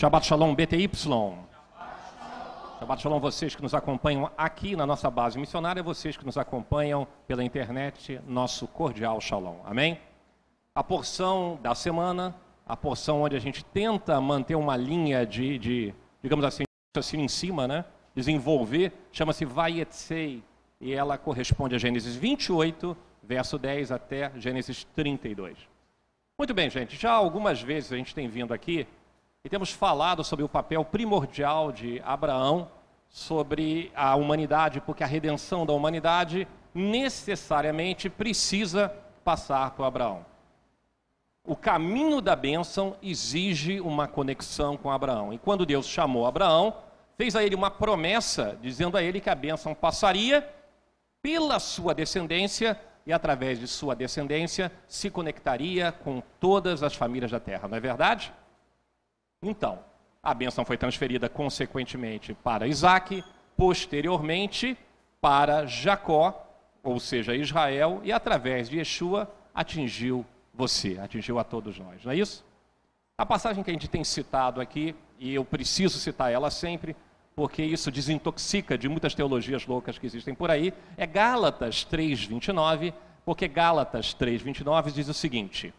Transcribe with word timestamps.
Shabbat 0.00 0.24
Shalom 0.24 0.54
BTY. 0.54 0.88
Shabbat 2.78 3.02
Shalom 3.02 3.20
vocês 3.20 3.54
que 3.54 3.60
nos 3.60 3.74
acompanham 3.74 4.30
aqui 4.34 4.74
na 4.74 4.86
nossa 4.86 5.10
base 5.10 5.38
missionária, 5.38 5.82
vocês 5.82 6.16
que 6.16 6.24
nos 6.24 6.38
acompanham 6.38 7.06
pela 7.26 7.44
internet, 7.44 8.18
nosso 8.26 8.66
cordial 8.66 9.20
Shalom. 9.20 9.58
Amém? 9.62 10.00
A 10.74 10.82
porção 10.82 11.58
da 11.62 11.74
semana, 11.74 12.34
a 12.66 12.74
porção 12.74 13.20
onde 13.20 13.36
a 13.36 13.38
gente 13.38 13.62
tenta 13.62 14.18
manter 14.22 14.54
uma 14.54 14.74
linha 14.74 15.26
de, 15.26 15.58
de 15.58 15.94
digamos 16.22 16.46
assim, 16.46 16.64
assim 16.96 17.20
em 17.20 17.28
cima, 17.28 17.68
né? 17.68 17.84
Desenvolver, 18.14 18.94
chama-se 19.12 19.44
Vayetsei, 19.44 20.42
e 20.80 20.94
ela 20.94 21.18
corresponde 21.18 21.74
a 21.74 21.78
Gênesis 21.78 22.16
28, 22.16 22.96
verso 23.22 23.58
10 23.58 23.92
até 23.92 24.32
Gênesis 24.36 24.82
32. 24.96 25.58
Muito 26.38 26.54
bem, 26.54 26.70
gente, 26.70 26.96
já 26.96 27.12
algumas 27.12 27.60
vezes 27.60 27.92
a 27.92 27.98
gente 27.98 28.14
tem 28.14 28.26
vindo 28.26 28.54
aqui 28.54 28.86
e 29.42 29.48
temos 29.48 29.72
falado 29.72 30.22
sobre 30.22 30.44
o 30.44 30.48
papel 30.48 30.84
primordial 30.84 31.72
de 31.72 32.00
Abraão 32.04 32.70
sobre 33.08 33.90
a 33.94 34.14
humanidade, 34.14 34.80
porque 34.80 35.02
a 35.02 35.06
redenção 35.06 35.64
da 35.64 35.72
humanidade 35.72 36.46
necessariamente 36.74 38.08
precisa 38.08 38.94
passar 39.24 39.72
por 39.72 39.84
Abraão. 39.84 40.24
O 41.42 41.56
caminho 41.56 42.20
da 42.20 42.36
bênção 42.36 42.96
exige 43.02 43.80
uma 43.80 44.06
conexão 44.06 44.76
com 44.76 44.90
Abraão. 44.90 45.32
E 45.32 45.38
quando 45.38 45.66
Deus 45.66 45.86
chamou 45.86 46.26
Abraão, 46.26 46.76
fez 47.16 47.34
a 47.34 47.42
ele 47.42 47.54
uma 47.54 47.70
promessa, 47.70 48.56
dizendo 48.60 48.96
a 48.96 49.02
ele 49.02 49.20
que 49.20 49.30
a 49.30 49.34
bênção 49.34 49.74
passaria 49.74 50.48
pela 51.22 51.58
sua 51.58 51.94
descendência 51.94 52.78
e 53.06 53.12
através 53.12 53.58
de 53.58 53.66
sua 53.66 53.96
descendência 53.96 54.70
se 54.86 55.10
conectaria 55.10 55.90
com 55.90 56.22
todas 56.38 56.82
as 56.82 56.94
famílias 56.94 57.30
da 57.30 57.40
terra, 57.40 57.66
não 57.66 57.76
é 57.76 57.80
verdade? 57.80 58.32
Então, 59.42 59.78
a 60.22 60.34
bênção 60.34 60.64
foi 60.66 60.76
transferida 60.76 61.28
consequentemente 61.28 62.34
para 62.34 62.66
Isaac, 62.66 63.24
posteriormente 63.56 64.76
para 65.20 65.64
Jacó, 65.64 66.46
ou 66.82 67.00
seja, 67.00 67.34
Israel, 67.34 68.00
e 68.04 68.12
através 68.12 68.68
de 68.68 68.78
Yeshua 68.78 69.30
atingiu 69.54 70.26
você, 70.52 70.98
atingiu 70.98 71.38
a 71.38 71.44
todos 71.44 71.78
nós, 71.78 72.04
não 72.04 72.12
é 72.12 72.16
isso? 72.16 72.44
A 73.16 73.24
passagem 73.24 73.62
que 73.62 73.70
a 73.70 73.72
gente 73.72 73.88
tem 73.88 74.04
citado 74.04 74.60
aqui, 74.60 74.94
e 75.18 75.34
eu 75.34 75.44
preciso 75.44 75.98
citar 75.98 76.32
ela 76.32 76.50
sempre, 76.50 76.94
porque 77.34 77.62
isso 77.62 77.90
desintoxica 77.90 78.76
de 78.76 78.88
muitas 78.88 79.14
teologias 79.14 79.66
loucas 79.66 79.98
que 79.98 80.06
existem 80.06 80.34
por 80.34 80.50
aí, 80.50 80.72
é 80.96 81.06
Gálatas 81.06 81.84
3:29, 81.84 82.92
porque 83.24 83.48
Gálatas 83.48 84.14
3:29 84.14 84.90
diz 84.92 85.08
o 85.08 85.14
seguinte: 85.14 85.72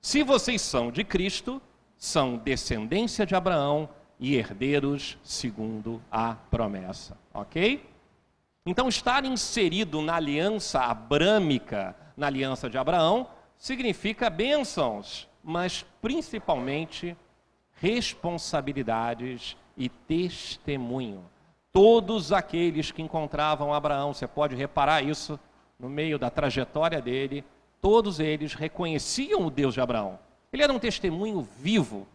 Se 0.00 0.22
vocês 0.22 0.60
são 0.60 0.90
de 0.90 1.04
Cristo, 1.04 1.60
são 1.98 2.36
descendência 2.36 3.26
de 3.26 3.34
Abraão 3.34 3.88
e 4.18 4.36
herdeiros 4.36 5.18
segundo 5.22 6.00
a 6.10 6.34
promessa. 6.34 7.18
Ok? 7.34 7.84
Então, 8.64 8.88
estar 8.88 9.24
inserido 9.24 10.00
na 10.00 10.14
aliança 10.16 10.80
abrâmica, 10.80 11.96
na 12.16 12.26
aliança 12.26 12.70
de 12.70 12.78
Abraão, 12.78 13.28
significa 13.56 14.30
bênçãos, 14.30 15.28
mas 15.42 15.84
principalmente 16.00 17.16
responsabilidades 17.80 19.56
e 19.76 19.88
testemunho. 19.88 21.24
Todos 21.72 22.32
aqueles 22.32 22.90
que 22.90 23.02
encontravam 23.02 23.72
Abraão, 23.72 24.12
você 24.12 24.26
pode 24.26 24.54
reparar 24.54 25.02
isso 25.02 25.38
no 25.78 25.88
meio 25.88 26.18
da 26.18 26.28
trajetória 26.28 27.00
dele, 27.00 27.44
todos 27.80 28.18
eles 28.18 28.54
reconheciam 28.54 29.46
o 29.46 29.50
Deus 29.50 29.74
de 29.74 29.80
Abraão. 29.80 30.18
Ele 30.52 30.62
era 30.62 30.72
um 30.72 30.78
testemunho 30.78 31.42
vivo. 31.58 32.06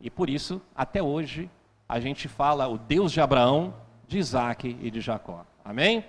E 0.00 0.10
por 0.10 0.28
isso, 0.28 0.60
até 0.74 1.02
hoje, 1.02 1.50
a 1.88 2.00
gente 2.00 2.28
fala 2.28 2.66
o 2.68 2.78
Deus 2.78 3.12
de 3.12 3.20
Abraão, 3.20 3.74
de 4.06 4.18
Isaac 4.18 4.76
e 4.80 4.90
de 4.90 5.00
Jacó. 5.00 5.44
Amém? 5.64 6.04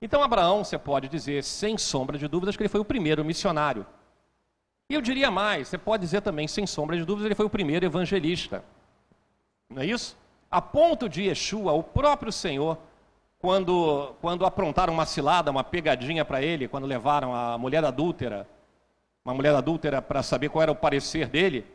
Então, 0.00 0.22
Abraão, 0.22 0.64
você 0.64 0.78
pode 0.78 1.08
dizer, 1.08 1.42
sem 1.42 1.78
sombra 1.78 2.18
de 2.18 2.28
dúvidas, 2.28 2.56
que 2.56 2.62
ele 2.62 2.68
foi 2.68 2.80
o 2.80 2.84
primeiro 2.84 3.24
missionário. 3.24 3.86
E 4.88 4.94
eu 4.94 5.00
diria 5.00 5.30
mais, 5.30 5.68
você 5.68 5.78
pode 5.78 6.02
dizer 6.02 6.20
também, 6.20 6.46
sem 6.46 6.66
sombra 6.66 6.96
de 6.96 7.04
dúvidas, 7.04 7.26
ele 7.26 7.34
foi 7.34 7.46
o 7.46 7.50
primeiro 7.50 7.86
evangelista. 7.86 8.62
Não 9.70 9.82
é 9.82 9.86
isso? 9.86 10.16
A 10.50 10.60
ponto 10.60 11.08
de 11.08 11.22
Yeshua, 11.22 11.72
o 11.72 11.82
próprio 11.82 12.30
Senhor, 12.30 12.78
quando, 13.38 14.14
quando 14.20 14.44
aprontaram 14.44 14.92
uma 14.92 15.06
cilada, 15.06 15.50
uma 15.50 15.64
pegadinha 15.64 16.24
para 16.24 16.42
ele, 16.42 16.68
quando 16.68 16.86
levaram 16.86 17.34
a 17.34 17.56
mulher 17.56 17.84
adúltera 17.84 18.46
uma 19.24 19.34
mulher 19.34 19.54
adúltera 19.54 20.02
para 20.02 20.22
saber 20.22 20.50
qual 20.50 20.62
era 20.62 20.72
o 20.72 20.76
parecer 20.76 21.28
dele, 21.28 21.66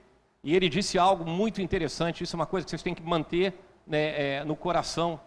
e 0.43 0.55
ele 0.55 0.69
disse 0.69 0.99
algo 0.99 1.25
muito 1.25 1.61
interessante. 1.61 2.23
Isso 2.23 2.35
é 2.35 2.37
uma 2.39 2.45
coisa 2.45 2.63
que 2.63 2.69
vocês 2.69 2.83
têm 2.83 2.93
que 2.93 3.01
manter 3.01 3.53
né, 3.87 4.37
é, 4.37 4.43
no 4.43 4.55
coração 4.55 5.19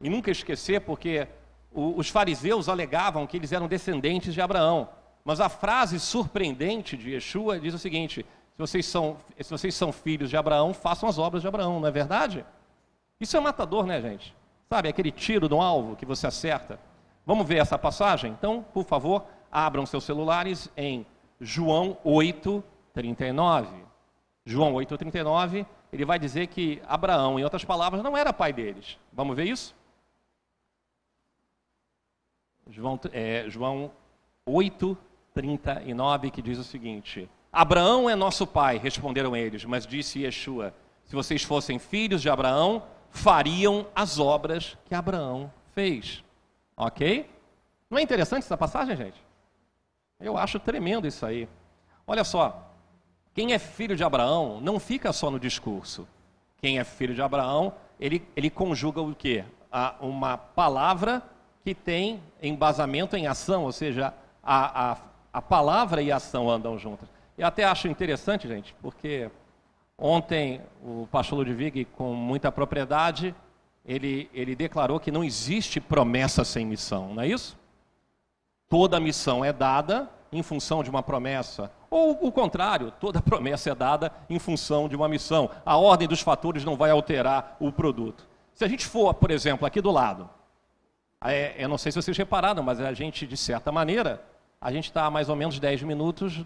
e 0.00 0.08
nunca 0.08 0.30
esquecer, 0.30 0.80
porque 0.82 1.26
o, 1.72 1.98
os 1.98 2.08
fariseus 2.08 2.68
alegavam 2.68 3.26
que 3.26 3.36
eles 3.36 3.50
eram 3.50 3.66
descendentes 3.66 4.32
de 4.32 4.40
Abraão. 4.40 4.88
Mas 5.24 5.40
a 5.40 5.48
frase 5.48 5.98
surpreendente 5.98 6.96
de 6.96 7.10
Yeshua 7.10 7.58
diz 7.58 7.74
o 7.74 7.78
seguinte: 7.78 8.24
se 8.52 8.58
vocês 8.58 8.86
são, 8.86 9.16
se 9.40 9.50
vocês 9.50 9.74
são 9.74 9.90
filhos 9.90 10.30
de 10.30 10.36
Abraão, 10.36 10.72
façam 10.72 11.08
as 11.08 11.18
obras 11.18 11.42
de 11.42 11.48
Abraão, 11.48 11.80
não 11.80 11.88
é 11.88 11.90
verdade? 11.90 12.44
Isso 13.20 13.36
é 13.36 13.40
matador, 13.40 13.84
né, 13.84 14.00
gente? 14.00 14.34
Sabe, 14.68 14.88
aquele 14.88 15.10
tiro 15.10 15.48
no 15.48 15.60
alvo 15.60 15.96
que 15.96 16.06
você 16.06 16.26
acerta. 16.26 16.78
Vamos 17.26 17.46
ver 17.46 17.56
essa 17.56 17.78
passagem? 17.78 18.30
Então, 18.30 18.64
por 18.72 18.84
favor, 18.84 19.24
abram 19.50 19.84
seus 19.86 20.04
celulares 20.04 20.70
em 20.76 21.06
João 21.44 21.98
8, 22.02 22.64
39. 22.94 23.68
João 24.46 24.74
8, 24.74 24.96
39, 24.96 25.66
ele 25.92 26.04
vai 26.04 26.18
dizer 26.18 26.46
que 26.46 26.82
Abraão, 26.86 27.38
em 27.38 27.44
outras 27.44 27.64
palavras, 27.64 28.02
não 28.02 28.16
era 28.16 28.32
pai 28.32 28.52
deles. 28.52 28.98
Vamos 29.12 29.36
ver 29.36 29.44
isso? 29.44 29.74
João, 32.70 32.98
é, 33.12 33.44
João 33.48 33.90
8, 34.46 34.96
39, 35.34 36.30
que 36.30 36.40
diz 36.40 36.58
o 36.58 36.64
seguinte: 36.64 37.28
Abraão 37.52 38.08
é 38.08 38.14
nosso 38.14 38.46
pai, 38.46 38.78
responderam 38.78 39.36
eles, 39.36 39.64
mas 39.66 39.86
disse 39.86 40.20
Yeshua: 40.20 40.74
se 41.04 41.14
vocês 41.14 41.42
fossem 41.42 41.78
filhos 41.78 42.22
de 42.22 42.30
Abraão, 42.30 42.82
fariam 43.10 43.86
as 43.94 44.18
obras 44.18 44.78
que 44.86 44.94
Abraão 44.94 45.52
fez. 45.74 46.24
Ok? 46.74 47.30
Não 47.90 47.98
é 47.98 48.02
interessante 48.02 48.44
essa 48.44 48.56
passagem, 48.56 48.96
gente? 48.96 49.22
Eu 50.20 50.36
acho 50.36 50.58
tremendo 50.58 51.06
isso 51.06 51.24
aí. 51.24 51.48
Olha 52.06 52.24
só, 52.24 52.70
quem 53.34 53.52
é 53.52 53.58
filho 53.58 53.96
de 53.96 54.04
Abraão 54.04 54.60
não 54.60 54.78
fica 54.78 55.12
só 55.12 55.30
no 55.30 55.40
discurso. 55.40 56.06
Quem 56.58 56.78
é 56.78 56.84
filho 56.84 57.14
de 57.14 57.22
Abraão, 57.22 57.74
ele, 57.98 58.26
ele 58.36 58.48
conjuga 58.48 59.00
o 59.00 59.14
quê? 59.14 59.44
A, 59.70 59.96
uma 60.00 60.38
palavra 60.38 61.22
que 61.64 61.74
tem 61.74 62.22
embasamento 62.42 63.16
em 63.16 63.26
ação, 63.26 63.64
ou 63.64 63.72
seja, 63.72 64.14
a, 64.42 64.92
a, 64.92 64.96
a 65.32 65.42
palavra 65.42 66.00
e 66.02 66.12
a 66.12 66.16
ação 66.16 66.48
andam 66.48 66.78
juntas. 66.78 67.08
E 67.36 67.42
até 67.42 67.64
acho 67.64 67.88
interessante, 67.88 68.46
gente, 68.46 68.74
porque 68.80 69.30
ontem 69.98 70.60
o 70.82 71.08
pastor 71.10 71.38
Ludwig, 71.38 71.86
com 71.86 72.14
muita 72.14 72.52
propriedade, 72.52 73.34
ele, 73.84 74.30
ele 74.32 74.54
declarou 74.54 75.00
que 75.00 75.10
não 75.10 75.24
existe 75.24 75.80
promessa 75.80 76.44
sem 76.44 76.64
missão, 76.64 77.14
não 77.14 77.22
é 77.22 77.28
isso? 77.28 77.58
Toda 78.74 78.98
missão 78.98 79.44
é 79.44 79.52
dada 79.52 80.10
em 80.32 80.42
função 80.42 80.82
de 80.82 80.90
uma 80.90 81.00
promessa. 81.00 81.70
Ou 81.88 82.26
o 82.26 82.32
contrário, 82.32 82.90
toda 82.98 83.22
promessa 83.22 83.70
é 83.70 83.74
dada 83.74 84.10
em 84.28 84.36
função 84.36 84.88
de 84.88 84.96
uma 84.96 85.08
missão. 85.08 85.48
A 85.64 85.76
ordem 85.76 86.08
dos 86.08 86.20
fatores 86.20 86.64
não 86.64 86.74
vai 86.74 86.90
alterar 86.90 87.56
o 87.60 87.70
produto. 87.70 88.26
Se 88.52 88.64
a 88.64 88.68
gente 88.68 88.84
for, 88.84 89.14
por 89.14 89.30
exemplo, 89.30 89.64
aqui 89.64 89.80
do 89.80 89.92
lado, 89.92 90.28
é, 91.22 91.54
eu 91.56 91.68
não 91.68 91.78
sei 91.78 91.92
se 91.92 92.02
vocês 92.02 92.18
repararam, 92.18 92.64
mas 92.64 92.80
a 92.80 92.92
gente, 92.92 93.28
de 93.28 93.36
certa 93.36 93.70
maneira, 93.70 94.20
a 94.60 94.72
gente 94.72 94.86
está 94.86 95.04
a 95.04 95.10
mais 95.10 95.28
ou 95.28 95.36
menos 95.36 95.60
10 95.60 95.84
minutos 95.84 96.44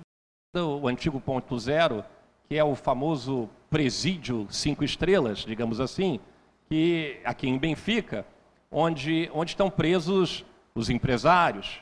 do 0.53 0.87
antigo 0.87 1.19
ponto 1.19 1.59
zero, 1.59 2.05
que 2.47 2.59
é 2.59 2.63
o 2.63 2.75
famoso 2.75 3.49
presídio 3.71 4.47
cinco 4.51 4.85
estrelas, 4.85 5.39
digamos 5.39 5.81
assim, 5.81 6.21
que 6.69 7.23
aqui 7.25 7.49
em 7.49 7.57
Benfica, 7.57 8.27
onde, 8.71 9.31
onde 9.33 9.53
estão 9.53 9.71
presos 9.71 10.45
os 10.75 10.91
empresários, 10.91 11.81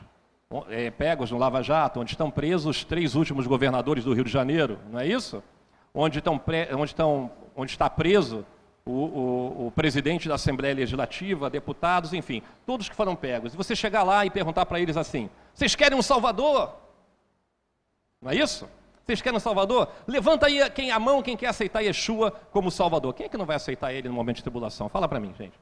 é, 0.69 0.89
pegos 0.91 1.31
no 1.31 1.37
Lava 1.37 1.61
Jato, 1.61 1.99
onde 1.99 2.11
estão 2.11 2.31
presos 2.31 2.77
os 2.77 2.83
três 2.83 3.15
últimos 3.15 3.45
governadores 3.47 4.03
do 4.03 4.13
Rio 4.13 4.23
de 4.23 4.31
Janeiro, 4.31 4.79
não 4.89 4.99
é 4.99 5.07
isso? 5.07 5.43
Onde, 5.93 6.19
estão 6.19 6.37
pre... 6.37 6.69
onde, 6.73 6.91
estão... 6.91 7.31
onde 7.55 7.71
está 7.71 7.89
preso 7.89 8.45
o, 8.85 8.91
o, 8.91 9.67
o, 9.67 9.71
presidente 9.71 10.29
da 10.29 10.35
Assembleia 10.35 10.73
Legislativa, 10.73 11.49
deputados, 11.49 12.13
enfim, 12.13 12.41
todos 12.65 12.87
que 12.87 12.95
foram 12.95 13.15
pegos. 13.15 13.53
E 13.53 13.57
você 13.57 13.75
chegar 13.75 14.03
lá 14.03 14.25
e 14.25 14.29
perguntar 14.29 14.65
para 14.65 14.79
eles 14.79 14.95
assim: 14.95 15.29
vocês 15.53 15.75
querem 15.75 15.97
um 15.97 16.01
Salvador? 16.01 16.73
Não 18.21 18.31
é 18.31 18.35
isso? 18.35 18.67
Vocês 19.05 19.21
querem 19.21 19.37
um 19.37 19.41
Salvador? 19.41 19.89
Levanta 20.07 20.47
aí 20.47 20.69
quem, 20.69 20.91
a 20.91 20.99
mão 20.99 21.21
quem 21.21 21.35
quer 21.35 21.47
aceitar 21.47 21.81
Yeshua 21.81 22.31
como 22.51 22.71
Salvador. 22.71 23.13
Quem 23.13 23.25
é 23.25 23.29
que 23.29 23.37
não 23.37 23.45
vai 23.45 23.55
aceitar 23.57 23.93
ele 23.93 24.07
no 24.07 24.13
momento 24.13 24.37
de 24.37 24.43
tribulação? 24.43 24.89
Fala 24.89 25.07
para 25.07 25.19
mim, 25.19 25.33
gente. 25.37 25.57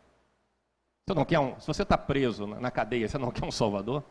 Você 1.07 1.15
não 1.15 1.25
quer 1.25 1.39
um, 1.39 1.59
se 1.59 1.67
você 1.67 1.83
está 1.83 1.97
preso 1.97 2.47
na 2.47 2.71
cadeia, 2.71 3.07
você 3.07 3.17
não 3.17 3.31
quer 3.31 3.45
um 3.45 3.51
Salvador? 3.51 4.03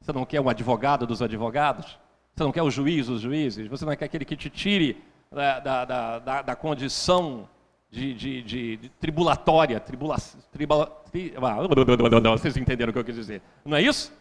Você 0.00 0.12
não 0.12 0.24
quer 0.24 0.40
um 0.40 0.48
advogado 0.48 1.06
dos 1.06 1.20
advogados? 1.22 1.98
Você 2.34 2.44
não 2.44 2.52
quer 2.52 2.62
o 2.62 2.70
juiz 2.70 3.06
dos 3.06 3.20
juízes? 3.20 3.66
Você 3.66 3.84
não 3.84 3.96
quer 3.96 4.04
aquele 4.04 4.24
que 4.24 4.36
te 4.36 4.48
tire 4.48 5.02
da, 5.30 5.60
da, 5.60 6.18
da, 6.18 6.42
da 6.42 6.56
condição 6.56 7.48
de, 7.90 8.14
de, 8.14 8.42
de, 8.42 8.76
de 8.76 8.88
tribulatória, 8.90 9.80
tribula, 9.80 10.16
tribula, 10.52 10.86
tri, 11.10 11.34
ah, 11.36 12.36
vocês 12.36 12.56
entenderam 12.56 12.90
o 12.90 12.92
que 12.92 12.98
eu 12.98 13.04
quis 13.04 13.14
dizer. 13.14 13.42
Não 13.64 13.76
é 13.76 13.82
isso? 13.82 14.12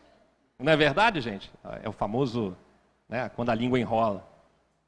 Não 0.58 0.72
é 0.72 0.76
verdade, 0.76 1.22
gente? 1.22 1.52
É 1.84 1.88
o 1.88 1.92
famoso, 1.92 2.56
né, 3.08 3.30
quando 3.36 3.50
a 3.50 3.56
língua 3.56 3.80
enrola. 3.80 4.28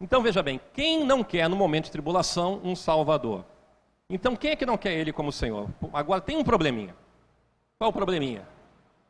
Então 0.01 0.21
veja 0.21 0.41
bem, 0.41 0.59
quem 0.73 1.05
não 1.05 1.23
quer 1.23 1.49
no 1.49 1.55
momento 1.55 1.85
de 1.85 1.91
tribulação 1.91 2.61
um 2.63 2.75
Salvador? 2.75 3.43
Então 4.09 4.35
quem 4.35 4.51
é 4.51 4.55
que 4.55 4.65
não 4.65 4.77
quer 4.77 4.93
Ele 4.93 5.11
como 5.11 5.31
Senhor? 5.31 5.69
Agora 5.93 6.21
tem 6.21 6.37
um 6.37 6.43
probleminha. 6.43 6.95
Qual 7.77 7.91
o 7.91 7.93
probleminha? 7.93 8.47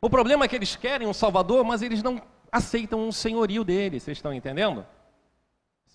O 0.00 0.08
problema 0.08 0.44
é 0.44 0.48
que 0.48 0.56
eles 0.56 0.76
querem 0.76 1.06
um 1.06 1.12
Salvador, 1.12 1.64
mas 1.64 1.82
eles 1.82 2.02
não 2.02 2.20
aceitam 2.50 3.00
um 3.00 3.12
senhorio 3.12 3.62
dele. 3.62 4.00
Vocês 4.00 4.18
estão 4.18 4.32
entendendo? 4.32 4.84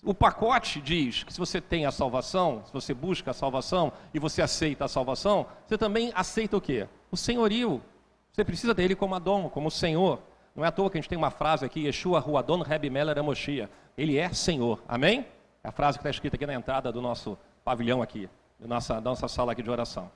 O 0.02 0.14
pacote 0.14 0.80
diz 0.80 1.24
que 1.24 1.32
se 1.32 1.38
você 1.38 1.60
tem 1.60 1.86
a 1.86 1.90
salvação, 1.90 2.62
se 2.64 2.72
você 2.72 2.94
busca 2.94 3.32
a 3.32 3.34
salvação 3.34 3.92
e 4.14 4.18
você 4.18 4.40
aceita 4.40 4.84
a 4.84 4.88
salvação, 4.88 5.46
você 5.66 5.76
também 5.76 6.12
aceita 6.14 6.56
o 6.56 6.60
quê? 6.60 6.86
O 7.10 7.16
senhorio. 7.16 7.82
Você 8.30 8.44
precisa 8.44 8.72
dele 8.72 8.94
como 8.94 9.14
Adão, 9.14 9.48
como 9.48 9.70
Senhor. 9.70 10.20
Não 10.54 10.64
é 10.64 10.68
à 10.68 10.72
toa 10.72 10.90
que 10.90 10.96
a 10.96 11.00
gente 11.00 11.08
tem 11.08 11.18
uma 11.18 11.30
frase 11.30 11.64
aqui, 11.64 11.86
Yeshua 11.86 12.20
Ruadon 12.20 12.62
Reb 12.62 12.88
Meller 12.88 13.18
Amoshia. 13.18 13.68
Ele 13.98 14.16
é 14.16 14.32
Senhor. 14.32 14.80
Amém? 14.86 15.26
É 15.64 15.68
a 15.68 15.72
frase 15.72 15.98
que 15.98 16.02
está 16.02 16.10
escrita 16.10 16.36
aqui 16.36 16.46
na 16.46 16.54
entrada 16.54 16.92
do 16.92 17.02
nosso 17.02 17.36
pavilhão 17.64 18.00
aqui, 18.00 18.28
da 18.60 18.68
nossa, 18.68 18.94
da 18.94 19.10
nossa 19.10 19.26
sala 19.26 19.52
aqui 19.52 19.62
de 19.62 19.70
oração. 19.70 20.10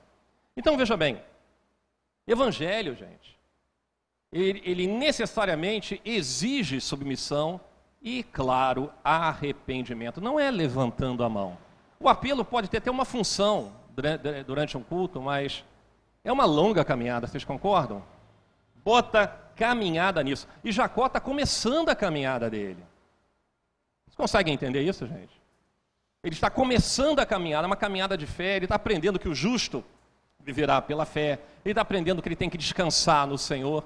Então 0.55 0.77
veja 0.77 0.95
bem, 0.95 1.21
Evangelho, 2.25 2.95
gente, 2.95 3.37
ele, 4.31 4.61
ele 4.63 4.87
necessariamente 4.87 6.01
exige 6.05 6.79
submissão 6.79 7.59
e, 8.01 8.23
claro, 8.23 8.91
arrependimento. 9.03 10.21
Não 10.21 10.39
é 10.39 10.49
levantando 10.49 11.23
a 11.23 11.29
mão. 11.29 11.57
O 11.99 12.09
apelo 12.09 12.43
pode 12.43 12.69
ter 12.69 12.77
até 12.77 12.89
uma 12.89 13.05
função 13.05 13.73
durante 14.47 14.77
um 14.77 14.83
culto, 14.83 15.21
mas 15.21 15.63
é 16.23 16.31
uma 16.31 16.45
longa 16.45 16.83
caminhada, 16.83 17.27
vocês 17.27 17.43
concordam? 17.43 18.03
Bota 18.83 19.27
caminhada 19.55 20.23
nisso. 20.23 20.47
E 20.63 20.71
Jacó 20.71 21.05
está 21.05 21.19
começando 21.19 21.89
a 21.89 21.95
caminhada 21.95 22.49
dele. 22.49 22.83
Vocês 24.05 24.15
conseguem 24.15 24.53
entender 24.53 24.81
isso, 24.81 25.05
gente? 25.05 25.39
Ele 26.23 26.33
está 26.33 26.49
começando 26.49 27.19
a 27.19 27.25
caminhada, 27.25 27.67
uma 27.67 27.75
caminhada 27.75 28.17
de 28.17 28.25
fé, 28.25 28.55
ele 28.55 28.65
está 28.65 28.75
aprendendo 28.75 29.19
que 29.19 29.27
o 29.27 29.35
justo 29.35 29.83
viverá 30.39 30.81
pela 30.81 31.05
fé, 31.05 31.39
ele 31.63 31.73
está 31.73 31.81
aprendendo 31.81 32.21
que 32.21 32.27
ele 32.27 32.35
tem 32.35 32.49
que 32.49 32.57
descansar 32.57 33.27
no 33.27 33.37
Senhor. 33.37 33.83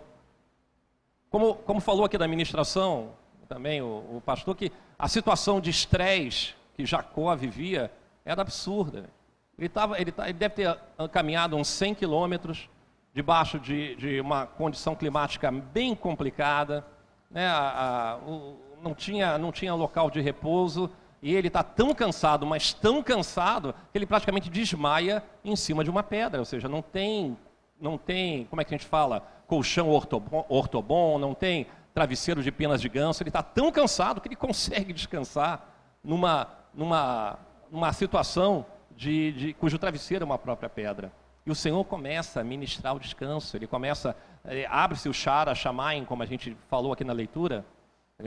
Como, 1.30 1.56
como 1.56 1.80
falou 1.80 2.06
aqui 2.06 2.18
da 2.18 2.27
ministração, 2.27 3.13
também 3.48 3.81
o, 3.81 4.18
o 4.18 4.22
pastor, 4.25 4.56
que 4.56 4.72
a 4.98 5.07
situação 5.07 5.60
de 5.60 5.69
estresse 5.69 6.54
que 6.75 6.86
Jacó 6.86 7.36
vivia 7.36 7.92
era 8.24 8.42
absurda. 8.42 9.10
Ele, 9.57 9.69
tava, 9.69 10.00
ele, 10.00 10.13
ele 10.18 10.33
deve 10.33 10.56
ter 10.56 10.77
caminhado 11.12 11.56
uns 11.56 11.68
100 11.68 11.95
quilômetros 11.95 12.69
debaixo 13.13 13.57
de, 13.57 13.95
de, 13.95 14.19
uma 14.19 14.45
condição 14.45 14.94
climática 14.94 15.50
bem 15.50 15.95
complicada, 15.95 16.86
né? 17.31 17.48
a, 17.48 18.12
a, 18.12 18.18
o, 18.18 18.60
não, 18.81 18.94
tinha, 18.94 19.38
não 19.38 19.54
tinha 19.54 19.74
local 19.74 20.12
de 20.12 20.19
repouso, 20.19 20.92
e 21.22 21.33
ele 21.33 21.48
está 21.48 21.63
tão 21.63 21.94
cansado, 21.95 22.45
mas 22.45 22.74
tão 22.74 23.01
cansado, 23.01 23.74
que 23.92 23.98
ele 23.98 24.06
praticamente 24.06 24.50
desmaia 24.50 25.24
em 25.45 25.56
cima 25.56 25.83
de 25.83 25.89
uma 25.89 26.04
pedra, 26.04 26.39
ou 26.39 26.45
seja, 26.45 26.68
não 26.68 26.81
tem, 26.81 27.38
não 27.80 27.98
tem 27.98 28.45
como 28.45 28.62
é 28.62 28.66
que 28.66 28.75
a 28.75 28.77
gente 28.77 28.88
fala, 28.88 29.25
colchão 29.47 29.89
ortobon, 29.89 30.45
ortobon 30.50 31.18
não 31.18 31.33
tem 31.33 31.68
travesseiro 31.94 32.44
de 32.44 32.51
penas 32.51 32.81
de 32.81 32.89
ganso, 32.89 33.24
ele 33.24 33.30
está 33.30 33.42
tão 33.42 33.71
cansado 33.71 34.19
que 34.19 34.27
ele 34.27 34.36
consegue 34.36 34.92
descansar 34.94 35.69
numa, 36.03 36.47
numa, 36.74 37.39
numa 37.71 37.94
situação 37.94 38.65
de, 38.95 39.31
de, 39.31 39.53
cujo 39.53 39.80
travesseiro 39.80 40.24
é 40.24 40.25
uma 40.25 40.38
própria 40.38 40.69
pedra. 40.69 41.12
E 41.45 41.51
o 41.51 41.56
Senhor 41.56 41.83
começa 41.86 42.42
a 42.42 42.44
ministrar 42.44 42.95
o 42.95 43.00
descanso, 43.00 43.56
ele 43.56 43.68
começa, 43.68 44.15
eh, 44.45 44.65
abre-se 44.69 45.07
o 45.07 45.13
Shara 45.13 45.53
Shamaim, 45.53 46.03
como 46.03 46.24
a 46.24 46.25
gente 46.25 46.57
falou 46.68 46.91
aqui 46.91 47.03
na 47.03 47.13
leitura, 47.13 47.63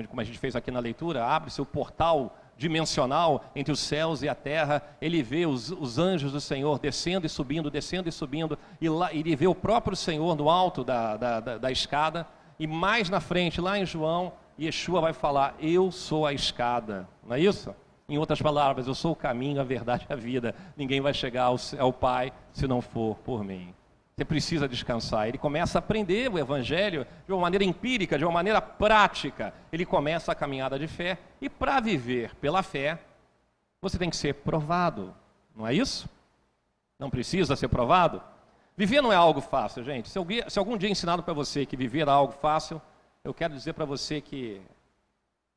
como 0.08 0.20
a 0.20 0.24
gente 0.24 0.38
fez 0.38 0.54
aqui 0.54 0.70
na 0.70 0.78
leitura, 0.78 1.24
abre-se 1.24 1.60
o 1.60 1.66
portal 1.66 2.36
dimensional 2.58 3.44
entre 3.54 3.72
os 3.72 3.78
céus 3.78 4.22
e 4.22 4.28
a 4.28 4.34
terra, 4.34 4.82
ele 5.00 5.22
vê 5.22 5.46
os, 5.46 5.70
os, 5.70 5.96
anjos 5.96 6.32
do 6.32 6.40
Senhor 6.40 6.78
descendo 6.78 7.24
e 7.24 7.28
subindo, 7.28 7.70
descendo 7.70 8.08
e 8.08 8.12
subindo, 8.12 8.58
e 8.80 8.88
lá, 8.88 9.14
ele 9.14 9.34
vê 9.36 9.46
o 9.46 9.54
próprio 9.54 9.96
Senhor 9.96 10.36
no 10.36 10.50
alto 10.50 10.82
da, 10.82 11.16
da, 11.16 11.40
da, 11.40 11.58
da 11.58 11.70
escada, 11.70 12.26
e 12.58 12.66
mais 12.66 13.08
na 13.08 13.20
frente, 13.20 13.60
lá 13.60 13.78
em 13.78 13.86
João, 13.86 14.32
Yeshua 14.60 15.00
vai 15.00 15.12
falar: 15.12 15.54
Eu 15.60 15.92
sou 15.92 16.26
a 16.26 16.32
escada. 16.32 17.08
Não 17.24 17.36
é 17.36 17.40
isso? 17.40 17.72
Em 18.08 18.18
outras 18.18 18.42
palavras, 18.42 18.88
eu 18.88 18.94
sou 18.94 19.12
o 19.12 19.16
caminho, 19.16 19.60
a 19.60 19.64
verdade 19.64 20.06
e 20.08 20.12
a 20.12 20.16
vida. 20.16 20.54
Ninguém 20.76 21.00
vai 21.00 21.14
chegar 21.14 21.44
ao, 21.44 21.56
ao 21.78 21.92
Pai 21.92 22.32
se 22.52 22.66
não 22.66 22.80
for 22.80 23.16
por 23.18 23.44
mim. 23.44 23.72
Você 24.18 24.24
precisa 24.24 24.68
descansar. 24.68 25.28
Ele 25.28 25.38
começa 25.38 25.78
a 25.78 25.80
aprender 25.80 26.28
o 26.28 26.40
Evangelho 26.40 27.06
de 27.24 27.32
uma 27.32 27.42
maneira 27.42 27.64
empírica, 27.64 28.18
de 28.18 28.24
uma 28.24 28.32
maneira 28.32 28.60
prática. 28.60 29.54
Ele 29.70 29.86
começa 29.86 30.32
a 30.32 30.34
caminhada 30.34 30.76
de 30.76 30.88
fé. 30.88 31.18
E 31.40 31.48
para 31.48 31.78
viver 31.78 32.34
pela 32.34 32.60
fé, 32.64 32.98
você 33.80 33.96
tem 33.96 34.10
que 34.10 34.16
ser 34.16 34.34
provado. 34.34 35.14
Não 35.54 35.64
é 35.64 35.72
isso? 35.72 36.08
Não 36.98 37.08
precisa 37.08 37.54
ser 37.54 37.68
provado? 37.68 38.20
Viver 38.76 39.00
não 39.00 39.12
é 39.12 39.14
algo 39.14 39.40
fácil, 39.40 39.84
gente. 39.84 40.08
Se, 40.08 40.18
alguém, 40.18 40.42
se 40.48 40.58
algum 40.58 40.76
dia 40.76 40.90
ensinado 40.90 41.22
para 41.22 41.32
você 41.32 41.64
que 41.64 41.76
viver 41.76 42.08
é 42.08 42.10
algo 42.10 42.32
fácil, 42.32 42.82
eu 43.22 43.32
quero 43.32 43.54
dizer 43.54 43.74
para 43.74 43.84
você 43.84 44.20
que 44.20 44.60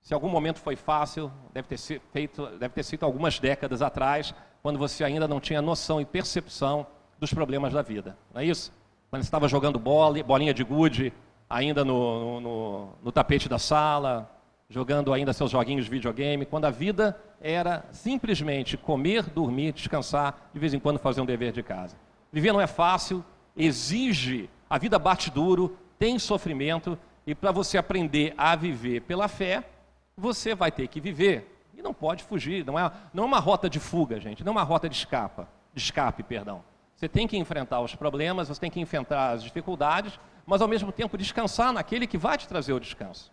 se 0.04 0.14
algum 0.14 0.30
momento 0.30 0.60
foi 0.60 0.76
fácil, 0.76 1.32
deve 1.52 1.68
ter, 1.68 1.80
feito, 2.14 2.46
deve 2.60 2.76
ter 2.76 2.84
sido 2.84 3.08
algumas 3.08 3.40
décadas 3.40 3.82
atrás, 3.82 4.36
quando 4.62 4.78
você 4.78 5.04
ainda 5.04 5.28
não 5.28 5.40
tinha 5.40 5.64
noção 5.64 6.00
e 6.00 6.06
percepção 6.06 6.86
dos 7.22 7.32
problemas 7.32 7.72
da 7.72 7.84
vida. 7.84 8.18
Não 8.34 8.42
é 8.42 8.46
isso? 8.46 8.74
Quando 9.12 9.22
estava 9.22 9.48
jogando 9.48 9.78
bola, 9.78 10.22
bolinha 10.24 10.56
de 10.56 10.64
gude, 10.64 11.14
ainda 11.48 11.86
no, 11.86 12.42
no, 12.42 12.90
no 13.04 13.12
tapete 13.12 13.48
da 13.48 13.60
sala, 13.60 14.28
jogando 14.68 15.14
ainda 15.14 15.32
seus 15.32 15.52
joguinhos 15.52 15.86
de 15.86 15.92
videogame, 15.92 16.48
quando 16.48 16.66
a 16.66 16.72
vida 16.72 17.16
era 17.40 17.86
simplesmente 17.92 18.76
comer, 18.76 19.24
dormir, 19.24 19.72
descansar, 19.72 20.50
de 20.52 20.60
vez 20.60 20.74
em 20.74 20.80
quando 20.80 20.98
fazer 20.98 21.22
um 21.22 21.26
dever 21.26 21.52
de 21.52 21.62
casa. 21.62 21.96
Viver 22.34 22.52
não 22.52 22.62
é 22.62 22.66
fácil, 22.66 23.24
exige, 23.56 24.50
a 24.68 24.80
vida 24.80 24.98
bate 24.98 25.30
duro, 25.30 25.78
tem 26.00 26.18
sofrimento, 26.18 26.98
e 27.28 27.36
para 27.36 27.52
você 27.52 27.78
aprender 27.78 28.34
a 28.36 28.56
viver 28.56 29.02
pela 29.02 29.28
fé, 29.28 29.64
você 30.18 30.56
vai 30.56 30.72
ter 30.72 30.88
que 30.88 31.00
viver. 31.00 31.70
E 31.78 31.84
não 31.84 31.94
pode 31.94 32.24
fugir, 32.24 32.66
não 32.66 32.80
é, 32.80 32.92
não 33.14 33.26
é 33.26 33.28
uma 33.28 33.40
rota 33.40 33.70
de 33.70 33.80
fuga, 33.80 34.20
gente, 34.20 34.44
não 34.44 34.54
é 34.54 34.56
uma 34.56 34.64
rota 34.64 34.90
de, 34.90 34.96
escapa, 34.96 35.48
de 35.72 35.82
escape. 35.82 36.24
Perdão. 36.24 36.71
Você 37.02 37.10
tem 37.10 37.28
que 37.28 37.36
enfrentar 37.36 37.82
os 37.82 37.96
problemas, 37.96 38.48
você 38.48 38.62
tem 38.62 38.70
que 38.70 38.80
enfrentar 38.80 39.32
as 39.32 39.42
dificuldades, 39.42 40.20
mas 40.46 40.62
ao 40.62 40.68
mesmo 40.68 40.92
tempo 40.92 41.18
descansar 41.18 41.74
naquele 41.74 42.06
que 42.06 42.16
vai 42.16 42.38
te 42.38 42.48
trazer 42.48 42.74
o 42.74 42.80
descanso. 42.80 43.32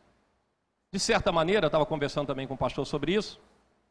De 0.91 0.99
certa 0.99 1.31
maneira, 1.31 1.67
eu 1.67 1.69
estava 1.69 1.85
conversando 1.85 2.29
também 2.29 2.47
com 2.47 2.55
o 2.55 2.57
pastor 2.57 2.87
sobre 2.87 3.13
isso, 3.13 3.39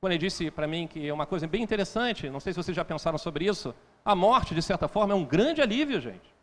quando 0.01 0.13
ele 0.13 0.19
disse 0.19 0.49
para 0.49 0.65
mim 0.65 0.87
que 0.87 1.07
é 1.07 1.13
uma 1.13 1.27
coisa 1.27 1.45
bem 1.45 1.61
interessante, 1.61 2.27
não 2.27 2.39
sei 2.39 2.53
se 2.53 2.57
vocês 2.57 2.75
já 2.75 2.83
pensaram 2.83 3.19
sobre 3.19 3.45
isso, 3.45 3.71
a 4.03 4.15
morte, 4.15 4.55
de 4.55 4.63
certa 4.63 4.87
forma, 4.87 5.13
é 5.13 5.15
um 5.15 5.23
grande 5.23 5.61
alívio, 5.61 6.01
gente. 6.01 6.33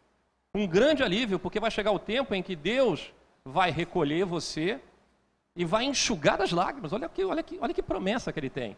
Um 0.54 0.64
grande 0.64 1.02
alívio, 1.02 1.36
porque 1.40 1.58
vai 1.58 1.72
chegar 1.72 1.90
o 1.90 1.98
tempo 1.98 2.36
em 2.36 2.42
que 2.42 2.54
Deus 2.54 3.12
vai 3.44 3.72
recolher 3.72 4.24
você 4.24 4.78
e 5.56 5.64
vai 5.64 5.82
enxugar 5.82 6.40
as 6.40 6.52
lágrimas. 6.52 6.92
Olha 6.92 7.08
que, 7.08 7.24
olha 7.24 7.42
que, 7.42 7.58
olha 7.60 7.74
que 7.74 7.82
promessa 7.82 8.32
que 8.32 8.38
ele 8.38 8.50
tem. 8.50 8.76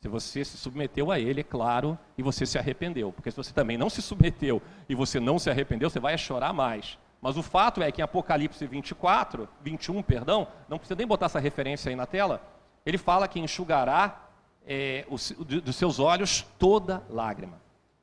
Se 0.00 0.08
você 0.08 0.44
se 0.44 0.56
submeteu 0.56 1.10
a 1.10 1.18
ele, 1.18 1.40
é 1.40 1.44
claro, 1.44 1.98
e 2.16 2.22
você 2.22 2.44
se 2.44 2.58
arrependeu. 2.58 3.12
Porque 3.12 3.30
se 3.30 3.36
você 3.36 3.52
também 3.52 3.76
não 3.78 3.90
se 3.90 4.02
submeteu 4.02 4.60
e 4.88 4.94
você 4.94 5.18
não 5.18 5.38
se 5.38 5.50
arrependeu, 5.50 5.88
você 5.88 5.98
vai 5.98 6.16
chorar 6.18 6.52
mais. 6.52 6.98
Mas 7.20 7.36
o 7.36 7.42
fato 7.42 7.82
é 7.82 7.90
que 7.90 8.00
em 8.00 8.04
Apocalipse 8.04 8.66
24, 8.66 9.48
21, 9.62 10.02
perdão, 10.02 10.46
não 10.68 10.78
precisa 10.78 10.96
nem 10.96 11.06
botar 11.06 11.26
essa 11.26 11.40
referência 11.40 11.88
aí 11.88 11.96
na 11.96 12.06
tela, 12.06 12.40
ele 12.84 12.98
fala 12.98 13.26
que 13.26 13.40
enxugará 13.40 14.28
é, 14.66 15.04
os, 15.08 15.32
dos 15.32 15.74
seus 15.76 15.98
olhos 15.98 16.46
toda 16.58 17.02
lágrima. 17.08 17.60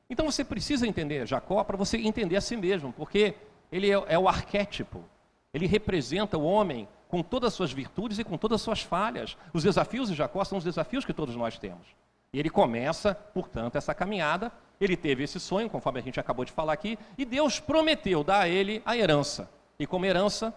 Então 0.10 0.30
você 0.30 0.44
precisa 0.44 0.88
entender 0.88 1.26
Jacó 1.26 1.64
para 1.64 1.78
você 1.78 1.98
entender 1.98 2.36
a 2.36 2.42
si 2.42 2.56
mesmo, 2.58 2.92
porque 2.92 3.36
ele 3.72 3.90
é, 3.90 4.04
é 4.08 4.20
o 4.20 4.28
arquétipo, 4.28 5.04
ele 5.54 5.68
representa 5.68 6.38
o 6.38 6.44
homem 6.44 6.88
com 7.14 7.22
todas 7.22 7.50
as 7.50 7.54
suas 7.54 7.72
virtudes 7.72 8.18
e 8.18 8.24
com 8.24 8.40
todas 8.40 8.56
as 8.56 8.64
suas 8.64 8.82
falhas. 8.82 9.38
Os 9.54 9.62
desafios 9.62 10.10
de 10.10 10.16
Jacó 10.16 10.44
são 10.44 10.58
os 10.58 10.64
desafios 10.64 11.06
que 11.06 11.14
todos 11.14 11.36
nós 11.36 11.60
temos. 11.60 11.86
E 12.34 12.40
ele 12.40 12.50
começa, 12.50 13.14
portanto, 13.14 13.76
essa 13.76 13.94
caminhada. 13.94 14.52
Ele 14.82 14.98
teve 14.98 15.24
esse 15.24 15.40
sonho, 15.40 15.70
conforme 15.70 16.00
a 16.00 16.02
gente 16.02 16.20
acabou 16.20 16.44
de 16.44 16.52
falar 16.52 16.74
aqui, 16.74 16.98
e 17.16 17.24
Deus 17.24 17.60
prometeu 17.60 18.24
dar 18.24 18.40
a 18.40 18.50
ele 18.50 18.82
a 18.84 18.98
herança. 18.98 19.48
E 19.78 19.86
como 19.86 20.08
herança, 20.08 20.52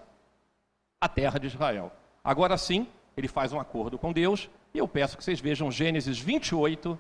a 0.99 1.07
terra 1.07 1.39
de 1.39 1.47
Israel. 1.47 1.93
Agora 2.25 2.57
sim, 2.57 2.89
ele 3.19 3.29
faz 3.29 3.53
um 3.53 3.61
acordo 3.61 3.99
com 3.99 4.11
Deus, 4.11 4.49
e 4.73 4.79
eu 4.79 4.89
peço 4.89 5.15
que 5.19 5.23
vocês 5.23 5.39
vejam 5.39 5.71
Gênesis 5.71 6.19
28, 6.19 6.99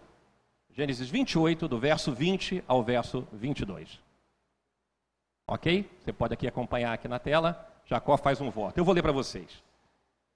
Gênesis 0.70 1.08
28, 1.08 1.66
do 1.66 1.78
verso 1.78 2.12
20 2.12 2.62
ao 2.68 2.82
verso 2.82 3.26
22. 3.32 3.98
Ok? 5.48 5.90
Você 6.04 6.12
pode 6.12 6.34
aqui 6.34 6.46
acompanhar 6.46 6.92
aqui 6.92 7.08
na 7.08 7.18
tela. 7.18 7.72
Jacó 7.86 8.16
faz 8.16 8.40
um 8.40 8.50
voto. 8.50 8.76
Eu 8.76 8.84
vou 8.84 8.94
ler 8.94 9.02
para 9.02 9.12
vocês. 9.12 9.62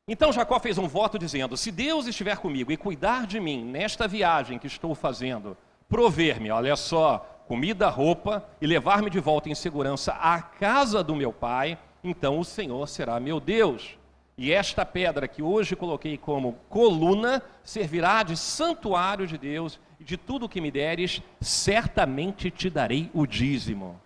Então 0.09 0.33
Jacó 0.33 0.59
fez 0.59 0.79
um 0.79 0.89
voto 0.89 1.19
dizendo: 1.19 1.57
Se 1.57 1.71
Deus 1.71 2.07
estiver 2.07 2.39
comigo 2.39 2.73
e 2.73 2.77
cuidar 2.77 3.27
de 3.27 3.39
mim 3.39 3.65
nesta 3.65 4.09
viagem 4.09 4.59
que 4.59 4.67
estou 4.67 4.95
fazendo 4.95 5.57
prover-me, 5.89 6.51
olha 6.51 6.77
só, 6.77 7.43
comida, 7.49 7.89
roupa 7.89 8.49
e 8.61 8.67
levar-me 8.67 9.11
de 9.11 9.19
volta 9.19 9.49
em 9.49 9.55
segurança 9.55 10.13
à 10.13 10.41
casa 10.41 11.03
do 11.03 11.17
meu 11.17 11.33
pai, 11.33 11.77
então 12.03 12.39
o 12.39 12.45
Senhor 12.45 12.89
será 12.89 13.19
meu 13.19 13.41
Deus. 13.41 13.99
E 14.39 14.53
esta 14.53 14.87
pedra 14.87 15.29
que 15.29 15.43
hoje 15.43 15.77
coloquei 15.77 16.17
como 16.17 16.57
coluna 16.69 17.43
servirá 17.63 18.23
de 18.23 18.37
santuário 18.37 19.27
de 19.27 19.37
Deus, 19.37 19.79
e 20.01 20.05
de 20.05 20.17
tudo 20.17 20.49
que 20.49 20.63
me 20.63 20.71
deres, 20.71 21.21
certamente 21.41 22.51
te 22.51 22.71
darei 22.71 23.11
o 23.13 23.27
dízimo. 23.27 24.01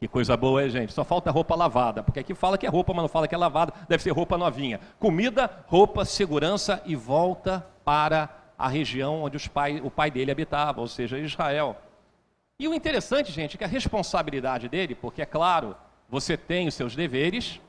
Que 0.00 0.08
coisa 0.08 0.34
boa, 0.34 0.64
hein, 0.64 0.70
gente? 0.70 0.94
Só 0.94 1.04
falta 1.04 1.30
roupa 1.30 1.54
lavada, 1.54 2.02
porque 2.02 2.20
aqui 2.20 2.34
fala 2.34 2.56
que 2.56 2.64
é 2.64 2.70
roupa, 2.70 2.94
mas 2.94 3.02
não 3.02 3.08
fala 3.08 3.28
que 3.28 3.34
é 3.34 3.38
lavada, 3.38 3.74
deve 3.86 4.02
ser 4.02 4.12
roupa 4.12 4.38
novinha. 4.38 4.80
Comida, 4.98 5.62
roupa, 5.66 6.06
segurança 6.06 6.82
e 6.86 6.96
volta 6.96 7.66
para 7.84 8.30
a 8.56 8.66
região 8.66 9.24
onde 9.24 9.50
pai, 9.50 9.78
o 9.84 9.90
pai 9.90 10.10
dele 10.10 10.30
habitava, 10.30 10.80
ou 10.80 10.88
seja, 10.88 11.18
Israel. 11.18 11.76
E 12.58 12.66
o 12.66 12.72
interessante, 12.72 13.30
gente, 13.30 13.56
é 13.56 13.58
que 13.58 13.64
a 13.64 13.66
responsabilidade 13.66 14.70
dele, 14.70 14.94
porque 14.94 15.20
é 15.20 15.26
claro, 15.26 15.76
você 16.08 16.34
tem 16.34 16.66
os 16.66 16.72
seus 16.72 16.96
deveres, 16.96 17.60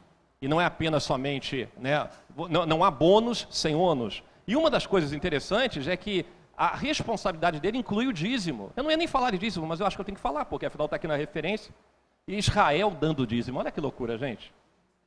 e 0.41 0.47
não 0.47 0.61
é 0.61 0.63
apenas 0.63 1.03
somente, 1.03 1.67
né, 1.77 2.09
não, 2.50 2.65
não 2.65 2.83
há 2.83 2.89
bônus 2.89 3.45
sem 3.51 3.75
ônus. 3.75 4.23
E 4.47 4.55
uma 4.55 4.69
das 4.69 4.88
coisas 4.88 5.11
interessantes 5.11 5.85
é 5.85 5.97
que 5.97 6.25
a 6.55 6.77
responsabilidade 6.77 7.59
dele 7.59 7.77
inclui 7.77 8.07
o 8.07 8.13
dízimo. 8.13 8.71
Eu 8.73 8.83
não 8.83 8.91
ia 8.91 8.95
nem 8.95 9.07
falar 9.07 9.31
de 9.31 9.38
dízimo, 9.38 9.67
mas 9.67 9.81
eu 9.81 9.85
acho 9.85 9.97
que 9.97 10.01
eu 10.01 10.05
tenho 10.05 10.15
que 10.15 10.21
falar, 10.21 10.45
porque 10.45 10.65
afinal 10.65 10.85
está 10.85 10.95
aqui 10.95 11.07
na 11.07 11.17
referência. 11.17 11.73
Israel 12.38 12.91
dando 12.91 13.27
dízimo. 13.27 13.59
Olha 13.59 13.71
que 13.71 13.81
loucura, 13.81 14.17
gente. 14.17 14.53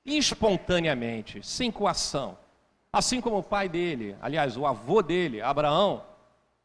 Espontaneamente, 0.05 1.45
sem 1.47 1.71
coação. 1.71 2.37
Assim 2.93 3.21
como 3.21 3.39
o 3.39 3.43
pai 3.43 3.69
dele, 3.69 4.17
aliás, 4.21 4.57
o 4.57 4.67
avô 4.67 5.03
dele, 5.03 5.41
Abraão, 5.41 6.03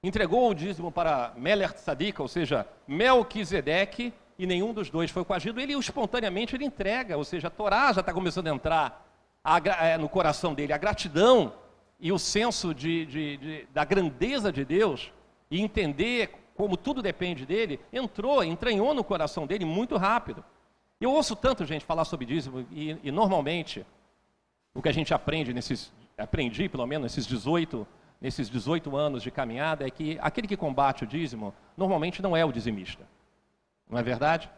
entregou 0.04 0.50
o 0.50 0.54
dízimo 0.54 0.92
para 0.92 1.34
Meler 1.36 1.74
Tzadik, 1.74 2.22
ou 2.22 2.28
seja, 2.28 2.68
Melquisedeque, 2.88 4.14
e 4.38 4.46
nenhum 4.46 4.74
dos 4.74 4.90
dois 4.90 5.12
foi 5.12 5.26
coagido, 5.26 5.60
ele 5.60 5.74
espontaneamente 5.74 6.56
ele 6.56 6.64
entrega, 6.64 7.18
ou 7.18 7.24
seja, 7.24 7.48
a 7.48 7.52
Torá 7.52 7.92
já 7.92 8.00
está 8.00 8.14
começando 8.14 8.48
a 8.48 8.52
entrar 8.52 9.06
a, 9.44 9.98
no 9.98 10.08
coração 10.08 10.54
dele, 10.54 10.72
a 10.72 10.78
gratidão 10.78 11.54
e 12.00 12.12
o 12.12 12.20
senso 12.20 12.74
de, 12.74 13.06
de, 13.06 13.38
de, 13.38 13.68
da 13.74 13.84
grandeza 13.84 14.52
de 14.52 14.64
Deus, 14.64 15.12
e 15.52 15.60
entender 15.62 16.32
como 16.60 16.76
tudo 16.76 17.02
depende 17.02 17.46
dele, 17.46 17.80
entrou, 17.94 18.44
entranhou 18.44 18.94
no 18.94 19.02
coração 19.02 19.48
dele 19.48 19.64
muito 19.64 19.96
rápido. 19.96 20.44
Eu 21.00 21.10
ouço 21.10 21.34
tanto 21.34 21.66
gente 21.66 21.86
falar 21.86 22.04
sobre 22.04 22.26
dízimo 22.26 22.68
e, 22.70 22.98
e 23.02 23.12
normalmente 23.14 23.86
o 24.74 24.82
que 24.82 24.90
a 24.90 24.92
gente 24.92 25.14
aprende 25.14 25.54
nesses, 25.54 25.90
aprendi 26.18 26.68
pelo 26.68 26.86
menos 26.86 27.04
nesses 27.04 27.26
18, 27.26 27.88
nesses 28.20 28.50
18 28.50 28.94
anos 28.94 29.24
de 29.24 29.32
caminhada 29.32 29.88
é 29.88 29.90
que 29.90 30.20
aquele 30.22 30.50
que 30.50 30.58
combate 30.58 31.06
o 31.06 31.08
dízimo 31.08 31.54
normalmente 31.78 32.22
não 32.22 32.36
é 32.36 32.44
o 32.44 32.52
dizimista. 32.52 33.08
Não 33.90 33.98
é 33.98 34.04
verdade? 34.04 34.50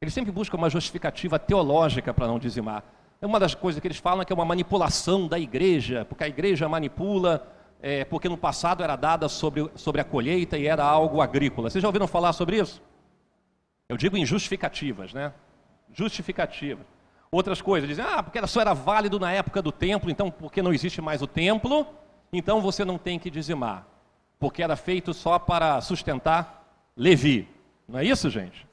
Ele 0.00 0.10
sempre 0.10 0.32
busca 0.32 0.56
uma 0.56 0.70
justificativa 0.70 1.38
teológica 1.38 2.14
para 2.14 2.26
não 2.26 2.38
dizimar. 2.38 2.82
É 3.20 3.26
uma 3.26 3.38
das 3.38 3.54
coisas 3.54 3.82
que 3.82 3.86
eles 3.86 3.98
falam 3.98 4.22
é 4.22 4.24
que 4.24 4.32
é 4.32 4.34
uma 4.34 4.46
manipulação 4.46 5.28
da 5.28 5.38
igreja, 5.38 6.06
porque 6.06 6.24
a 6.24 6.28
igreja 6.28 6.66
manipula 6.70 7.59
é, 7.82 8.04
porque 8.04 8.28
no 8.28 8.36
passado 8.36 8.82
era 8.82 8.96
dada 8.96 9.28
sobre, 9.28 9.70
sobre 9.74 10.00
a 10.00 10.04
colheita 10.04 10.58
e 10.58 10.66
era 10.66 10.84
algo 10.84 11.20
agrícola. 11.20 11.70
Vocês 11.70 11.82
já 11.82 11.88
ouviram 11.88 12.06
falar 12.06 12.32
sobre 12.32 12.58
isso? 12.58 12.82
Eu 13.88 13.96
digo 13.96 14.16
em 14.16 14.24
justificativas, 14.24 15.12
né? 15.12 15.32
Justificativas. 15.92 16.86
Outras 17.32 17.62
coisas, 17.62 17.88
dizem, 17.88 18.04
ah, 18.04 18.22
porque 18.22 18.44
só 18.46 18.60
era 18.60 18.74
válido 18.74 19.18
na 19.18 19.32
época 19.32 19.62
do 19.62 19.72
templo, 19.72 20.10
então 20.10 20.30
porque 20.30 20.62
não 20.62 20.72
existe 20.72 21.00
mais 21.00 21.22
o 21.22 21.26
templo, 21.26 21.86
então 22.32 22.60
você 22.60 22.84
não 22.84 22.98
tem 22.98 23.18
que 23.18 23.30
dizimar. 23.30 23.86
Porque 24.38 24.62
era 24.62 24.76
feito 24.76 25.14
só 25.14 25.38
para 25.38 25.80
sustentar 25.80 26.66
Levi. 26.96 27.48
Não 27.88 27.98
é 27.98 28.04
isso, 28.04 28.28
gente? 28.30 28.66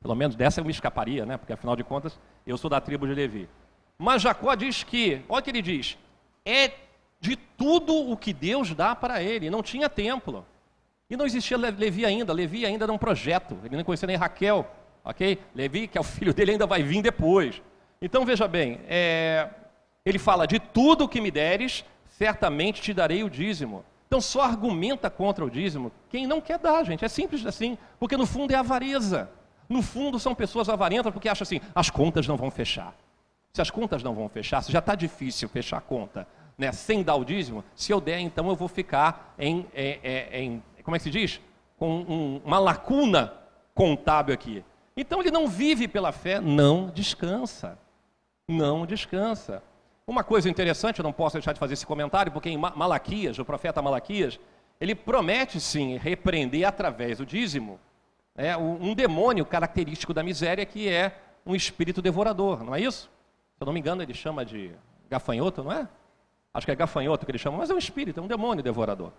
Pelo 0.00 0.14
menos 0.14 0.34
dessa 0.34 0.60
eu 0.60 0.64
me 0.64 0.70
escaparia, 0.70 1.24
né? 1.24 1.36
Porque 1.36 1.52
afinal 1.52 1.76
de 1.76 1.84
contas, 1.84 2.18
eu 2.46 2.58
sou 2.58 2.68
da 2.68 2.80
tribo 2.80 3.06
de 3.06 3.14
Levi. 3.14 3.48
Mas 3.96 4.22
Jacó 4.22 4.54
diz 4.54 4.82
que, 4.82 5.22
olha 5.28 5.40
o 5.40 5.42
que 5.42 5.50
ele 5.50 5.62
diz, 5.62 5.96
é 6.44 6.72
de 7.22 7.36
tudo 7.36 8.10
o 8.10 8.16
que 8.16 8.32
Deus 8.32 8.74
dá 8.74 8.96
para 8.96 9.22
ele. 9.22 9.48
Não 9.48 9.62
tinha 9.62 9.88
templo. 9.88 10.44
E 11.08 11.16
não 11.16 11.24
existia 11.24 11.56
Levi 11.56 12.04
ainda. 12.04 12.32
Levi 12.32 12.66
ainda 12.66 12.84
era 12.84 12.92
um 12.92 12.98
projeto. 12.98 13.56
Ele 13.64 13.76
não 13.76 13.84
conhecia 13.84 14.08
nem 14.08 14.16
Raquel. 14.16 14.68
Ok? 15.04 15.38
Levi, 15.54 15.86
que 15.86 15.96
é 15.96 16.00
o 16.00 16.04
filho 16.04 16.34
dele, 16.34 16.52
ainda 16.52 16.66
vai 16.66 16.82
vir 16.82 17.00
depois. 17.00 17.62
Então 18.00 18.24
veja 18.24 18.48
bem, 18.48 18.80
é... 18.88 19.48
ele 20.04 20.18
fala: 20.18 20.46
de 20.46 20.58
tudo 20.58 21.04
o 21.04 21.08
que 21.08 21.20
me 21.20 21.30
deres, 21.30 21.84
certamente 22.18 22.82
te 22.82 22.92
darei 22.92 23.22
o 23.22 23.30
dízimo. 23.30 23.84
Então 24.08 24.20
só 24.20 24.42
argumenta 24.42 25.08
contra 25.08 25.44
o 25.44 25.50
dízimo 25.50 25.92
quem 26.10 26.26
não 26.26 26.40
quer 26.40 26.58
dar, 26.58 26.84
gente. 26.84 27.04
É 27.04 27.08
simples 27.08 27.46
assim, 27.46 27.78
porque 28.00 28.16
no 28.16 28.26
fundo 28.26 28.52
é 28.52 28.56
avareza. 28.56 29.30
No 29.68 29.80
fundo 29.80 30.18
são 30.18 30.34
pessoas 30.34 30.68
avarentas 30.68 31.12
porque 31.12 31.28
acham 31.28 31.44
assim: 31.44 31.60
as 31.72 31.88
contas 31.88 32.26
não 32.26 32.36
vão 32.36 32.50
fechar. 32.50 32.92
Se 33.52 33.62
as 33.62 33.70
contas 33.70 34.02
não 34.02 34.12
vão 34.12 34.28
fechar, 34.28 34.60
se 34.62 34.72
já 34.72 34.80
está 34.80 34.96
difícil 34.96 35.48
fechar 35.48 35.76
a 35.76 35.80
conta, 35.80 36.26
né, 36.56 36.72
sem 36.72 37.02
dar 37.02 37.16
o 37.16 37.24
dízimo, 37.24 37.64
se 37.74 37.92
eu 37.92 38.00
der, 38.00 38.20
então 38.20 38.48
eu 38.48 38.56
vou 38.56 38.68
ficar 38.68 39.34
em, 39.38 39.66
em, 39.74 40.30
em 40.32 40.62
como 40.82 40.96
é 40.96 40.98
que 40.98 41.04
se 41.04 41.10
diz? 41.10 41.40
Com 41.78 42.00
um, 42.00 42.40
uma 42.44 42.58
lacuna 42.58 43.32
contábil 43.74 44.34
aqui. 44.34 44.64
Então 44.96 45.20
ele 45.20 45.30
não 45.30 45.48
vive 45.48 45.88
pela 45.88 46.12
fé, 46.12 46.40
não 46.40 46.90
descansa. 46.90 47.78
Não 48.48 48.84
descansa. 48.84 49.62
Uma 50.06 50.24
coisa 50.24 50.50
interessante, 50.50 50.98
eu 50.98 51.02
não 51.02 51.12
posso 51.12 51.34
deixar 51.34 51.52
de 51.52 51.58
fazer 51.58 51.74
esse 51.74 51.86
comentário, 51.86 52.32
porque 52.32 52.50
em 52.50 52.58
Malaquias, 52.58 53.38
o 53.38 53.44
profeta 53.44 53.80
Malaquias, 53.80 54.38
ele 54.80 54.94
promete 54.94 55.60
sim 55.60 55.96
repreender 55.96 56.66
através 56.66 57.18
do 57.18 57.26
dízimo 57.26 57.78
é, 58.34 58.56
um 58.56 58.94
demônio 58.94 59.44
característico 59.46 60.12
da 60.12 60.22
miséria 60.22 60.66
que 60.66 60.88
é 60.88 61.16
um 61.46 61.54
espírito 61.54 62.02
devorador, 62.02 62.64
não 62.64 62.74
é 62.74 62.80
isso? 62.80 63.10
Se 63.56 63.62
eu 63.62 63.66
não 63.66 63.72
me 63.72 63.80
engano, 63.80 64.02
ele 64.02 64.14
chama 64.14 64.44
de 64.44 64.72
gafanhoto, 65.08 65.62
não 65.62 65.72
é? 65.72 65.88
Acho 66.54 66.66
que 66.66 66.72
é 66.72 66.76
gafanhoto 66.76 67.24
que 67.24 67.32
ele 67.32 67.38
chama, 67.38 67.58
mas 67.58 67.70
é 67.70 67.74
um 67.74 67.78
espírito, 67.78 68.20
é 68.20 68.22
um 68.22 68.26
demônio 68.26 68.62
devorador. 68.62 69.10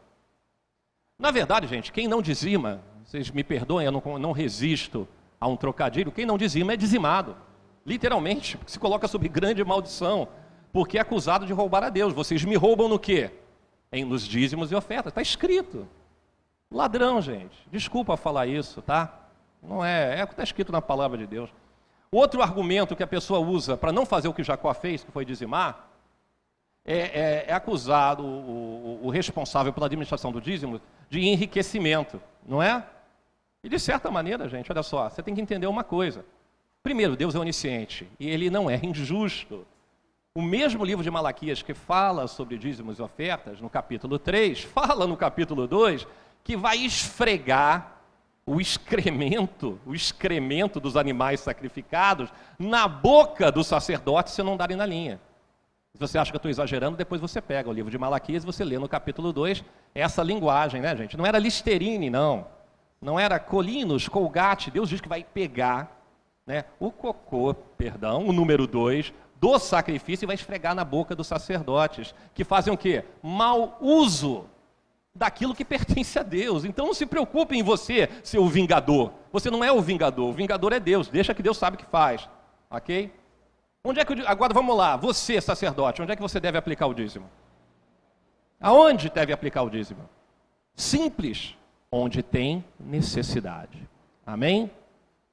Na 1.17 1.31
verdade, 1.31 1.67
gente, 1.67 1.91
quem 1.91 2.07
não 2.07 2.21
dizima, 2.21 2.81
vocês 3.03 3.31
me 3.31 3.43
perdoem, 3.43 3.85
eu 3.85 3.91
não, 3.91 4.19
não 4.19 4.31
resisto 4.31 5.07
a 5.39 5.47
um 5.47 5.55
trocadilho, 5.55 6.11
quem 6.11 6.25
não 6.25 6.37
dizima 6.37 6.73
é 6.73 6.77
dizimado. 6.77 7.35
Literalmente, 7.85 8.57
se 8.65 8.79
coloca 8.79 9.07
sob 9.07 9.27
grande 9.27 9.63
maldição, 9.63 10.27
porque 10.71 10.97
é 10.97 11.01
acusado 11.01 11.45
de 11.45 11.53
roubar 11.53 11.83
a 11.83 11.89
Deus. 11.89 12.13
Vocês 12.13 12.43
me 12.45 12.55
roubam 12.55 12.87
no 12.87 12.97
quê? 12.97 13.31
Em, 13.91 14.05
nos 14.05 14.23
dízimos 14.23 14.71
e 14.71 14.75
ofertas. 14.75 15.11
Está 15.11 15.21
escrito. 15.21 15.87
Ladrão, 16.71 17.21
gente. 17.21 17.55
Desculpa 17.71 18.17
falar 18.17 18.47
isso, 18.47 18.81
tá? 18.81 19.27
Não 19.61 19.83
é, 19.83 20.19
é 20.19 20.23
o 20.23 20.27
que 20.27 20.33
está 20.33 20.43
escrito 20.43 20.71
na 20.71 20.81
palavra 20.81 21.17
de 21.17 21.27
Deus. 21.27 21.49
Outro 22.11 22.41
argumento 22.41 22.95
que 22.95 23.03
a 23.03 23.07
pessoa 23.07 23.39
usa 23.39 23.77
para 23.77 23.91
não 23.91 24.05
fazer 24.05 24.27
o 24.27 24.33
que 24.33 24.43
Jacó 24.43 24.73
fez, 24.73 25.03
que 25.03 25.11
foi 25.11 25.25
dizimar, 25.25 25.89
é, 26.85 26.97
é, 26.97 27.45
é 27.47 27.53
acusado 27.53 28.23
o, 28.23 28.99
o, 29.03 29.07
o, 29.07 29.09
responsável 29.09 29.71
pela 29.71 29.85
administração 29.85 30.31
do 30.31 30.41
dízimo 30.41 30.81
de 31.09 31.21
enriquecimento, 31.21 32.21
não 32.45 32.61
é? 32.61 32.85
E 33.63 33.69
de 33.69 33.79
certa 33.79 34.11
maneira, 34.11 34.49
gente, 34.49 34.71
olha 34.71 34.83
só, 34.83 35.09
você 35.09 35.23
tem 35.23 35.33
que 35.33 35.41
entender 35.41 35.67
uma 35.67 35.83
coisa. 35.83 36.25
Primeiro, 36.81 37.15
Deus 37.15 37.33
é 37.33 37.39
onisciente 37.39 38.09
e 38.19 38.29
ele 38.29 38.49
não 38.49 38.69
é 38.69 38.77
injusto. 38.83 39.65
O 40.35 40.41
mesmo 40.41 40.83
livro 40.83 41.03
de 41.03 41.09
Malaquias 41.09 41.61
que 41.61 41.73
fala 41.73 42.27
sobre 42.27 42.57
dízimos 42.57 42.99
e 42.99 43.01
ofertas, 43.01 43.61
no 43.61 43.69
capítulo 43.69 44.19
3, 44.19 44.63
fala 44.73 45.07
no 45.07 45.15
capítulo 45.15 45.65
2 45.65 46.05
que 46.43 46.57
vai 46.57 46.77
esfregar 46.79 48.01
o 48.45 48.59
excremento, 48.59 49.79
o 49.85 49.95
excremento 49.95 50.77
dos 50.79 50.97
animais 50.97 51.39
sacrificados 51.39 52.29
na 52.59 52.85
boca 52.89 53.49
do 53.49 53.63
sacerdote 53.63 54.31
se 54.31 54.43
não 54.43 54.57
darem 54.57 54.75
na 54.75 54.85
linha. 54.85 55.21
Se 55.95 56.00
você 56.00 56.17
acha 56.17 56.31
que 56.31 56.35
eu 56.35 56.39
estou 56.39 56.50
exagerando, 56.50 56.97
depois 56.97 57.21
você 57.21 57.39
pega 57.39 57.69
o 57.69 57.71
livro 57.71 57.91
de 57.91 58.00
Malaquias 58.00 58.41
e 58.41 58.45
você 58.47 58.63
lê 58.65 58.79
no 58.79 58.89
capítulo 58.89 59.31
2 59.31 59.63
essa 59.93 60.23
linguagem, 60.23 60.81
né, 60.81 60.95
gente? 60.97 61.15
Não 61.15 61.23
era 61.23 61.38
Listerine, 61.38 62.09
não. 62.09 62.47
Não 63.00 63.19
era 63.19 63.38
Colinos, 63.38 64.07
Colgate. 64.07 64.71
Deus 64.71 64.89
diz 64.89 65.00
que 65.00 65.07
vai 65.07 65.23
pegar 65.23 66.03
né, 66.47 66.65
o 66.79 66.91
cocô, 66.91 67.53
perdão, 67.53 68.27
o 68.27 68.33
número 68.33 68.65
2, 68.65 69.13
do 69.39 69.59
sacrifício 69.59 70.25
e 70.25 70.27
vai 70.27 70.33
esfregar 70.33 70.73
na 70.73 70.83
boca 70.83 71.15
dos 71.15 71.27
sacerdotes, 71.27 72.15
que 72.33 72.43
fazem 72.43 72.73
o 72.73 72.77
quê? 72.77 73.05
Mau 73.21 73.77
uso 73.79 74.45
daquilo 75.13 75.53
que 75.53 75.63
pertence 75.63 76.17
a 76.17 76.23
Deus. 76.23 76.65
Então 76.65 76.88
não 76.88 76.93
se 76.95 77.05
preocupe 77.05 77.55
em 77.55 77.62
você 77.62 78.09
ser 78.23 78.39
o 78.39 78.47
vingador. 78.47 79.13
Você 79.31 79.51
não 79.51 79.63
é 79.63 79.71
o 79.71 79.79
vingador, 79.79 80.27
o 80.27 80.33
vingador 80.33 80.73
é 80.73 80.79
Deus. 80.79 81.07
Deixa 81.07 81.35
que 81.35 81.43
Deus 81.43 81.57
sabe 81.57 81.75
o 81.75 81.79
que 81.79 81.85
faz. 81.85 82.27
Ok? 82.67 83.12
Onde 83.85 83.99
é 83.99 84.05
que 84.05 84.13
eu, 84.13 84.27
agora 84.29 84.53
vamos 84.53 84.77
lá, 84.77 84.95
você 84.95 85.41
sacerdote, 85.41 86.01
onde 86.01 86.13
é 86.13 86.15
que 86.15 86.21
você 86.21 86.39
deve 86.39 86.57
aplicar 86.57 86.87
o 86.87 86.93
dízimo? 86.93 87.29
Aonde 88.57 89.09
deve 89.09 89.33
aplicar 89.33 89.61
o 89.63 89.69
dízimo? 89.69 90.07
Simples, 90.73 91.57
onde 91.91 92.23
tem 92.23 92.63
necessidade. 92.79 93.85
Amém? 94.25 94.71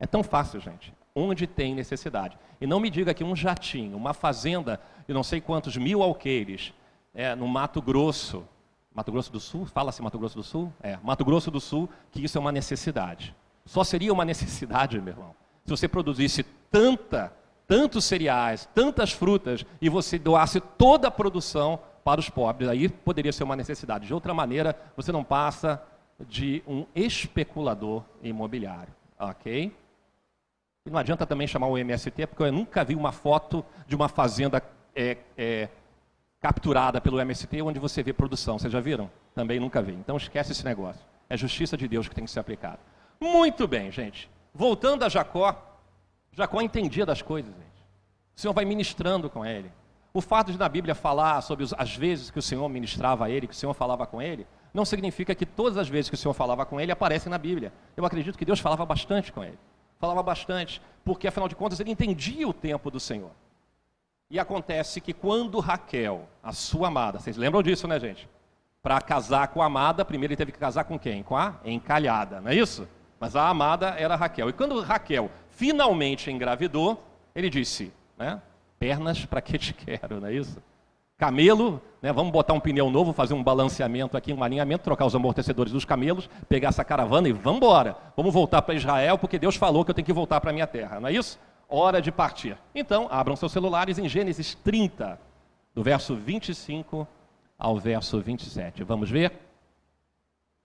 É 0.01 0.07
tão 0.07 0.25
fácil, 0.25 0.59
gente. 0.61 0.93
Onde 1.15 1.47
tem 1.47 1.77
necessidade. 1.77 2.37
E 2.61 2.67
não 2.67 2.81
me 2.81 2.91
diga 2.91 3.15
que 3.15 3.23
um 3.23 3.37
jatinho, 3.37 3.97
uma 3.97 4.13
fazenda 4.13 4.81
de 5.07 5.15
não 5.15 5.23
sei 5.23 5.41
quantos 5.41 5.77
mil 5.77 6.03
alqueires, 6.03 6.75
é, 7.15 7.37
no 7.37 7.47
Mato 7.47 7.81
Grosso, 7.81 8.45
Mato 8.93 9.13
Grosso 9.13 9.31
do 9.31 9.39
Sul, 9.39 9.65
fala-se 9.65 10.03
Mato 10.03 10.19
Grosso 10.19 10.35
do 10.35 10.43
Sul? 10.43 10.73
É, 10.83 10.99
Mato 11.05 11.25
Grosso 11.25 11.53
do 11.53 11.61
Sul, 11.61 11.89
que 12.11 12.25
isso 12.25 12.37
é 12.37 12.41
uma 12.41 12.51
necessidade. 12.51 13.33
Só 13.65 13.85
seria 13.85 14.13
uma 14.13 14.25
necessidade, 14.25 15.01
meu 15.01 15.13
irmão, 15.13 15.37
se 15.65 15.71
você 15.71 15.87
produzisse 15.87 16.43
tanta, 16.69 17.33
tantos 17.71 18.05
cereais, 18.05 18.69
tantas 18.75 19.13
frutas 19.13 19.65
e 19.81 19.89
você 19.89 20.19
doasse 20.19 20.59
toda 20.59 21.07
a 21.07 21.11
produção 21.11 21.79
para 22.03 22.19
os 22.19 22.29
pobres. 22.29 22.69
Aí 22.69 22.89
poderia 22.89 23.33
ser 23.33 23.45
uma 23.45 23.55
necessidade. 23.55 24.09
De 24.09 24.13
outra 24.13 24.35
maneira, 24.35 24.77
você 24.97 25.13
não 25.13 25.23
passa 25.23 25.81
de 26.19 26.65
um 26.67 26.85
especulador 26.97 28.03
imobiliário, 28.25 28.93
ok? 29.17 29.73
E 30.85 30.91
não 30.91 30.99
adianta 30.99 31.25
também 31.25 31.47
chamar 31.47 31.69
o 31.69 31.79
MST, 31.79 32.27
porque 32.27 32.43
eu 32.43 32.51
nunca 32.51 32.83
vi 32.83 32.97
uma 32.97 33.13
foto 33.13 33.65
de 33.87 33.95
uma 33.95 34.09
fazenda 34.09 34.61
é, 34.93 35.19
é, 35.39 35.69
capturada 36.41 37.01
pelo 37.01 37.21
MST 37.21 37.63
onde 37.63 37.79
você 37.79 38.03
vê 38.03 38.13
produção. 38.13 38.59
Vocês 38.59 38.73
já 38.73 38.81
viram? 38.81 39.09
Também 39.33 39.61
nunca 39.61 39.81
vi. 39.81 39.93
Então 39.93 40.17
esquece 40.17 40.51
esse 40.51 40.65
negócio. 40.65 41.07
É 41.29 41.37
justiça 41.37 41.77
de 41.77 41.87
Deus 41.87 42.09
que 42.09 42.17
tem 42.17 42.25
que 42.25 42.33
ser 42.33 42.41
aplicada. 42.41 42.81
Muito 43.21 43.69
bem, 43.69 43.93
gente. 43.93 44.29
Voltando 44.53 45.05
a 45.05 45.09
Jacó, 45.09 45.70
Jacó 46.33 46.61
entendia 46.61 47.05
das 47.05 47.23
coisas, 47.23 47.53
gente. 47.53 47.85
O 48.37 48.41
Senhor 48.41 48.53
vai 48.53 48.65
ministrando 48.65 49.29
com 49.29 49.45
ele. 49.45 49.71
O 50.13 50.21
fato 50.21 50.51
de 50.51 50.59
na 50.59 50.69
Bíblia 50.69 50.95
falar 50.95 51.41
sobre 51.41 51.67
as 51.77 51.97
vezes 51.97 52.31
que 52.31 52.39
o 52.39 52.43
Senhor 52.43 52.69
ministrava 52.69 53.27
a 53.27 53.31
ele, 53.31 53.47
que 53.47 53.53
o 53.53 53.57
Senhor 53.57 53.75
falava 53.75 54.07
com 54.07 54.21
ele, 54.21 54.47
não 54.73 54.85
significa 54.85 55.35
que 55.35 55.47
todas 55.47 55.77
as 55.77 55.89
vezes 55.89 56.09
que 56.09 56.15
o 56.15 56.19
Senhor 56.19 56.35
falava 56.35 56.65
com 56.65 56.81
ele 56.81 56.93
aparecem 56.93 57.31
na 57.31 57.39
Bíblia. 57.39 57.73
Eu 57.97 58.05
acredito 58.05 58.39
que 58.39 58.45
Deus 58.45 58.61
falava 58.61 58.85
bastante 58.87 59.33
com 59.33 59.45
ele. 59.45 59.59
Falava 59.99 60.23
bastante, 60.23 60.81
porque 61.05 61.29
afinal 61.29 61.49
de 61.49 61.55
contas 61.55 61.79
ele 61.81 61.91
entendia 61.91 62.49
o 62.49 62.53
tempo 62.53 62.91
do 62.91 62.99
Senhor. 62.99 63.31
E 64.31 64.39
acontece 64.39 65.01
que 65.01 65.13
quando 65.13 65.59
Raquel, 65.59 66.29
a 66.43 66.53
sua 66.53 66.89
amada, 66.89 67.19
vocês 67.19 67.37
lembram 67.37 67.63
disso, 67.63 67.87
né, 67.87 67.99
gente? 67.99 68.29
Para 68.83 69.01
casar 69.01 69.49
com 69.49 69.61
a 69.61 69.67
amada, 69.67 70.05
primeiro 70.05 70.33
ele 70.33 70.37
teve 70.39 70.53
que 70.53 70.59
casar 70.59 70.85
com 70.85 70.99
quem? 70.99 71.23
Com 71.23 71.37
a 71.37 71.57
encalhada, 71.65 72.41
não 72.41 72.51
é 72.51 72.55
isso? 72.55 72.89
Mas 73.19 73.37
a 73.37 73.49
amada 73.49 73.89
era 73.99 74.17
Raquel. 74.17 74.49
E 74.49 74.53
quando 74.53 74.81
Raquel 74.81 75.31
finalmente 75.61 76.31
engravidou, 76.31 77.05
ele 77.35 77.51
disse, 77.51 77.93
né? 78.17 78.41
Pernas 78.79 79.27
para 79.27 79.43
que 79.43 79.59
te 79.59 79.75
quero, 79.75 80.19
não 80.19 80.29
é 80.29 80.33
isso? 80.33 80.57
Camelo, 81.19 81.83
né? 82.01 82.11
Vamos 82.11 82.33
botar 82.33 82.55
um 82.55 82.61
pneu 82.61 82.91
novo, 82.91 83.13
fazer 83.13 83.35
um 83.35 83.45
balanceamento 83.45 84.17
aqui, 84.17 84.33
um 84.33 84.43
alinhamento, 84.43 84.83
trocar 84.83 85.05
os 85.05 85.15
amortecedores 85.15 85.71
dos 85.71 85.85
camelos, 85.85 86.31
pegar 86.49 86.71
essa 86.71 86.83
caravana 86.83 87.29
e 87.29 87.33
vamos 87.33 87.59
embora. 87.59 87.95
Vamos 88.17 88.33
voltar 88.33 88.63
para 88.63 88.75
Israel, 88.75 89.19
porque 89.19 89.39
Deus 89.39 89.55
falou 89.55 89.85
que 89.85 89.91
eu 89.91 89.95
tenho 89.95 90.07
que 90.07 90.15
voltar 90.15 90.41
para 90.41 90.49
a 90.49 90.53
minha 90.55 90.67
terra, 90.67 90.99
não 90.99 91.09
é 91.09 91.13
isso? 91.13 91.39
hora 91.71 92.03
de 92.03 92.11
partir. 92.11 92.59
Então, 92.75 93.07
abram 93.11 93.37
seus 93.37 93.53
celulares 93.53 93.99
em 93.99 94.09
Gênesis 94.09 94.55
30, 94.57 95.21
do 95.75 95.83
verso 95.83 96.17
25 96.17 97.07
ao 97.59 97.79
verso 97.79 98.19
27. 98.19 98.83
Vamos 98.83 99.09
ver? 99.09 99.33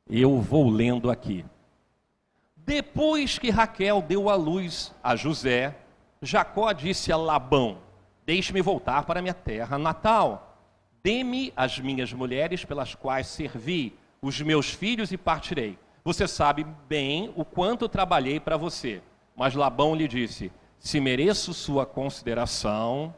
Eu 0.09 0.39
vou 0.41 0.69
lendo 0.69 1.11
aqui. 1.11 1.45
Depois 2.65 3.38
que 3.38 3.51
Raquel 3.51 4.01
deu 4.01 4.27
à 4.27 4.36
luz 4.36 4.91
a 5.03 5.15
José, 5.15 5.75
Jacó 6.19 6.72
disse 6.72 7.12
a 7.12 7.17
Labão: 7.17 7.77
Deixe-me 8.25 8.60
voltar 8.60 9.03
para 9.03 9.22
minha 9.22 9.36
terra 9.36 9.77
natal. 9.77 10.57
Dê-me 11.03 11.53
as 11.55 11.77
minhas 11.77 12.12
mulheres 12.12 12.65
pelas 12.65 12.95
quais 12.95 13.27
servi, 13.27 13.93
os 14.19 14.41
meus 14.41 14.72
filhos 14.72 15.12
e 15.12 15.17
partirei. 15.17 15.77
Você 16.03 16.27
sabe 16.27 16.65
bem 16.88 17.31
o 17.36 17.45
quanto 17.45 17.88
trabalhei 17.88 18.39
para 18.39 18.57
você. 18.57 19.00
Mas 19.36 19.53
Labão 19.53 19.93
lhe 19.93 20.07
disse: 20.07 20.51
se 20.79 21.00
mereço 21.00 21.53
sua 21.53 21.86
consideração, 21.86 23.13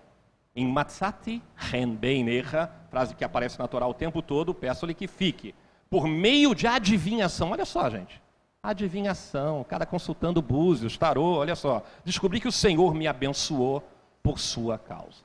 em 0.53 0.67
matzati 0.67 1.41
ren 1.55 1.95
beinecha, 1.95 2.69
frase 2.89 3.15
que 3.15 3.23
aparece 3.23 3.57
natural 3.59 3.91
o 3.91 3.93
tempo 3.93 4.21
todo, 4.21 4.53
peço-lhe 4.53 4.93
que 4.93 5.07
fique. 5.07 5.55
Por 5.89 6.05
meio 6.05 6.53
de 6.53 6.67
adivinhação, 6.67 7.51
olha 7.51 7.63
só, 7.63 7.89
gente. 7.89 8.21
Adivinhação, 8.61 9.63
cada 9.63 9.85
consultando 9.85 10.41
búzios, 10.41 10.97
tarô, 10.97 11.37
olha 11.37 11.55
só. 11.55 11.83
Descobri 12.03 12.39
que 12.39 12.47
o 12.47 12.51
Senhor 12.51 12.93
me 12.93 13.07
abençoou 13.07 13.83
por 14.21 14.39
sua 14.39 14.77
causa. 14.77 15.23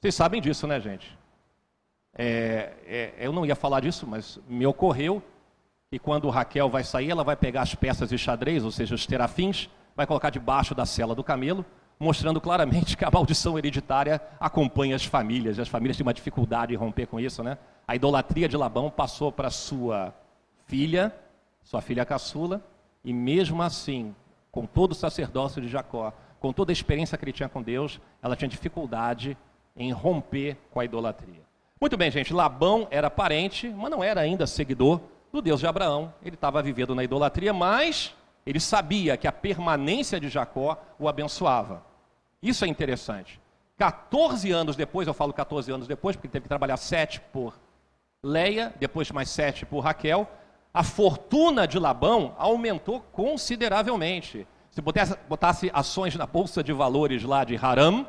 Vocês 0.00 0.14
sabem 0.14 0.40
disso, 0.40 0.66
né, 0.66 0.78
gente? 0.78 1.18
É, 2.16 2.72
é, 2.86 3.14
eu 3.18 3.32
não 3.32 3.44
ia 3.44 3.56
falar 3.56 3.80
disso, 3.80 4.06
mas 4.06 4.38
me 4.46 4.66
ocorreu 4.66 5.22
que 5.90 5.98
quando 5.98 6.30
Raquel 6.30 6.68
vai 6.68 6.84
sair, 6.84 7.10
ela 7.10 7.24
vai 7.24 7.36
pegar 7.36 7.62
as 7.62 7.74
peças 7.74 8.08
de 8.08 8.18
xadrez, 8.18 8.64
ou 8.64 8.70
seja, 8.70 8.94
os 8.94 9.06
terafins, 9.06 9.68
vai 9.96 10.06
colocar 10.06 10.30
debaixo 10.30 10.74
da 10.74 10.84
cela 10.84 11.14
do 11.14 11.24
camelo, 11.24 11.64
mostrando 11.98 12.40
claramente 12.40 12.96
que 12.98 13.04
a 13.04 13.10
maldição 13.10 13.58
hereditária 13.58 14.20
acompanha 14.38 14.94
as 14.94 15.04
famílias. 15.04 15.58
As 15.58 15.68
famílias 15.68 15.96
têm 15.96 16.06
uma 16.06 16.14
dificuldade 16.14 16.72
em 16.74 16.76
romper 16.76 17.06
com 17.06 17.18
isso, 17.18 17.42
né? 17.42 17.58
A 17.86 17.96
idolatria 17.96 18.48
de 18.48 18.56
Labão 18.56 18.90
passou 18.90 19.32
para 19.32 19.50
sua 19.50 20.14
filha, 20.66 21.14
sua 21.64 21.80
filha 21.80 22.04
caçula, 22.04 22.62
e 23.02 23.12
mesmo 23.12 23.60
assim, 23.62 24.14
com 24.52 24.64
todo 24.66 24.92
o 24.92 24.94
sacerdócio 24.94 25.60
de 25.60 25.66
Jacó, 25.68 26.12
com 26.38 26.52
toda 26.52 26.70
a 26.70 26.74
experiência 26.74 27.18
que 27.18 27.24
ele 27.24 27.32
tinha 27.32 27.48
com 27.48 27.62
Deus, 27.62 28.00
ela 28.22 28.36
tinha 28.36 28.48
dificuldade 28.48 29.36
em 29.76 29.90
romper 29.90 30.56
com 30.70 30.78
a 30.78 30.84
idolatria. 30.84 31.42
Muito 31.80 31.96
bem, 31.96 32.10
gente, 32.10 32.32
Labão 32.32 32.86
era 32.90 33.10
parente, 33.10 33.68
mas 33.68 33.90
não 33.90 34.04
era 34.04 34.20
ainda 34.20 34.46
seguidor 34.46 35.00
do 35.32 35.42
Deus 35.42 35.58
de 35.58 35.66
Abraão. 35.66 36.14
Ele 36.22 36.36
estava 36.36 36.62
vivendo 36.62 36.94
na 36.94 37.02
idolatria, 37.02 37.52
mas 37.52 38.14
ele 38.46 38.60
sabia 38.60 39.16
que 39.16 39.26
a 39.26 39.32
permanência 39.32 40.20
de 40.20 40.28
Jacó 40.28 40.80
o 40.98 41.08
abençoava. 41.08 41.82
Isso 42.42 42.64
é 42.64 42.68
interessante. 42.68 43.40
14 43.76 44.52
anos 44.52 44.76
depois, 44.76 45.08
eu 45.08 45.14
falo 45.14 45.32
14 45.32 45.72
anos 45.72 45.88
depois, 45.88 46.14
porque 46.14 46.28
teve 46.28 46.44
que 46.44 46.48
trabalhar 46.48 46.76
sete 46.76 47.20
por 47.32 47.58
Leia, 48.22 48.72
depois 48.78 49.10
mais 49.10 49.28
sete 49.28 49.66
por 49.66 49.80
Raquel, 49.80 50.30
a 50.74 50.82
fortuna 50.82 51.68
de 51.68 51.78
Labão 51.78 52.34
aumentou 52.36 53.00
consideravelmente. 53.12 54.44
Se 54.72 54.82
botasse, 54.82 55.16
botasse 55.28 55.70
ações 55.72 56.16
na 56.16 56.26
bolsa 56.26 56.64
de 56.64 56.72
valores 56.72 57.22
lá 57.22 57.44
de 57.44 57.56
Haram, 57.56 58.04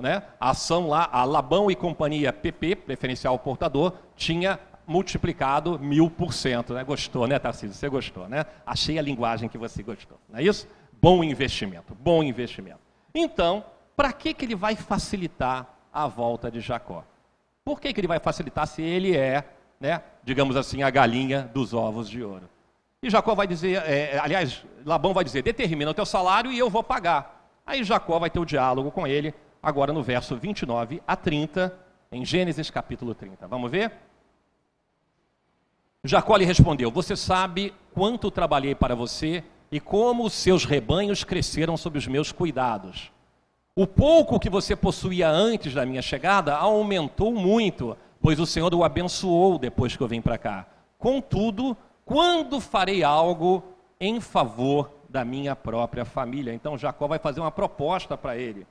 né, 0.00 0.24
a 0.40 0.50
ação 0.50 0.88
lá, 0.88 1.08
a 1.12 1.22
Labão 1.24 1.70
e 1.70 1.76
companhia 1.76 2.32
PP, 2.32 2.74
preferencial 2.74 3.38
portador, 3.38 3.92
tinha 4.16 4.58
multiplicado 4.84 5.78
mil 5.78 6.10
por 6.10 6.32
cento. 6.32 6.74
Né? 6.74 6.82
Gostou, 6.82 7.28
né, 7.28 7.38
Tarcísio? 7.38 7.76
Você 7.76 7.88
gostou, 7.88 8.28
né? 8.28 8.44
Achei 8.66 8.98
a 8.98 9.02
linguagem 9.02 9.48
que 9.48 9.58
você 9.58 9.82
gostou. 9.82 10.18
Não 10.28 10.40
é 10.40 10.42
isso? 10.42 10.66
Bom 11.00 11.22
investimento, 11.22 11.94
bom 11.94 12.22
investimento. 12.24 12.80
Então, 13.14 13.64
para 13.94 14.12
que, 14.12 14.34
que 14.34 14.44
ele 14.44 14.56
vai 14.56 14.74
facilitar 14.74 15.68
a 15.92 16.08
volta 16.08 16.50
de 16.50 16.60
Jacó? 16.60 17.04
Por 17.64 17.80
que, 17.80 17.92
que 17.92 18.00
ele 18.00 18.08
vai 18.08 18.18
facilitar 18.18 18.66
se 18.66 18.82
ele 18.82 19.16
é, 19.16 19.44
né, 19.80 20.02
digamos 20.22 20.56
assim, 20.56 20.82
a 20.82 20.90
galinha 20.90 21.50
dos 21.52 21.72
ovos 21.74 22.08
de 22.08 22.22
ouro? 22.22 22.48
E 23.02 23.08
Jacó 23.08 23.34
vai 23.34 23.46
dizer, 23.46 23.82
é, 23.84 24.14
é 24.14 24.18
aliás, 24.18 24.64
Labão 24.84 25.14
vai 25.14 25.24
dizer: 25.24 25.42
determina 25.42 25.90
o 25.90 25.94
teu 25.94 26.06
salário 26.06 26.50
e 26.50 26.58
eu 26.58 26.68
vou 26.68 26.82
pagar. 26.82 27.50
Aí 27.64 27.84
Jacó 27.84 28.18
vai 28.18 28.30
ter 28.30 28.40
o 28.40 28.44
diálogo 28.44 28.90
com 28.90 29.06
ele, 29.06 29.34
agora 29.62 29.92
no 29.92 30.02
verso 30.02 30.36
29 30.36 31.02
a 31.06 31.14
30, 31.14 31.74
em 32.10 32.24
Gênesis 32.24 32.70
capítulo 32.70 33.14
30. 33.14 33.46
Vamos 33.46 33.70
ver? 33.70 33.92
Jacó 36.02 36.36
lhe 36.36 36.44
respondeu: 36.44 36.90
Você 36.90 37.14
sabe 37.14 37.74
quanto 37.92 38.30
trabalhei 38.30 38.74
para 38.74 38.94
você 38.94 39.44
e 39.70 39.78
como 39.78 40.24
os 40.24 40.32
seus 40.32 40.64
rebanhos 40.64 41.22
cresceram 41.22 41.76
sob 41.76 41.98
os 41.98 42.06
meus 42.06 42.32
cuidados. 42.32 43.12
O 43.76 43.86
pouco 43.86 44.40
que 44.40 44.50
você 44.50 44.74
possuía 44.74 45.28
antes 45.28 45.72
da 45.74 45.86
minha 45.86 46.02
chegada 46.02 46.56
aumentou 46.56 47.32
muito, 47.32 47.96
pois 48.20 48.38
o 48.40 48.46
Senhor 48.46 48.74
o 48.74 48.84
abençoou 48.84 49.58
depois 49.58 49.96
que 49.96 50.02
eu 50.02 50.08
vim 50.08 50.20
para 50.20 50.38
cá. 50.38 50.66
Contudo, 50.98 51.76
quando 52.04 52.60
farei 52.60 53.04
algo 53.04 53.62
em 54.00 54.20
favor 54.20 54.90
da 55.08 55.24
minha 55.24 55.54
própria 55.54 56.04
família? 56.04 56.52
Então 56.52 56.78
Jacó 56.78 57.06
vai 57.06 57.18
fazer 57.18 57.40
uma 57.40 57.50
proposta 57.50 58.16
para 58.16 58.36
ele. 58.36 58.66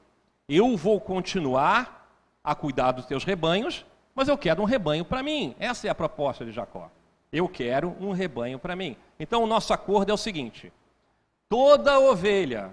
Eu 0.48 0.76
vou 0.76 1.00
continuar 1.00 2.10
a 2.44 2.56
cuidar 2.56 2.92
dos 2.92 3.06
teus 3.06 3.24
rebanhos, 3.24 3.86
mas 4.16 4.28
eu 4.28 4.38
quero 4.38 4.62
um 4.62 4.66
rebanho 4.66 5.06
para 5.06 5.22
mim. 5.22 5.56
Essa 5.60 5.88
é 5.88 5.90
a 5.90 5.96
proposta 5.96 6.46
de 6.46 6.52
Jacó. 6.52 6.90
Eu 7.32 7.48
quero 7.48 7.96
um 8.00 8.12
rebanho 8.12 8.58
para 8.58 8.76
mim. 8.76 8.96
Então 9.20 9.44
o 9.44 9.48
nosso 9.48 9.74
acordo 9.74 10.10
é 10.10 10.14
o 10.14 10.18
seguinte: 10.18 10.72
toda 11.50 12.00
ovelha 12.00 12.72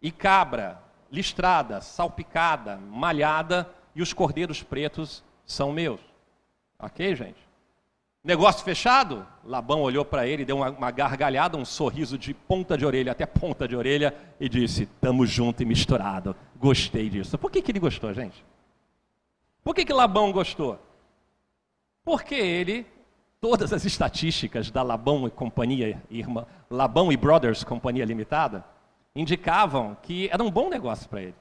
e 0.00 0.10
cabra 0.10 0.80
listrada, 1.10 1.80
salpicada, 1.80 2.76
malhada 2.76 3.68
e 3.94 4.02
os 4.02 4.12
cordeiros 4.12 4.62
pretos 4.62 5.24
são 5.44 5.72
meus. 5.72 6.00
Ok, 6.78 7.14
gente? 7.14 7.48
Negócio 8.22 8.64
fechado? 8.64 9.26
Labão 9.44 9.80
olhou 9.80 10.04
para 10.04 10.26
ele, 10.26 10.44
deu 10.44 10.56
uma, 10.56 10.90
gargalhada, 10.90 11.56
um 11.56 11.64
sorriso 11.64 12.18
de 12.18 12.34
ponta 12.34 12.76
de 12.76 12.84
orelha 12.84 13.12
até 13.12 13.26
ponta 13.26 13.66
de 13.66 13.74
orelha 13.74 14.14
e 14.38 14.48
disse: 14.48 14.86
Tamo 15.00 15.24
junto 15.24 15.62
e 15.62 15.66
misturado. 15.66 16.36
Gostei 16.56 17.08
disso. 17.08 17.38
Por 17.38 17.50
que, 17.50 17.62
que 17.62 17.70
ele 17.70 17.80
gostou, 17.80 18.12
gente? 18.12 18.44
Por 19.64 19.74
que, 19.74 19.84
que 19.84 19.92
Labão 19.92 20.30
gostou? 20.32 20.78
Porque 22.04 22.34
ele 22.34 22.86
todas 23.40 23.72
as 23.72 23.84
estatísticas 23.84 24.70
da 24.70 24.82
Labão 24.82 25.26
e 25.26 25.30
Companhia, 25.30 26.02
irmã, 26.10 26.46
Labão 26.68 27.12
e 27.12 27.16
Brothers 27.16 27.64
Companhia 27.64 28.04
Limitada, 28.04 28.64
indicavam 29.14 29.96
que 30.02 30.28
era 30.30 30.42
um 30.42 30.50
bom 30.50 30.68
negócio 30.68 31.08
para 31.08 31.22
ele. 31.22 31.34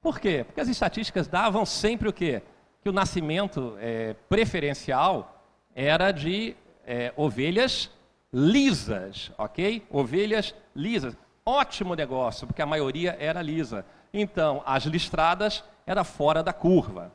Por 0.00 0.20
quê? 0.20 0.44
Porque 0.44 0.60
as 0.60 0.68
estatísticas 0.68 1.26
davam 1.26 1.64
sempre 1.64 2.08
o 2.08 2.12
quê? 2.12 2.42
Que 2.86 2.90
o 2.90 2.92
nascimento 2.92 3.76
é, 3.80 4.14
preferencial 4.28 5.42
era 5.74 6.12
de 6.12 6.54
é, 6.86 7.12
ovelhas 7.16 7.90
lisas, 8.32 9.32
ok? 9.36 9.84
Ovelhas 9.90 10.54
lisas. 10.72 11.16
Ótimo 11.44 11.96
negócio, 11.96 12.46
porque 12.46 12.62
a 12.62 12.66
maioria 12.66 13.16
era 13.18 13.42
lisa. 13.42 13.84
Então, 14.14 14.62
as 14.64 14.84
listradas 14.84 15.64
era 15.84 16.04
fora 16.04 16.44
da 16.44 16.52
curva. 16.52 17.10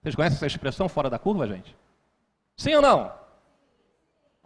Vocês 0.00 0.14
conhecem 0.14 0.36
essa 0.36 0.46
expressão 0.46 0.88
fora 0.88 1.10
da 1.10 1.18
curva, 1.18 1.48
gente? 1.48 1.74
Sim 2.56 2.76
ou 2.76 2.82
não? 2.82 3.12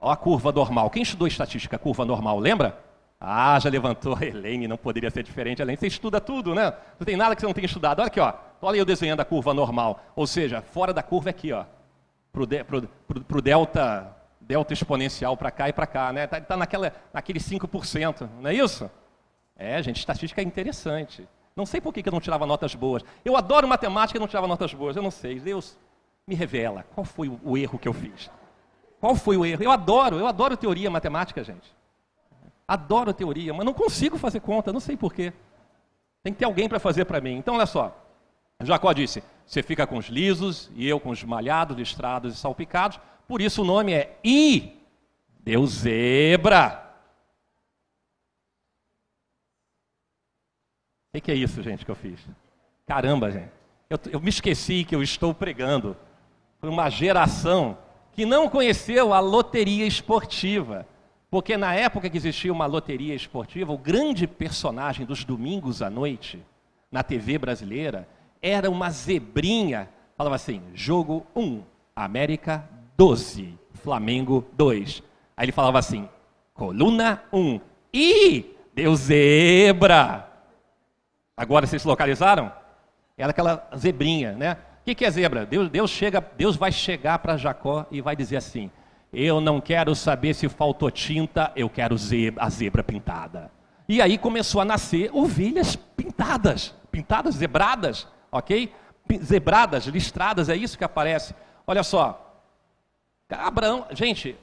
Ó 0.00 0.10
a 0.10 0.16
curva 0.16 0.52
normal. 0.52 0.88
Quem 0.88 1.02
estudou 1.02 1.28
estatística, 1.28 1.78
curva 1.78 2.06
normal, 2.06 2.38
lembra? 2.38 2.82
Ah, 3.20 3.58
já 3.60 3.68
levantou. 3.68 4.16
A 4.18 4.24
Helene 4.24 4.66
não 4.66 4.78
poderia 4.78 5.10
ser 5.10 5.22
diferente. 5.22 5.60
Helene, 5.60 5.76
você 5.76 5.88
estuda 5.88 6.18
tudo, 6.18 6.54
né? 6.54 6.72
Não 6.98 7.04
tem 7.04 7.14
nada 7.14 7.34
que 7.34 7.42
você 7.42 7.46
não 7.46 7.52
tenha 7.52 7.66
estudado. 7.66 7.98
Olha 7.98 8.06
aqui, 8.06 8.20
ó. 8.20 8.32
Olha 8.62 8.76
eu 8.76 8.84
desenhando 8.84 9.20
a 9.20 9.24
curva 9.24 9.52
normal. 9.52 10.00
Ou 10.14 10.26
seja, 10.26 10.62
fora 10.62 10.92
da 10.92 11.02
curva 11.02 11.28
é 11.28 11.32
aqui, 11.32 11.52
ó. 11.52 11.64
Pro, 12.32 12.46
de, 12.46 12.62
pro, 12.62 12.82
pro, 12.82 13.24
pro 13.24 13.42
delta, 13.42 14.16
delta 14.40 14.72
exponencial 14.72 15.36
para 15.36 15.50
cá 15.50 15.68
e 15.68 15.72
para 15.72 15.86
cá, 15.86 16.12
né? 16.12 16.24
Está 16.24 16.40
tá 16.40 16.56
naquela, 16.56 16.92
naquele 17.12 17.40
5%, 17.40 18.28
não 18.40 18.48
é 18.48 18.54
isso? 18.54 18.88
É, 19.56 19.82
gente, 19.82 19.98
estatística 19.98 20.40
é 20.40 20.44
interessante. 20.44 21.28
Não 21.54 21.66
sei 21.66 21.80
por 21.80 21.92
que 21.92 22.08
eu 22.08 22.12
não 22.12 22.20
tirava 22.20 22.46
notas 22.46 22.74
boas. 22.74 23.04
Eu 23.24 23.36
adoro 23.36 23.68
matemática 23.68 24.16
e 24.16 24.20
não 24.20 24.28
tirava 24.28 24.46
notas 24.46 24.72
boas. 24.72 24.96
Eu 24.96 25.02
não 25.02 25.10
sei. 25.10 25.38
Deus 25.38 25.76
me 26.26 26.34
revela 26.34 26.84
qual 26.94 27.04
foi 27.04 27.28
o 27.28 27.58
erro 27.58 27.78
que 27.78 27.88
eu 27.88 27.92
fiz. 27.92 28.30
Qual 29.00 29.14
foi 29.16 29.36
o 29.36 29.44
erro? 29.44 29.62
Eu 29.62 29.70
adoro, 29.70 30.16
eu 30.16 30.26
adoro 30.26 30.56
teoria 30.56 30.88
matemática, 30.88 31.42
gente. 31.42 31.74
Adoro 32.66 33.12
teoria, 33.12 33.52
mas 33.52 33.66
não 33.66 33.74
consigo 33.74 34.16
fazer 34.16 34.40
conta, 34.40 34.72
não 34.72 34.80
sei 34.80 34.96
porquê. 34.96 35.32
Tem 36.22 36.32
que 36.32 36.38
ter 36.38 36.44
alguém 36.44 36.68
para 36.68 36.78
fazer 36.78 37.04
para 37.04 37.20
mim. 37.20 37.36
Então, 37.36 37.56
olha 37.56 37.66
só. 37.66 38.01
Jacó 38.66 38.92
disse: 38.92 39.22
Você 39.46 39.62
fica 39.62 39.86
com 39.86 39.98
os 39.98 40.06
lisos 40.06 40.70
e 40.74 40.88
eu 40.88 41.00
com 41.00 41.10
os 41.10 41.22
malhados, 41.24 41.76
listrados 41.76 42.34
e 42.34 42.36
salpicados. 42.36 43.00
Por 43.26 43.40
isso 43.40 43.62
o 43.62 43.64
nome 43.64 43.92
é 43.92 44.18
I. 44.24 44.76
Deu 45.40 45.66
zebra. 45.66 46.80
O 51.14 51.20
que 51.20 51.30
é 51.30 51.34
isso, 51.34 51.62
gente, 51.62 51.84
que 51.84 51.90
eu 51.90 51.94
fiz? 51.94 52.20
Caramba, 52.86 53.30
gente. 53.30 53.50
Eu, 53.90 53.98
eu 54.12 54.20
me 54.20 54.30
esqueci 54.30 54.84
que 54.84 54.94
eu 54.94 55.02
estou 55.02 55.34
pregando 55.34 55.96
para 56.60 56.70
uma 56.70 56.88
geração 56.88 57.76
que 58.12 58.24
não 58.24 58.48
conheceu 58.48 59.12
a 59.12 59.20
loteria 59.20 59.86
esportiva. 59.86 60.86
Porque 61.30 61.56
na 61.56 61.74
época 61.74 62.08
que 62.10 62.16
existia 62.16 62.52
uma 62.52 62.66
loteria 62.66 63.14
esportiva, 63.14 63.72
o 63.72 63.78
grande 63.78 64.26
personagem 64.26 65.06
dos 65.06 65.24
domingos 65.24 65.82
à 65.82 65.88
noite, 65.88 66.42
na 66.90 67.02
TV 67.02 67.38
brasileira, 67.38 68.06
era 68.42 68.68
uma 68.68 68.90
zebrinha. 68.90 69.88
Falava 70.16 70.34
assim: 70.34 70.60
jogo 70.74 71.24
1, 71.34 71.62
América 71.94 72.68
12, 72.98 73.56
Flamengo 73.74 74.44
2. 74.54 75.02
Aí 75.36 75.44
ele 75.44 75.52
falava 75.52 75.78
assim: 75.78 76.08
coluna 76.52 77.22
1. 77.32 77.60
Ih, 77.94 78.56
deu 78.74 78.94
zebra! 78.96 80.28
Agora 81.36 81.66
vocês 81.66 81.84
localizaram? 81.84 82.52
Era 83.16 83.30
aquela 83.30 83.68
zebrinha, 83.76 84.32
né? 84.32 84.56
O 84.80 84.84
que, 84.84 84.94
que 84.94 85.04
é 85.04 85.10
zebra? 85.10 85.46
Deus, 85.46 85.70
Deus, 85.70 85.90
chega, 85.90 86.20
Deus 86.36 86.56
vai 86.56 86.72
chegar 86.72 87.18
para 87.20 87.36
Jacó 87.36 87.86
e 87.90 88.00
vai 88.00 88.16
dizer 88.16 88.36
assim: 88.36 88.70
Eu 89.12 89.40
não 89.40 89.60
quero 89.60 89.94
saber 89.94 90.34
se 90.34 90.48
faltou 90.48 90.90
tinta, 90.90 91.52
eu 91.54 91.70
quero 91.70 91.96
zebra, 91.96 92.44
a 92.44 92.50
zebra 92.50 92.82
pintada. 92.82 93.50
E 93.88 94.00
aí 94.00 94.16
começou 94.18 94.60
a 94.60 94.64
nascer 94.64 95.10
ovelhas 95.12 95.76
pintadas, 95.76 96.74
pintadas, 96.90 97.36
zebradas, 97.36 98.08
ok? 98.32 98.72
Zebradas, 99.22 99.84
listradas, 99.86 100.48
é 100.48 100.56
isso 100.56 100.78
que 100.78 100.84
aparece. 100.84 101.34
Olha 101.66 101.82
só, 101.82 102.42
Abraão, 103.28 103.86
gente, 103.92 104.36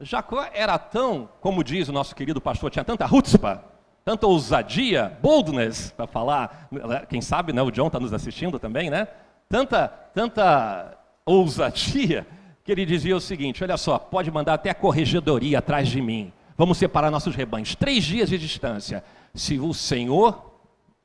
Jacó 0.00 0.46
era 0.52 0.78
tão, 0.78 1.28
como 1.40 1.64
diz 1.64 1.88
o 1.88 1.92
nosso 1.92 2.14
querido 2.14 2.40
pastor, 2.40 2.70
tinha 2.70 2.84
tanta 2.84 3.08
chutzpah, 3.08 3.62
tanta 4.04 4.26
ousadia, 4.26 5.16
boldness, 5.22 5.90
para 5.90 6.06
falar, 6.06 6.68
quem 7.08 7.20
sabe, 7.20 7.52
né, 7.52 7.62
o 7.62 7.70
John 7.70 7.86
está 7.86 7.98
nos 7.98 8.12
assistindo 8.12 8.58
também, 8.58 8.90
né? 8.90 9.08
Tanta, 9.48 9.88
tanta 9.88 10.96
ousadia, 11.24 12.26
que 12.62 12.72
ele 12.72 12.84
dizia 12.84 13.16
o 13.16 13.20
seguinte: 13.20 13.62
olha 13.62 13.76
só, 13.76 13.98
pode 13.98 14.30
mandar 14.30 14.54
até 14.54 14.70
a 14.70 14.74
corregedoria 14.74 15.58
atrás 15.58 15.88
de 15.88 16.02
mim, 16.02 16.32
vamos 16.56 16.78
separar 16.78 17.10
nossos 17.10 17.34
rebanhos, 17.34 17.74
três 17.74 18.04
dias 18.04 18.28
de 18.28 18.38
distância. 18.38 19.02
Se 19.34 19.58
o 19.58 19.72
Senhor, 19.72 20.55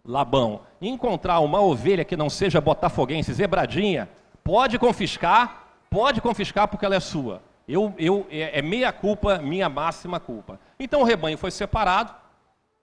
Labão, 0.04 0.62
encontrar 0.82 1.40
uma 1.40 1.62
ovelha 1.62 2.04
que 2.04 2.18
não 2.18 2.30
seja 2.30 2.60
botafoguense, 2.60 3.34
zebradinha, 3.34 4.10
pode 4.44 4.80
confiscar, 4.80 5.68
pode 5.90 6.22
confiscar 6.22 6.68
porque 6.68 6.86
ela 6.86 6.96
é 6.96 7.00
sua. 7.00 7.42
Eu, 7.68 7.94
eu, 7.98 8.26
é, 8.30 8.60
é 8.60 8.62
meia 8.62 8.92
culpa, 8.92 9.38
minha 9.38 9.70
máxima 9.70 10.20
culpa. 10.20 10.60
Então 10.80 11.02
o 11.02 11.06
rebanho 11.06 11.38
foi 11.38 11.52
separado, 11.52 12.14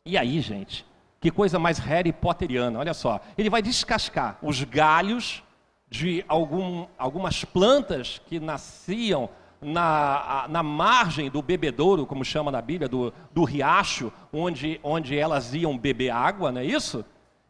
e 0.07 0.17
aí, 0.17 0.41
gente, 0.41 0.87
que 1.21 1.31
coisa 1.31 1.59
mais 1.59 1.79
Harry 1.79 2.13
Potteriana, 2.13 2.79
olha 2.79 2.95
só. 2.95 3.21
Ele 3.37 3.51
vai 3.51 3.61
descascar 3.61 4.39
os 4.41 4.63
galhos 4.63 5.43
de 5.91 6.25
algum, 6.29 6.87
algumas 6.97 7.45
plantas 7.45 8.21
que 8.27 8.39
nasciam 8.39 9.29
na, 9.61 10.47
na 10.49 10.63
margem 10.63 11.31
do 11.31 11.43
bebedouro, 11.43 12.07
como 12.07 12.25
chama 12.25 12.51
na 12.51 12.61
Bíblia, 12.63 12.89
do, 12.89 13.13
do 13.33 13.45
riacho, 13.45 14.13
onde, 14.33 14.81
onde 14.83 15.17
elas 15.19 15.55
iam 15.55 15.77
beber 15.77 16.11
água, 16.11 16.53
não 16.53 16.61
é 16.61 16.65
isso? 16.65 17.05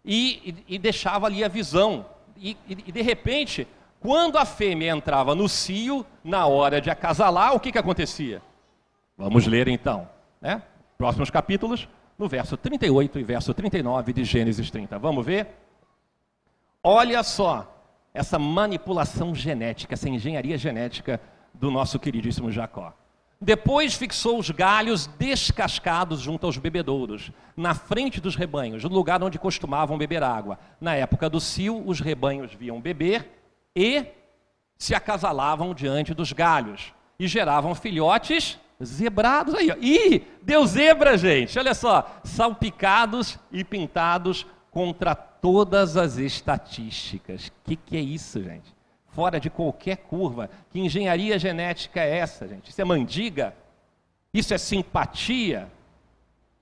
E, 0.04 0.64
e, 0.68 0.74
e 0.74 0.78
deixava 0.78 1.26
ali 1.26 1.44
a 1.44 1.48
visão. 1.48 2.06
E, 2.36 2.56
e, 2.68 2.92
de 2.92 3.02
repente, 3.02 3.66
quando 4.00 4.38
a 4.38 4.44
fêmea 4.44 4.92
entrava 4.92 5.34
no 5.34 5.48
cio, 5.48 6.06
na 6.24 6.46
hora 6.46 6.80
de 6.80 6.90
acasalar, 6.90 7.54
o 7.54 7.60
que, 7.60 7.72
que 7.72 7.78
acontecia? 7.78 8.40
Vamos 9.16 9.46
ler 9.46 9.68
então. 9.68 10.08
Né? 10.40 10.62
Próximos 10.96 11.30
capítulos, 11.30 11.88
no 12.16 12.28
verso 12.28 12.56
38 12.56 13.18
e 13.18 13.22
verso 13.22 13.52
39 13.52 14.12
de 14.12 14.24
Gênesis 14.24 14.70
30. 14.70 14.98
Vamos 14.98 15.26
ver? 15.26 15.48
Olha 16.82 17.22
só 17.22 17.74
essa 18.14 18.38
manipulação 18.38 19.34
genética, 19.34 19.94
essa 19.94 20.08
engenharia 20.08 20.56
genética 20.56 21.20
do 21.54 21.70
nosso 21.70 21.98
queridíssimo 21.98 22.50
Jacó. 22.50 22.94
Depois 23.40 23.94
fixou 23.94 24.38
os 24.38 24.50
galhos 24.50 25.06
descascados 25.06 26.20
junto 26.20 26.44
aos 26.44 26.58
bebedouros, 26.58 27.30
na 27.56 27.72
frente 27.72 28.20
dos 28.20 28.34
rebanhos, 28.34 28.82
no 28.82 28.90
lugar 28.90 29.22
onde 29.22 29.38
costumavam 29.38 29.96
beber 29.96 30.24
água. 30.24 30.58
Na 30.80 30.94
época 30.94 31.30
do 31.30 31.40
cio, 31.40 31.86
os 31.86 32.00
rebanhos 32.00 32.52
viam 32.52 32.80
beber 32.80 33.30
e 33.76 34.06
se 34.76 34.92
acasalavam 34.94 35.72
diante 35.72 36.12
dos 36.12 36.32
galhos 36.32 36.92
e 37.18 37.28
geravam 37.28 37.74
filhotes 37.76 38.58
zebrados 38.84 39.54
aí. 39.54 39.70
Ó. 39.70 39.76
Ih, 39.80 40.24
deu 40.42 40.66
zebra, 40.66 41.16
gente. 41.16 41.58
Olha 41.58 41.74
só, 41.74 42.20
salpicados 42.24 43.38
e 43.52 43.64
pintados 43.64 44.46
contra 44.70 45.14
todas 45.14 45.96
as 45.96 46.16
estatísticas. 46.16 47.48
O 47.48 47.52
que, 47.64 47.76
que 47.76 47.96
é 47.96 48.00
isso, 48.00 48.42
gente? 48.42 48.77
Fora 49.18 49.40
de 49.40 49.50
qualquer 49.50 49.96
curva. 49.96 50.48
Que 50.70 50.78
engenharia 50.78 51.36
genética 51.40 51.98
é 51.98 52.18
essa, 52.18 52.46
gente? 52.46 52.70
Isso 52.70 52.80
é 52.80 52.84
mandiga? 52.84 53.52
Isso 54.32 54.54
é 54.54 54.58
simpatia? 54.58 55.66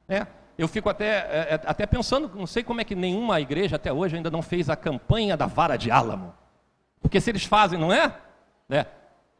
É. 0.08 0.26
Eu 0.56 0.66
fico 0.66 0.88
até, 0.88 1.04
é, 1.04 1.46
é, 1.50 1.60
até 1.66 1.84
pensando, 1.84 2.30
não 2.34 2.46
sei 2.46 2.64
como 2.64 2.80
é 2.80 2.84
que 2.84 2.94
nenhuma 2.94 3.42
igreja 3.42 3.76
até 3.76 3.92
hoje 3.92 4.16
ainda 4.16 4.30
não 4.30 4.40
fez 4.40 4.70
a 4.70 4.74
campanha 4.74 5.36
da 5.36 5.44
vara 5.44 5.76
de 5.76 5.90
álamo. 5.90 6.32
Porque 6.98 7.20
se 7.20 7.28
eles 7.28 7.44
fazem, 7.44 7.78
não 7.78 7.92
é? 7.92 8.16
é 8.70 8.86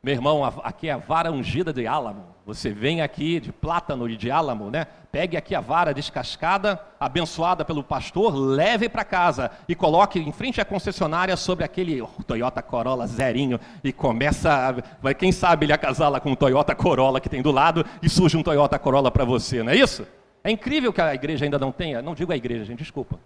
meu 0.06 0.14
irmão, 0.14 0.44
aqui 0.62 0.88
é 0.88 0.92
a 0.92 0.98
vara 0.98 1.32
ungida 1.32 1.72
de 1.72 1.84
álamo. 1.84 2.26
Você 2.46 2.70
vem 2.70 3.02
aqui 3.02 3.40
de 3.40 3.50
plátano 3.50 4.08
e 4.08 4.16
de 4.16 4.30
álamo, 4.30 4.70
né? 4.70 4.86
Pegue 5.10 5.36
aqui 5.36 5.52
a 5.52 5.60
vara 5.60 5.92
descascada, 5.92 6.80
abençoada 7.00 7.64
pelo 7.64 7.82
pastor, 7.82 8.32
leve 8.32 8.88
para 8.88 9.02
casa 9.02 9.50
e 9.68 9.74
coloque 9.74 10.20
em 10.20 10.30
frente 10.30 10.60
à 10.60 10.64
concessionária 10.64 11.36
sobre 11.36 11.64
aquele 11.64 12.06
Toyota 12.24 12.62
Corolla 12.62 13.04
zerinho 13.08 13.58
e 13.82 13.92
começa, 13.92 14.80
a, 15.02 15.12
quem 15.12 15.32
sabe 15.32 15.66
ele 15.66 15.72
acasala 15.72 16.20
com 16.20 16.30
o 16.30 16.36
Toyota 16.36 16.72
Corolla 16.72 17.20
que 17.20 17.28
tem 17.28 17.42
do 17.42 17.50
lado 17.50 17.84
e 18.00 18.08
surge 18.08 18.36
um 18.36 18.44
Toyota 18.44 18.78
Corolla 18.78 19.10
para 19.10 19.24
você, 19.24 19.60
não 19.64 19.72
é 19.72 19.76
isso? 19.76 20.06
É 20.44 20.52
incrível 20.52 20.92
que 20.92 21.00
a 21.00 21.12
igreja 21.16 21.44
ainda 21.44 21.58
não 21.58 21.72
tenha, 21.72 22.00
não 22.00 22.14
digo 22.14 22.32
a 22.32 22.36
igreja, 22.36 22.64
gente, 22.64 22.78
desculpa. 22.78 23.18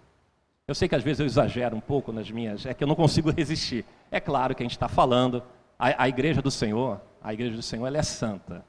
Eu 0.67 0.73
sei 0.73 0.87
que 0.87 0.95
às 0.95 1.03
vezes 1.03 1.19
eu 1.19 1.27
exagero 1.27 1.75
um 1.75 1.79
pouco 1.79 2.11
nas 2.11 2.31
minhas, 2.31 2.65
é 2.65 2.73
que 2.73 2.83
eu 2.83 2.87
não 2.87 2.95
consigo 2.95 3.29
resistir. 3.29 3.85
É 4.09 4.19
claro 4.19 4.55
que 4.55 4.63
a 4.63 4.65
gente 4.65 4.71
está 4.71 4.87
falando, 4.87 5.43
a, 5.81 6.03
a 6.03 6.07
igreja 6.07 6.43
do 6.43 6.51
Senhor, 6.51 7.01
a 7.23 7.33
igreja 7.33 7.55
do 7.55 7.63
Senhor, 7.63 7.87
ela 7.87 7.97
é 7.97 8.03
santa. 8.03 8.63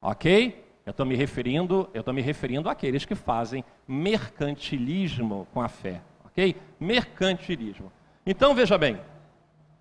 Ok? 0.00 0.64
Eu 0.86 0.92
estou 0.92 1.04
me 1.04 1.16
referindo, 1.16 1.90
eu 1.92 1.98
estou 1.98 2.14
me 2.14 2.22
referindo 2.22 2.68
àqueles 2.68 3.04
que 3.04 3.16
fazem 3.16 3.64
mercantilismo 3.88 5.48
com 5.52 5.60
a 5.60 5.66
fé. 5.66 6.00
Ok? 6.24 6.54
Mercantilismo. 6.78 7.90
Então 8.24 8.54
veja 8.54 8.78
bem, 8.78 9.00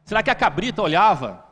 será 0.03 0.23
que 0.23 0.31
a 0.31 0.35
cabrita 0.35 0.81
olhava 0.81 1.45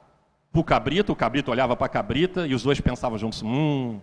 para 0.52 0.62
o 0.62 0.64
cabrito, 0.64 1.12
o 1.12 1.16
cabrito 1.16 1.52
olhava 1.52 1.76
para 1.76 1.86
a 1.86 1.90
cabrita 1.90 2.48
e 2.48 2.56
os 2.56 2.64
dois 2.64 2.82
pensavam 2.82 3.18
juntos, 3.18 3.44
hum, 3.44 4.00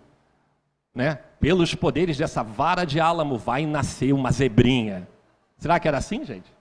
né? 0.95 1.19
Pelos 1.41 1.75
poderes 1.75 2.17
dessa 2.17 2.43
vara 2.45 2.85
de 2.85 3.01
álamo 3.01 3.37
vai 3.37 3.67
nascer 3.67 4.13
uma 4.13 4.31
zebrinha. 4.31 5.09
Será 5.57 5.81
que 5.81 5.89
era 5.89 5.99
assim, 5.99 6.25
gente? 6.25 6.53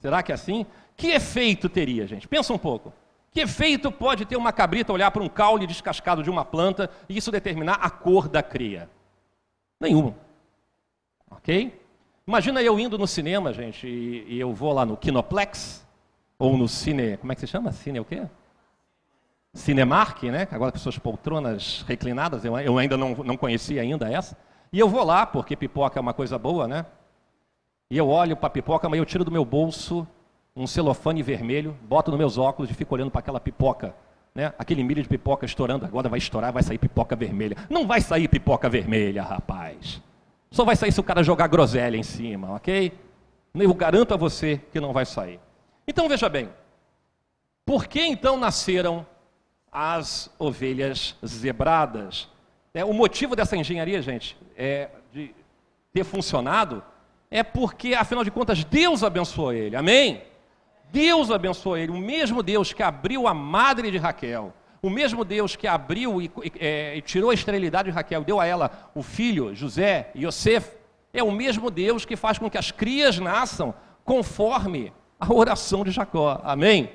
Será 0.00 0.20
que 0.20 0.32
é 0.32 0.34
assim? 0.34 0.66
Que 0.96 1.08
efeito 1.08 1.68
teria, 1.68 2.06
gente? 2.08 2.26
Pensa 2.26 2.52
um 2.52 2.58
pouco. 2.58 2.92
Que 3.34 3.40
efeito 3.40 3.90
pode 3.90 4.24
ter 4.24 4.36
uma 4.36 4.52
cabrita 4.52 4.92
olhar 4.92 5.10
para 5.10 5.22
um 5.22 5.28
caule 5.28 5.66
descascado 5.66 6.22
de 6.22 6.30
uma 6.30 6.44
planta 6.44 6.88
e 7.08 7.16
isso 7.16 7.32
determinar 7.32 7.74
a 7.74 7.90
cor 7.90 8.28
da 8.28 8.44
cria? 8.44 8.88
Nenhum. 9.80 10.14
Ok? 11.28 11.82
Imagina 12.24 12.62
eu 12.62 12.78
indo 12.78 12.96
no 12.96 13.08
cinema, 13.08 13.52
gente, 13.52 13.88
e, 13.88 14.24
e, 14.28 14.40
eu 14.40 14.54
vou 14.54 14.72
lá 14.72 14.86
no 14.86 14.96
Kinoplex, 14.96 15.84
ou 16.38 16.56
no 16.56 16.68
Cine. 16.68 17.16
Como 17.16 17.32
é 17.32 17.34
que 17.34 17.40
se 17.40 17.48
chama? 17.48 17.72
Cine 17.72 17.98
o 17.98 18.04
quê? 18.04 18.22
Cinemark, 19.52 20.22
né? 20.22 20.46
Agora 20.52 20.70
com 20.70 20.78
suas 20.78 20.98
poltronas 20.98 21.84
reclinadas, 21.88 22.44
eu, 22.44 22.56
eu 22.60 22.78
ainda 22.78 22.96
não, 22.96 23.16
não 23.16 23.36
conhecia 23.36 23.82
ainda 23.82 24.08
essa. 24.08 24.38
E 24.72 24.78
eu 24.78 24.88
vou 24.88 25.02
lá, 25.02 25.26
porque 25.26 25.56
pipoca 25.56 25.98
é 25.98 26.00
uma 26.00 26.14
coisa 26.14 26.38
boa, 26.38 26.68
né? 26.68 26.86
E 27.90 27.98
eu 27.98 28.08
olho 28.08 28.36
para 28.36 28.46
a 28.46 28.50
pipoca, 28.50 28.88
mas 28.88 28.98
eu 28.98 29.04
tiro 29.04 29.24
do 29.24 29.32
meu 29.32 29.44
bolso 29.44 30.06
um 30.56 30.66
celofane 30.66 31.22
vermelho, 31.22 31.76
boto 31.82 32.10
nos 32.10 32.18
meus 32.18 32.38
óculos 32.38 32.70
e 32.70 32.74
fico 32.74 32.94
olhando 32.94 33.10
para 33.10 33.18
aquela 33.18 33.40
pipoca, 33.40 33.94
né? 34.34 34.52
Aquele 34.58 34.84
milho 34.84 35.02
de 35.02 35.08
pipoca 35.08 35.44
estourando, 35.44 35.84
agora 35.84 36.08
vai 36.08 36.18
estourar, 36.18 36.52
vai 36.52 36.62
sair 36.62 36.78
pipoca 36.78 37.16
vermelha. 37.16 37.56
Não 37.68 37.86
vai 37.86 38.00
sair 38.00 38.28
pipoca 38.28 38.68
vermelha, 38.68 39.22
rapaz. 39.22 40.00
Só 40.50 40.64
vai 40.64 40.76
sair 40.76 40.92
se 40.92 41.00
o 41.00 41.04
cara 41.04 41.22
jogar 41.22 41.48
groselha 41.48 41.96
em 41.96 42.02
cima, 42.02 42.52
ok? 42.54 42.92
Eu 43.54 43.74
garanto 43.74 44.14
a 44.14 44.16
você 44.16 44.60
que 44.72 44.80
não 44.80 44.92
vai 44.92 45.04
sair. 45.04 45.40
Então 45.86 46.08
veja 46.08 46.28
bem, 46.28 46.48
por 47.64 47.86
que 47.86 48.00
então 48.00 48.36
nasceram 48.36 49.06
as 49.70 50.30
ovelhas 50.38 51.16
zebradas? 51.24 52.28
É, 52.72 52.84
o 52.84 52.92
motivo 52.92 53.34
dessa 53.34 53.56
engenharia, 53.56 54.00
gente, 54.02 54.36
é 54.56 54.88
de 55.12 55.34
ter 55.92 56.04
funcionado, 56.04 56.82
é 57.30 57.42
porque, 57.42 57.94
afinal 57.94 58.22
de 58.22 58.30
contas, 58.30 58.64
Deus 58.64 59.02
abençoou 59.02 59.52
ele. 59.52 59.74
Amém? 59.74 60.22
Deus 60.94 61.28
abençoou 61.28 61.76
ele. 61.76 61.90
O 61.90 61.98
mesmo 61.98 62.40
Deus 62.40 62.72
que 62.72 62.82
abriu 62.82 63.26
a 63.26 63.34
madre 63.34 63.90
de 63.90 63.98
Raquel, 63.98 64.54
o 64.80 64.88
mesmo 64.88 65.24
Deus 65.24 65.56
que 65.56 65.66
abriu 65.66 66.22
e, 66.22 66.30
é, 66.60 66.96
e 66.96 67.02
tirou 67.02 67.30
a 67.30 67.34
esterilidade 67.34 67.90
de 67.90 67.94
Raquel, 67.94 68.22
deu 68.22 68.38
a 68.38 68.46
ela 68.46 68.90
o 68.94 69.02
filho, 69.02 69.52
José, 69.56 70.12
Yosef, 70.16 70.70
é 71.12 71.20
o 71.20 71.32
mesmo 71.32 71.68
Deus 71.68 72.04
que 72.04 72.14
faz 72.14 72.38
com 72.38 72.48
que 72.48 72.56
as 72.56 72.70
crias 72.70 73.18
nasçam 73.18 73.74
conforme 74.04 74.92
a 75.18 75.34
oração 75.34 75.82
de 75.82 75.90
Jacó. 75.90 76.40
Amém? 76.44 76.90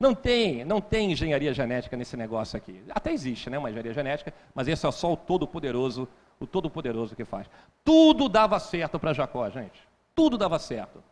Não 0.00 0.14
tem, 0.14 0.64
não 0.64 0.80
tem 0.80 1.12
engenharia 1.12 1.52
genética 1.52 1.94
nesse 1.94 2.16
negócio 2.16 2.56
aqui. 2.56 2.82
Até 2.88 3.12
existe, 3.12 3.50
né, 3.50 3.58
uma 3.58 3.68
engenharia 3.68 3.92
genética, 3.92 4.32
mas 4.54 4.66
esse 4.66 4.86
é 4.86 4.90
só 4.90 5.12
o 5.12 5.16
Todo-Poderoso, 5.16 6.08
o 6.40 6.46
Todo-Poderoso 6.46 7.14
que 7.14 7.24
faz. 7.24 7.50
Tudo 7.84 8.30
dava 8.30 8.58
certo 8.58 8.98
para 8.98 9.12
Jacó, 9.12 9.50
gente. 9.50 9.78
Tudo 10.14 10.38
dava 10.38 10.58
certo. 10.58 11.02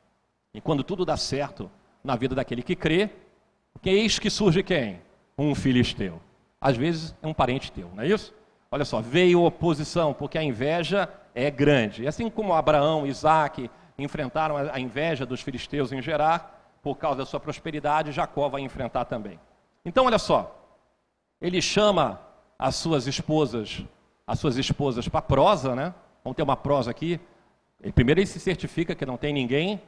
E 0.54 0.60
quando 0.60 0.82
tudo 0.82 1.04
dá 1.04 1.18
certo, 1.18 1.70
na 2.04 2.14
vida 2.14 2.34
daquele 2.34 2.62
que 2.62 2.76
crê, 2.76 3.08
que 3.80 3.90
eis 3.90 4.18
que 4.18 4.30
surge 4.30 4.62
quem? 4.62 5.00
Um 5.36 5.54
filisteu. 5.54 6.20
Às 6.60 6.76
vezes 6.76 7.14
é 7.22 7.26
um 7.26 7.34
parente 7.34 7.72
teu, 7.72 7.90
não 7.94 8.02
é 8.02 8.06
isso? 8.06 8.32
Olha 8.70 8.84
só, 8.84 9.00
veio 9.00 9.42
oposição, 9.42 10.12
porque 10.12 10.36
a 10.36 10.42
inveja 10.42 11.08
é 11.34 11.50
grande. 11.50 12.02
E 12.02 12.06
assim 12.06 12.28
como 12.28 12.52
Abraão 12.52 13.06
e 13.06 13.10
Isaac 13.10 13.70
enfrentaram 13.98 14.56
a 14.56 14.78
inveja 14.78 15.24
dos 15.24 15.40
filisteus 15.40 15.92
em 15.92 16.02
Gerar, 16.02 16.78
por 16.82 16.96
causa 16.96 17.18
da 17.18 17.26
sua 17.26 17.40
prosperidade, 17.40 18.12
Jacó 18.12 18.48
vai 18.48 18.60
enfrentar 18.60 19.06
também. 19.06 19.40
Então, 19.84 20.04
olha 20.04 20.18
só, 20.18 20.60
ele 21.40 21.62
chama 21.62 22.20
as 22.58 22.76
suas 22.76 23.06
esposas, 23.06 23.82
as 24.26 24.38
suas 24.38 24.56
esposas 24.56 25.08
para 25.08 25.22
prosa, 25.22 25.74
né? 25.74 25.94
Vamos 26.22 26.36
ter 26.36 26.42
uma 26.42 26.56
prosa 26.56 26.90
aqui. 26.90 27.20
Primeiro 27.94 28.20
ele 28.20 28.26
se 28.26 28.40
certifica 28.40 28.94
que 28.94 29.06
não 29.06 29.16
tem 29.16 29.32
ninguém 29.32 29.80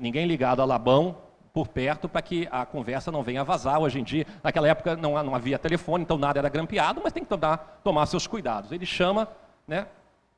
ninguém 0.00 0.26
ligado 0.26 0.60
a 0.60 0.64
Labão 0.64 1.16
por 1.52 1.68
perto 1.68 2.08
para 2.08 2.22
que 2.22 2.48
a 2.50 2.64
conversa 2.64 3.12
não 3.12 3.22
venha 3.22 3.44
vazar. 3.44 3.78
Hoje 3.78 4.00
em 4.00 4.04
dia, 4.04 4.26
naquela 4.42 4.68
época 4.68 4.96
não, 4.96 5.22
não 5.22 5.34
havia 5.34 5.58
telefone, 5.58 6.04
então 6.04 6.16
nada 6.16 6.38
era 6.38 6.48
grampeado, 6.48 7.00
mas 7.02 7.12
tem 7.12 7.22
que 7.22 7.28
tomar, 7.28 7.80
tomar 7.84 8.06
seus 8.06 8.26
cuidados. 8.26 8.72
Ele 8.72 8.86
chama, 8.86 9.28
né, 9.66 9.86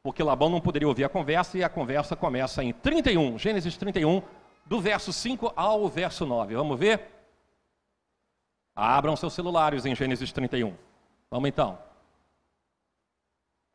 porque 0.02 0.22
Labão 0.22 0.48
não 0.48 0.60
poderia 0.60 0.88
ouvir 0.88 1.04
a 1.04 1.08
conversa, 1.08 1.56
e 1.58 1.64
a 1.64 1.68
conversa 1.68 2.16
começa 2.16 2.62
em 2.62 2.72
31, 2.72 3.38
Gênesis 3.38 3.76
31, 3.76 4.22
do 4.66 4.80
verso 4.80 5.12
5 5.12 5.52
ao 5.54 5.88
verso 5.88 6.26
9. 6.26 6.54
Vamos 6.54 6.78
ver? 6.78 7.10
Abram 8.74 9.14
seus 9.14 9.32
celulares 9.32 9.86
em 9.86 9.94
Gênesis 9.94 10.32
31. 10.32 10.74
Vamos 11.30 11.48
então. 11.48 11.78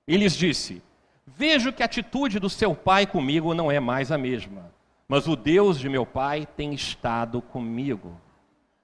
E 0.06 0.18
lhes 0.18 0.36
disse: 0.36 0.84
Vejo 1.26 1.72
que 1.72 1.82
a 1.82 1.86
atitude 1.86 2.38
do 2.38 2.50
seu 2.50 2.76
pai 2.76 3.06
comigo 3.06 3.54
não 3.54 3.72
é 3.72 3.80
mais 3.80 4.12
a 4.12 4.18
mesma 4.18 4.79
mas 5.10 5.28
o 5.28 5.36
Deus 5.36 5.80
de 5.80 5.90
meu 5.90 6.06
pai 6.06 6.48
tem 6.56 6.72
estado 6.72 7.42
comigo. 7.42 8.16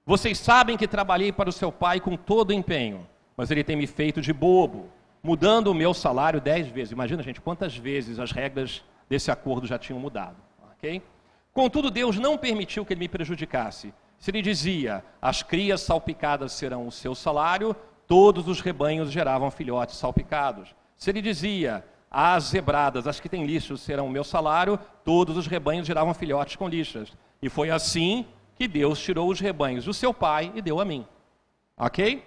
Vocês 0.04 0.38
sabem 0.38 0.76
que 0.76 0.88
trabalhei 0.88 1.30
para 1.30 1.48
o 1.48 1.52
seu 1.52 1.70
pai 1.70 2.00
com 2.00 2.16
todo 2.16 2.52
empenho, 2.52 3.06
mas 3.36 3.52
ele 3.52 3.62
tem 3.62 3.76
me 3.76 3.86
feito 3.86 4.20
de 4.20 4.32
bobo, 4.32 4.88
mudando 5.22 5.68
o 5.68 5.74
meu 5.74 5.94
salário 5.94 6.40
dez 6.40 6.66
vezes. 6.66 6.90
Imagina, 6.90 7.22
gente, 7.22 7.40
quantas 7.40 7.76
vezes 7.76 8.18
as 8.18 8.32
regras 8.32 8.84
desse 9.08 9.30
acordo 9.30 9.68
já 9.68 9.78
tinham 9.78 10.00
mudado. 10.00 10.36
ok? 10.72 11.00
Contudo, 11.52 11.92
Deus 11.92 12.18
não 12.18 12.36
permitiu 12.36 12.84
que 12.84 12.92
ele 12.92 13.00
me 13.00 13.08
prejudicasse. 13.08 13.94
Se 14.18 14.30
ele 14.30 14.42
dizia, 14.42 15.04
as 15.22 15.44
crias 15.44 15.80
salpicadas 15.80 16.52
serão 16.52 16.88
o 16.88 16.92
seu 16.92 17.14
salário, 17.14 17.74
todos 18.06 18.48
os 18.48 18.60
rebanhos 18.60 19.12
geravam 19.12 19.50
filhotes 19.50 19.96
salpicados. 19.96 20.74
Se 20.96 21.10
ele 21.10 21.22
dizia, 21.22 21.84
as 22.10 22.44
zebradas, 22.44 23.06
as 23.06 23.20
que 23.20 23.28
têm 23.28 23.44
lixos, 23.44 23.80
serão 23.80 24.06
o 24.06 24.10
meu 24.10 24.24
salário. 24.24 24.78
Todos 25.04 25.36
os 25.36 25.46
rebanhos 25.46 25.86
geravam 25.86 26.14
filhotes 26.14 26.56
com 26.56 26.68
lixas. 26.68 27.12
E 27.42 27.48
foi 27.48 27.70
assim 27.70 28.26
que 28.54 28.66
Deus 28.66 28.98
tirou 28.98 29.28
os 29.28 29.40
rebanhos 29.40 29.84
do 29.84 29.92
seu 29.92 30.14
pai 30.14 30.50
e 30.54 30.62
deu 30.62 30.80
a 30.80 30.84
mim. 30.84 31.06
Ok? 31.76 32.24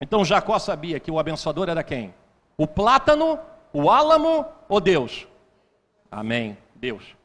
Então 0.00 0.24
Jacó 0.24 0.58
sabia 0.58 1.00
que 1.00 1.10
o 1.10 1.18
abençoador 1.18 1.68
era 1.68 1.82
quem? 1.82 2.14
O 2.56 2.66
plátano, 2.66 3.38
o 3.72 3.90
álamo 3.90 4.44
ou 4.68 4.80
Deus? 4.80 5.26
Amém. 6.10 6.56
Deus. 6.74 7.16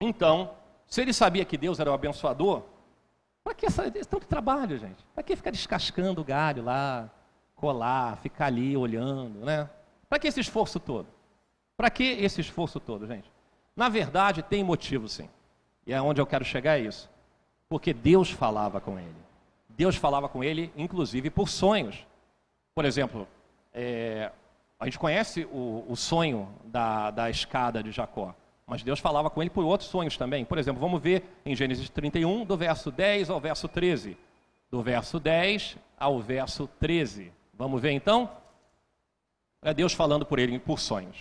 Então, 0.00 0.50
se 0.86 1.00
ele 1.00 1.12
sabia 1.12 1.44
que 1.44 1.56
Deus 1.56 1.80
era 1.80 1.90
o 1.90 1.94
abençoador, 1.94 2.62
para 3.42 3.54
que 3.54 3.66
essa, 3.66 3.86
esse 3.88 4.08
tanto 4.08 4.26
trabalho, 4.26 4.78
gente? 4.78 5.04
Para 5.14 5.22
que 5.22 5.36
ficar 5.36 5.50
descascando 5.50 6.20
o 6.20 6.24
galho 6.24 6.62
lá, 6.62 7.08
colar, 7.54 8.16
ficar 8.18 8.46
ali 8.46 8.76
olhando, 8.76 9.44
né? 9.44 9.68
Para 10.08 10.18
que 10.18 10.28
esse 10.28 10.40
esforço 10.40 10.78
todo? 10.78 11.06
Para 11.76 11.90
que 11.90 12.04
esse 12.04 12.40
esforço 12.40 12.80
todo, 12.80 13.06
gente? 13.06 13.30
Na 13.74 13.88
verdade, 13.88 14.42
tem 14.42 14.64
motivo 14.64 15.08
sim. 15.08 15.28
E 15.86 15.92
é 15.92 16.00
onde 16.00 16.20
eu 16.20 16.26
quero 16.26 16.44
chegar 16.44 16.78
é 16.78 16.82
isso. 16.82 17.10
Porque 17.68 17.92
Deus 17.92 18.30
falava 18.30 18.80
com 18.80 18.98
ele. 18.98 19.26
Deus 19.68 19.96
falava 19.96 20.28
com 20.28 20.42
ele, 20.42 20.72
inclusive, 20.76 21.28
por 21.28 21.48
sonhos. 21.48 22.06
Por 22.74 22.84
exemplo, 22.84 23.28
é, 23.74 24.32
a 24.80 24.86
gente 24.86 24.98
conhece 24.98 25.44
o, 25.52 25.84
o 25.86 25.96
sonho 25.96 26.48
da, 26.64 27.10
da 27.10 27.30
escada 27.30 27.82
de 27.82 27.90
Jacó. 27.90 28.34
Mas 28.66 28.82
Deus 28.82 28.98
falava 28.98 29.30
com 29.30 29.40
ele 29.40 29.50
por 29.50 29.64
outros 29.64 29.88
sonhos 29.88 30.16
também. 30.16 30.44
Por 30.44 30.58
exemplo, 30.58 30.80
vamos 30.80 31.00
ver 31.00 31.22
em 31.44 31.54
Gênesis 31.54 31.88
31, 31.88 32.44
do 32.44 32.56
verso 32.56 32.90
10 32.90 33.30
ao 33.30 33.40
verso 33.40 33.68
13. 33.68 34.16
Do 34.70 34.82
verso 34.82 35.20
10 35.20 35.76
ao 35.98 36.20
verso 36.20 36.68
13. 36.80 37.32
Vamos 37.54 37.80
ver 37.80 37.92
então? 37.92 38.30
É 39.62 39.74
Deus 39.74 39.92
falando 39.92 40.24
por 40.24 40.38
ele 40.38 40.58
por 40.58 40.78
sonhos. 40.78 41.16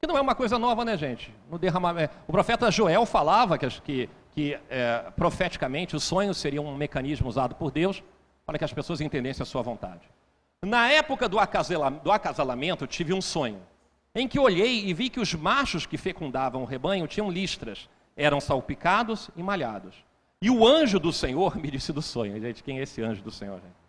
Que 0.00 0.06
não 0.06 0.16
é 0.16 0.20
uma 0.20 0.34
coisa 0.34 0.58
nova, 0.58 0.84
né, 0.84 0.96
gente? 0.96 1.34
No 1.50 1.58
derramamento, 1.58 2.14
o 2.26 2.32
profeta 2.32 2.70
Joel 2.70 3.04
falava 3.04 3.58
que, 3.58 3.68
que, 3.80 4.10
que 4.30 4.58
é, 4.70 5.10
profeticamente 5.16 5.96
os 5.96 6.04
sonhos 6.04 6.36
seriam 6.36 6.64
um 6.64 6.76
mecanismo 6.76 7.28
usado 7.28 7.54
por 7.56 7.70
Deus 7.70 8.02
para 8.46 8.58
que 8.58 8.64
as 8.64 8.72
pessoas 8.72 9.00
entendessem 9.00 9.42
a 9.42 9.46
sua 9.46 9.60
vontade. 9.60 10.08
Na 10.62 10.90
época 10.90 11.28
do 11.28 11.38
acasalamento, 11.38 12.86
tive 12.86 13.12
um 13.12 13.20
sonho, 13.20 13.60
em 14.14 14.26
que 14.26 14.38
olhei 14.38 14.86
e 14.86 14.94
vi 14.94 15.10
que 15.10 15.20
os 15.20 15.34
machos 15.34 15.84
que 15.84 15.96
fecundavam 15.96 16.62
o 16.62 16.64
rebanho 16.64 17.06
tinham 17.06 17.30
listras, 17.30 17.88
eram 18.16 18.40
salpicados 18.40 19.30
e 19.36 19.42
malhados. 19.42 19.94
E 20.40 20.50
o 20.50 20.66
anjo 20.66 20.98
do 20.98 21.12
Senhor 21.12 21.56
me 21.58 21.70
disse 21.70 21.92
do 21.92 22.02
sonho. 22.02 22.40
Gente, 22.40 22.62
quem 22.62 22.78
é 22.78 22.82
esse 22.82 23.02
anjo 23.02 23.22
do 23.22 23.30
Senhor? 23.30 23.56
Gente? 23.56 23.87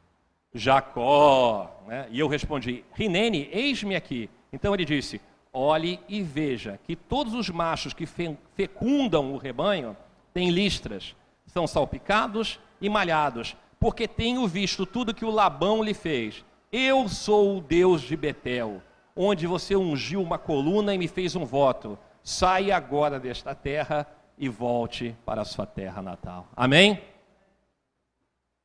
Jacó. 0.53 1.83
Né? 1.87 2.07
E 2.11 2.19
eu 2.19 2.27
respondi: 2.27 2.83
Rinene, 2.93 3.49
eis-me 3.51 3.95
aqui. 3.95 4.29
Então 4.51 4.73
ele 4.73 4.85
disse: 4.85 5.21
Olhe 5.51 5.99
e 6.07 6.21
veja 6.21 6.79
que 6.83 6.95
todos 6.95 7.33
os 7.33 7.49
machos 7.49 7.93
que 7.93 8.05
fecundam 8.05 9.33
o 9.33 9.37
rebanho 9.37 9.95
têm 10.33 10.49
listras, 10.49 11.15
são 11.45 11.65
salpicados 11.65 12.59
e 12.79 12.87
malhados, 12.87 13.55
porque 13.79 14.07
tenho 14.07 14.47
visto 14.47 14.85
tudo 14.85 15.13
que 15.13 15.25
o 15.25 15.31
Labão 15.31 15.83
lhe 15.83 15.93
fez. 15.93 16.45
Eu 16.71 17.09
sou 17.09 17.57
o 17.57 17.61
Deus 17.61 18.01
de 18.01 18.15
Betel, 18.15 18.81
onde 19.15 19.47
você 19.47 19.75
ungiu 19.75 20.21
uma 20.21 20.37
coluna 20.37 20.93
e 20.93 20.97
me 20.97 21.07
fez 21.07 21.35
um 21.35 21.45
voto. 21.45 21.97
Saia 22.23 22.75
agora 22.77 23.19
desta 23.19 23.55
terra 23.55 24.05
e 24.37 24.47
volte 24.47 25.15
para 25.25 25.41
a 25.41 25.45
sua 25.45 25.65
terra 25.65 26.01
natal. 26.01 26.47
Amém? 26.55 27.01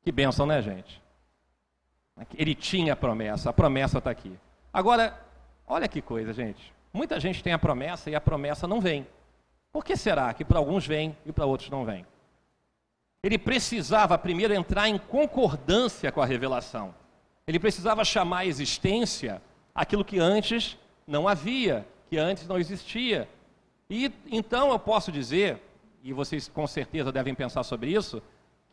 Que 0.03 0.11
bênção, 0.11 0.45
né, 0.45 0.61
gente? 0.61 1.01
Ele 2.35 2.55
tinha 2.55 2.93
a 2.93 2.95
promessa, 2.95 3.49
a 3.49 3.53
promessa 3.53 3.97
está 3.97 4.09
aqui. 4.09 4.37
Agora, 4.73 5.19
olha 5.67 5.87
que 5.87 6.01
coisa, 6.01 6.33
gente. 6.33 6.73
Muita 6.93 7.19
gente 7.19 7.43
tem 7.43 7.53
a 7.53 7.59
promessa 7.59 8.09
e 8.09 8.15
a 8.15 8.21
promessa 8.21 8.67
não 8.67 8.79
vem. 8.79 9.05
Por 9.71 9.83
que 9.83 9.97
será 9.97 10.33
que 10.33 10.45
para 10.45 10.57
alguns 10.57 10.87
vem 10.87 11.15
e 11.25 11.31
para 11.31 11.45
outros 11.45 11.69
não 11.69 11.83
vem? 11.83 12.05
ele 13.25 13.39
precisava 13.39 14.19
primeiro 14.19 14.53
entrar 14.53 14.87
em 14.87 14.99
concordância 14.99 16.11
com 16.11 16.21
a 16.21 16.25
revelação. 16.27 16.93
Ele 17.47 17.57
precisava 17.57 18.05
chamar 18.05 18.39
à 18.39 18.45
existência 18.45 19.41
aquilo 19.73 20.05
que 20.05 20.19
antes 20.19 20.77
não 21.07 21.27
havia, 21.27 21.87
que 22.07 22.19
antes 22.19 22.47
não 22.47 22.59
existia. 22.59 23.27
E 23.89 24.13
então 24.31 24.69
eu 24.69 24.77
posso 24.77 25.11
dizer, 25.11 25.59
e 26.03 26.13
vocês 26.13 26.47
com 26.47 26.67
certeza 26.67 27.11
devem 27.11 27.33
pensar 27.33 27.63
sobre 27.63 27.89
isso, 27.89 28.21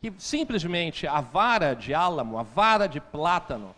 que 0.03 0.13
simplesmente 0.17 1.07
a 1.07 1.21
vara 1.21 1.73
de 1.73 1.93
álamo, 1.93 2.37
a 2.37 2.43
vara 2.43 2.87
de 2.87 2.99
plátano, 2.99 3.73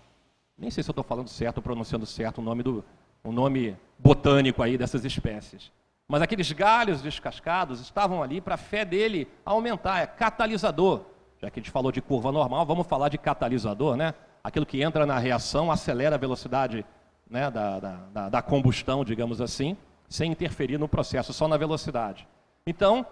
nem 0.57 0.71
sei 0.71 0.81
se 0.81 0.89
eu 0.89 0.91
estou 0.91 1.03
falando 1.03 1.27
certo, 1.27 1.61
pronunciando 1.61 2.03
certo 2.03 2.39
o 2.39 2.41
nome, 2.41 2.63
do, 2.63 2.83
o 3.23 3.31
nome 3.31 3.77
botânico 3.99 4.63
aí 4.63 4.75
dessas 4.75 5.05
espécies. 5.05 5.71
Mas 6.07 6.23
aqueles 6.23 6.51
galhos 6.51 6.99
descascados 6.99 7.79
estavam 7.79 8.23
ali 8.23 8.41
para 8.41 8.55
a 8.55 8.57
fé 8.57 8.83
dele 8.83 9.27
aumentar, 9.45 9.99
é 9.99 10.07
catalisador. 10.07 11.01
Já 11.39 11.51
que 11.51 11.59
a 11.59 11.61
gente 11.61 11.69
falou 11.69 11.91
de 11.91 12.01
curva 12.01 12.31
normal, 12.31 12.65
vamos 12.65 12.87
falar 12.87 13.09
de 13.09 13.19
catalisador, 13.19 13.95
né? 13.95 14.15
Aquilo 14.43 14.65
que 14.65 14.81
entra 14.81 15.05
na 15.05 15.19
reação 15.19 15.71
acelera 15.71 16.15
a 16.15 16.19
velocidade 16.19 16.83
né, 17.29 17.51
da, 17.51 17.79
da, 17.79 18.29
da 18.29 18.41
combustão, 18.41 19.05
digamos 19.05 19.41
assim, 19.41 19.77
sem 20.09 20.31
interferir 20.31 20.79
no 20.79 20.87
processo, 20.87 21.31
só 21.33 21.47
na 21.47 21.55
velocidade. 21.55 22.27
Então, 22.65 23.05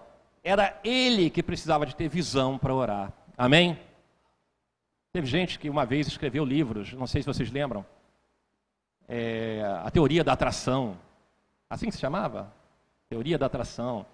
era 0.43 0.77
ele 0.84 1.29
que 1.29 1.41
precisava 1.41 1.86
de 1.86 1.95
ter 1.95 2.10
visão 2.10 2.58
para 2.58 2.73
orar. 2.73 3.13
Amém? 3.38 3.79
Teve 5.13 5.25
gente 5.25 5.58
que 5.58 5.69
uma 5.69 5.86
vez 5.86 6.08
escreveu 6.08 6.43
livros, 6.43 6.93
não 6.93 7.08
sei 7.08 7.21
se 7.21 7.27
vocês 7.27 7.49
lembram, 7.51 7.86
é, 9.08 9.62
a 9.84 9.89
teoria 9.89 10.23
da 10.23 10.34
atração. 10.34 10.97
Assim 11.69 11.89
se 11.89 11.99
chamava? 11.99 12.51
Teoria 13.10 13.38
da 13.38 13.45
atração. 13.45 14.06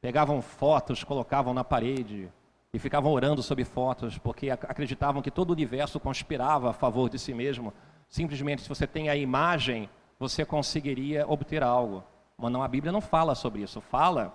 Pegavam 0.00 0.42
fotos, 0.42 1.04
colocavam 1.04 1.54
na 1.54 1.62
parede 1.62 2.28
e 2.72 2.78
ficavam 2.78 3.12
orando 3.12 3.42
sobre 3.42 3.64
fotos, 3.64 4.18
porque 4.18 4.50
acreditavam 4.50 5.22
que 5.22 5.30
todo 5.30 5.50
o 5.50 5.52
universo 5.52 6.00
conspirava 6.00 6.70
a 6.70 6.72
favor 6.72 7.08
de 7.08 7.18
si 7.18 7.32
mesmo. 7.32 7.72
Simplesmente, 8.08 8.62
se 8.62 8.68
você 8.68 8.86
tem 8.86 9.08
a 9.08 9.16
imagem, 9.16 9.88
você 10.18 10.44
conseguiria 10.44 11.26
obter 11.28 11.62
algo. 11.62 12.02
Mas 12.36 12.52
não, 12.52 12.62
a 12.62 12.68
Bíblia 12.68 12.92
não 12.92 13.00
fala 13.00 13.34
sobre 13.34 13.62
isso. 13.62 13.80
Fala 13.80 14.34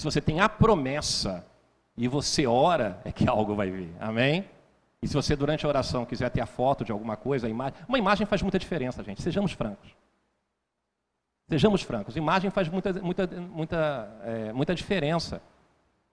se 0.00 0.04
você 0.04 0.20
tem 0.20 0.40
a 0.40 0.48
promessa 0.48 1.46
e 1.96 2.08
você 2.08 2.46
ora, 2.46 3.00
é 3.04 3.12
que 3.12 3.26
algo 3.28 3.54
vai 3.54 3.70
vir. 3.70 3.94
Amém? 4.00 4.44
E 5.00 5.06
se 5.06 5.14
você, 5.14 5.36
durante 5.36 5.66
a 5.66 5.68
oração, 5.68 6.04
quiser 6.04 6.30
ter 6.30 6.40
a 6.40 6.46
foto 6.46 6.84
de 6.84 6.90
alguma 6.90 7.16
coisa, 7.16 7.46
a 7.46 7.50
imagem. 7.50 7.78
Uma 7.86 7.98
imagem 7.98 8.26
faz 8.26 8.40
muita 8.42 8.58
diferença, 8.58 9.02
gente. 9.04 9.22
Sejamos 9.22 9.52
francos. 9.52 9.94
Sejamos 11.48 11.82
francos. 11.82 12.16
Imagem 12.16 12.50
faz 12.50 12.68
muita, 12.68 12.92
muita, 12.94 13.26
muita, 13.26 14.18
é, 14.24 14.52
muita 14.52 14.74
diferença. 14.74 15.42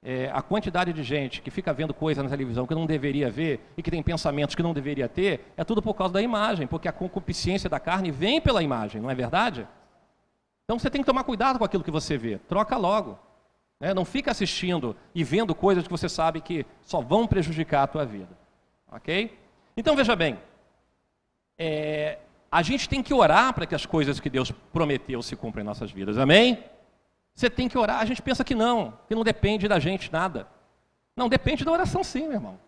É, 0.04 0.30
a 0.34 0.42
quantidade 0.42 0.92
de 0.92 1.04
gente 1.04 1.42
que 1.42 1.50
fica 1.50 1.72
vendo 1.72 1.94
coisa 1.94 2.22
na 2.22 2.30
televisão 2.30 2.68
que 2.68 2.76
não 2.76 2.86
deveria 2.86 3.32
ver 3.32 3.62
e 3.78 3.84
que 3.84 3.90
tem 3.90 4.04
pensamentos 4.04 4.56
que 4.56 4.64
não 4.64 4.74
deveria 4.74 5.08
ter, 5.08 5.54
é 5.56 5.64
tudo 5.64 5.82
por 5.82 5.94
causa 5.94 6.16
da 6.16 6.22
imagem, 6.22 6.68
porque 6.68 6.88
a 6.88 6.92
concupiscência 6.92 7.70
da 7.70 7.80
carne 7.80 8.12
vem 8.12 8.42
pela 8.42 8.62
imagem, 8.62 9.00
não 9.00 9.10
é 9.10 9.16
verdade? 9.16 9.68
Então 10.66 10.78
você 10.78 10.90
tem 10.90 11.02
que 11.02 11.06
tomar 11.06 11.24
cuidado 11.24 11.60
com 11.60 11.66
aquilo 11.66 11.84
que 11.84 11.92
você 11.92 12.18
vê. 12.18 12.40
Troca 12.40 12.76
logo. 12.76 13.18
Né? 13.82 13.96
Não 13.96 14.06
fica 14.06 14.30
assistindo 14.30 14.96
e 15.14 15.24
vendo 15.24 15.56
coisas 15.56 15.84
que 15.84 15.90
você 15.90 16.08
sabe 16.08 16.40
que 16.40 16.68
só 16.84 17.02
vão 17.02 17.26
prejudicar 17.26 17.82
a 17.82 17.88
tua 17.88 18.06
vida. 18.06 18.38
Ok? 18.92 19.36
Então 19.76 19.96
veja 19.96 20.16
bem. 20.16 20.38
É, 21.58 22.20
a 22.52 22.62
gente 22.62 22.88
tem 22.88 23.02
que 23.02 23.12
orar 23.12 23.52
para 23.54 23.66
que 23.66 23.74
as 23.74 23.86
coisas 23.86 24.20
que 24.20 24.30
Deus 24.30 24.52
prometeu 24.72 25.24
se 25.24 25.36
cumpram 25.36 25.64
em 25.64 25.66
nossas 25.66 25.92
vidas. 25.92 26.20
Amém? 26.20 26.64
Você 27.34 27.50
tem 27.50 27.68
que 27.68 27.78
orar. 27.78 28.00
A 28.00 28.06
gente 28.06 28.22
pensa 28.22 28.44
que 28.44 28.54
não, 28.54 28.94
que 29.08 29.16
não 29.16 29.24
depende 29.24 29.68
da 29.68 29.80
gente 29.80 30.14
nada. 30.14 30.46
Não, 31.16 31.28
depende 31.28 31.66
da 31.66 31.72
oração 31.72 32.04
sim, 32.04 32.22
meu 32.22 32.34
irmão. 32.34 32.60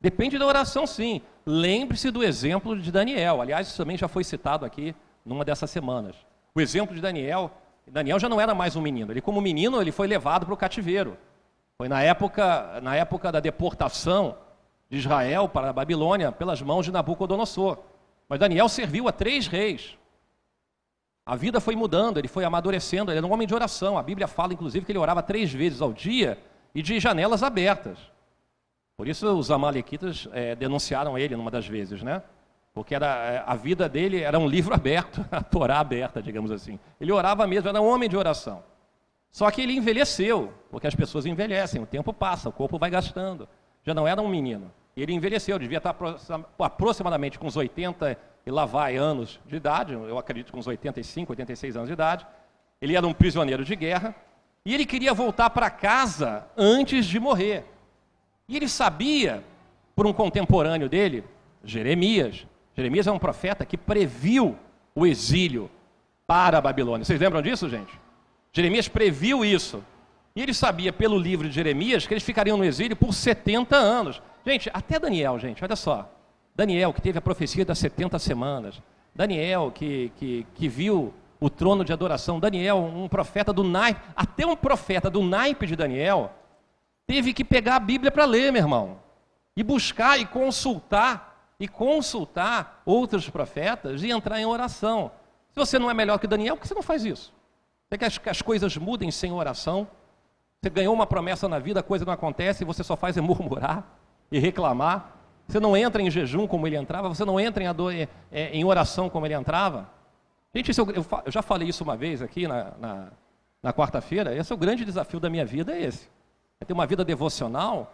Depende 0.00 0.38
da 0.38 0.46
oração 0.46 0.86
sim. 0.86 1.20
Lembre-se 1.44 2.10
do 2.10 2.24
exemplo 2.24 2.80
de 2.80 2.90
Daniel. 2.90 3.42
Aliás, 3.42 3.66
isso 3.66 3.76
também 3.76 3.98
já 3.98 4.08
foi 4.08 4.24
citado 4.24 4.64
aqui 4.64 4.94
numa 5.22 5.44
dessas 5.44 5.70
semanas. 5.70 6.16
O 6.54 6.60
exemplo 6.62 6.94
de 6.94 7.02
Daniel, 7.02 7.50
Daniel 7.86 8.18
já 8.18 8.28
não 8.28 8.40
era 8.40 8.54
mais 8.54 8.76
um 8.76 8.80
menino. 8.80 9.12
Ele, 9.12 9.20
como 9.20 9.40
menino, 9.40 9.80
ele 9.80 9.92
foi 9.92 10.06
levado 10.06 10.46
para 10.46 10.54
o 10.54 10.56
cativeiro. 10.56 11.16
Foi 11.76 11.88
na 11.88 12.02
época, 12.02 12.80
na 12.80 12.96
época 12.96 13.30
da 13.30 13.40
deportação 13.40 14.36
de 14.88 14.98
Israel 14.98 15.48
para 15.48 15.70
a 15.70 15.72
Babilônia 15.72 16.32
pelas 16.32 16.62
mãos 16.62 16.84
de 16.84 16.92
Nabucodonosor. 16.92 17.78
Mas 18.28 18.38
Daniel 18.38 18.68
serviu 18.68 19.08
a 19.08 19.12
três 19.12 19.46
reis. 19.46 19.98
A 21.26 21.36
vida 21.36 21.60
foi 21.60 21.74
mudando, 21.74 22.18
ele 22.18 22.28
foi 22.28 22.44
amadurecendo, 22.44 23.10
ele 23.10 23.18
era 23.18 23.26
um 23.26 23.32
homem 23.32 23.46
de 23.46 23.54
oração. 23.54 23.96
A 23.96 24.02
Bíblia 24.02 24.28
fala, 24.28 24.52
inclusive, 24.52 24.84
que 24.84 24.92
ele 24.92 24.98
orava 24.98 25.22
três 25.22 25.52
vezes 25.52 25.80
ao 25.80 25.92
dia 25.92 26.38
e 26.74 26.82
de 26.82 27.00
janelas 27.00 27.42
abertas. 27.42 27.98
Por 28.96 29.08
isso 29.08 29.26
os 29.36 29.50
amalequitas 29.50 30.28
é, 30.32 30.54
denunciaram 30.54 31.18
ele 31.18 31.34
numa 31.36 31.50
das 31.50 31.66
vezes, 31.66 32.02
né? 32.02 32.22
Porque 32.74 32.94
era, 32.94 33.06
é, 33.06 33.44
a 33.46 33.54
vida 33.54 33.88
dele 33.88 34.20
era 34.20 34.38
um 34.38 34.46
livro 34.48 34.74
aberto, 34.74 35.24
a 35.30 35.40
Torá 35.40 35.78
aberta, 35.78 36.20
digamos 36.20 36.50
assim. 36.50 36.78
Ele 37.00 37.12
orava 37.12 37.46
mesmo, 37.46 37.68
era 37.68 37.80
um 37.80 37.88
homem 37.88 38.08
de 38.08 38.16
oração. 38.16 38.62
Só 39.30 39.50
que 39.50 39.62
ele 39.62 39.76
envelheceu, 39.76 40.52
porque 40.70 40.86
as 40.86 40.94
pessoas 40.94 41.24
envelhecem, 41.24 41.80
o 41.80 41.86
tempo 41.86 42.12
passa, 42.12 42.48
o 42.48 42.52
corpo 42.52 42.78
vai 42.78 42.90
gastando. 42.90 43.48
Já 43.84 43.94
não 43.94 44.06
era 44.06 44.20
um 44.20 44.28
menino. 44.28 44.70
Ele 44.96 45.12
envelheceu, 45.12 45.58
devia 45.58 45.78
estar 45.78 45.96
aproximadamente 46.58 47.38
com 47.38 47.46
uns 47.46 47.56
80 47.56 48.16
e 48.46 48.50
lá 48.50 48.64
vai 48.64 48.96
anos 48.96 49.40
de 49.46 49.56
idade, 49.56 49.94
eu 49.94 50.18
acredito 50.18 50.52
com 50.52 50.58
uns 50.58 50.66
85, 50.66 51.32
86 51.32 51.76
anos 51.76 51.88
de 51.88 51.94
idade. 51.94 52.26
Ele 52.80 52.96
era 52.96 53.06
um 53.06 53.12
prisioneiro 53.12 53.64
de 53.64 53.74
guerra 53.74 54.14
e 54.64 54.72
ele 54.74 54.86
queria 54.86 55.12
voltar 55.12 55.50
para 55.50 55.70
casa 55.70 56.46
antes 56.56 57.06
de 57.06 57.18
morrer. 57.18 57.64
E 58.48 58.56
ele 58.56 58.68
sabia, 58.68 59.42
por 59.96 60.06
um 60.06 60.12
contemporâneo 60.12 60.88
dele, 60.88 61.24
Jeremias, 61.64 62.46
Jeremias 62.76 63.06
é 63.06 63.12
um 63.12 63.18
profeta 63.18 63.64
que 63.64 63.76
previu 63.76 64.56
o 64.94 65.06
exílio 65.06 65.70
para 66.26 66.58
a 66.58 66.60
Babilônia. 66.60 67.04
Vocês 67.04 67.20
lembram 67.20 67.42
disso, 67.42 67.68
gente? 67.68 67.92
Jeremias 68.52 68.88
previu 68.88 69.44
isso. 69.44 69.82
E 70.34 70.42
ele 70.42 70.52
sabia 70.52 70.92
pelo 70.92 71.16
livro 71.16 71.48
de 71.48 71.54
Jeremias 71.54 72.06
que 72.06 72.14
eles 72.14 72.24
ficariam 72.24 72.56
no 72.56 72.64
exílio 72.64 72.96
por 72.96 73.12
70 73.12 73.76
anos. 73.76 74.20
Gente, 74.44 74.68
até 74.72 74.98
Daniel, 74.98 75.38
gente, 75.38 75.62
olha 75.62 75.76
só. 75.76 76.10
Daniel, 76.56 76.92
que 76.92 77.00
teve 77.00 77.18
a 77.18 77.22
profecia 77.22 77.64
das 77.64 77.78
70 77.78 78.18
semanas. 78.18 78.80
Daniel, 79.14 79.70
que, 79.72 80.10
que, 80.16 80.46
que 80.54 80.68
viu 80.68 81.14
o 81.40 81.50
trono 81.50 81.84
de 81.84 81.92
adoração. 81.92 82.40
Daniel, 82.40 82.78
um 82.78 83.08
profeta 83.08 83.52
do 83.52 83.62
naipe. 83.62 84.00
Até 84.16 84.46
um 84.46 84.56
profeta 84.56 85.08
do 85.08 85.22
naipe 85.22 85.66
de 85.66 85.76
Daniel 85.76 86.32
teve 87.06 87.32
que 87.32 87.44
pegar 87.44 87.76
a 87.76 87.80
Bíblia 87.80 88.10
para 88.10 88.24
ler, 88.24 88.52
meu 88.52 88.62
irmão. 88.62 88.98
E 89.56 89.62
buscar 89.62 90.18
e 90.18 90.26
consultar 90.26 91.33
e 91.58 91.68
consultar 91.68 92.82
outros 92.84 93.28
profetas 93.28 94.02
e 94.02 94.10
entrar 94.10 94.40
em 94.40 94.46
oração. 94.46 95.10
Se 95.52 95.58
você 95.58 95.78
não 95.78 95.90
é 95.90 95.94
melhor 95.94 96.18
que 96.18 96.26
Daniel, 96.26 96.56
por 96.56 96.62
que 96.62 96.68
você 96.68 96.74
não 96.74 96.82
faz 96.82 97.04
isso? 97.04 97.32
Você 97.88 97.98
quer 97.98 98.10
que 98.10 98.28
as 98.28 98.42
coisas 98.42 98.76
mudem 98.76 99.10
sem 99.10 99.32
oração? 99.32 99.86
Você 100.60 100.70
ganhou 100.70 100.94
uma 100.94 101.06
promessa 101.06 101.48
na 101.48 101.58
vida, 101.58 101.80
a 101.80 101.82
coisa 101.82 102.04
não 102.04 102.12
acontece 102.12 102.64
e 102.64 102.66
você 102.66 102.82
só 102.82 102.96
faz 102.96 103.16
é 103.16 103.20
murmurar 103.20 103.98
e 104.32 104.38
reclamar. 104.38 105.14
Você 105.46 105.60
não 105.60 105.76
entra 105.76 106.02
em 106.02 106.10
jejum 106.10 106.46
como 106.46 106.66
ele 106.66 106.76
entrava, 106.76 107.08
você 107.08 107.24
não 107.24 107.38
entra 107.38 107.62
em, 107.62 107.66
é, 107.66 108.08
é, 108.32 108.50
em 108.50 108.64
oração 108.64 109.08
como 109.08 109.26
ele 109.26 109.34
entrava. 109.34 109.88
Gente, 110.54 110.76
eu, 110.76 110.90
eu, 111.24 111.32
já 111.32 111.42
falei 111.42 111.68
isso 111.68 111.84
uma 111.84 111.96
vez 111.96 112.22
aqui 112.22 112.48
na, 112.48 112.72
na, 112.80 113.08
na 113.62 113.72
quarta-feira. 113.72 114.34
Esse 114.34 114.52
é 114.52 114.54
o 114.54 114.58
grande 114.58 114.84
desafio 114.84 115.20
da 115.20 115.28
minha 115.28 115.44
vida, 115.44 115.72
é 115.72 115.82
esse. 115.82 116.08
É 116.60 116.64
ter 116.64 116.72
uma 116.72 116.86
vida 116.86 117.04
devocional 117.04 117.92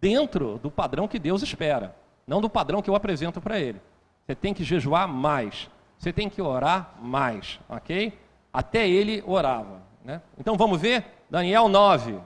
dentro 0.00 0.58
do 0.58 0.70
padrão 0.70 1.06
que 1.06 1.18
Deus 1.18 1.42
espera 1.42 1.94
não 2.28 2.42
do 2.42 2.50
padrão 2.50 2.82
que 2.82 2.90
eu 2.90 2.94
apresento 2.94 3.40
para 3.40 3.58
ele. 3.58 3.80
Você 4.24 4.34
tem 4.34 4.52
que 4.52 4.62
jejuar 4.62 5.08
mais, 5.08 5.70
você 5.98 6.12
tem 6.12 6.28
que 6.28 6.42
orar 6.42 6.94
mais, 7.00 7.58
ok? 7.68 8.12
Até 8.52 8.86
ele 8.86 9.24
orava. 9.26 9.82
Né? 10.04 10.20
Então 10.38 10.56
vamos 10.56 10.80
ver 10.80 11.04
Daniel 11.30 11.68
9, 11.68 12.20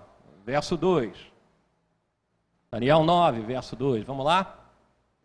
verso 0.45 0.77
2. 0.77 1.17
Daniel 2.71 3.05
9, 3.05 3.41
verso 3.43 3.77
2, 3.77 4.05
vamos 4.05 4.27
lá? 4.27 4.59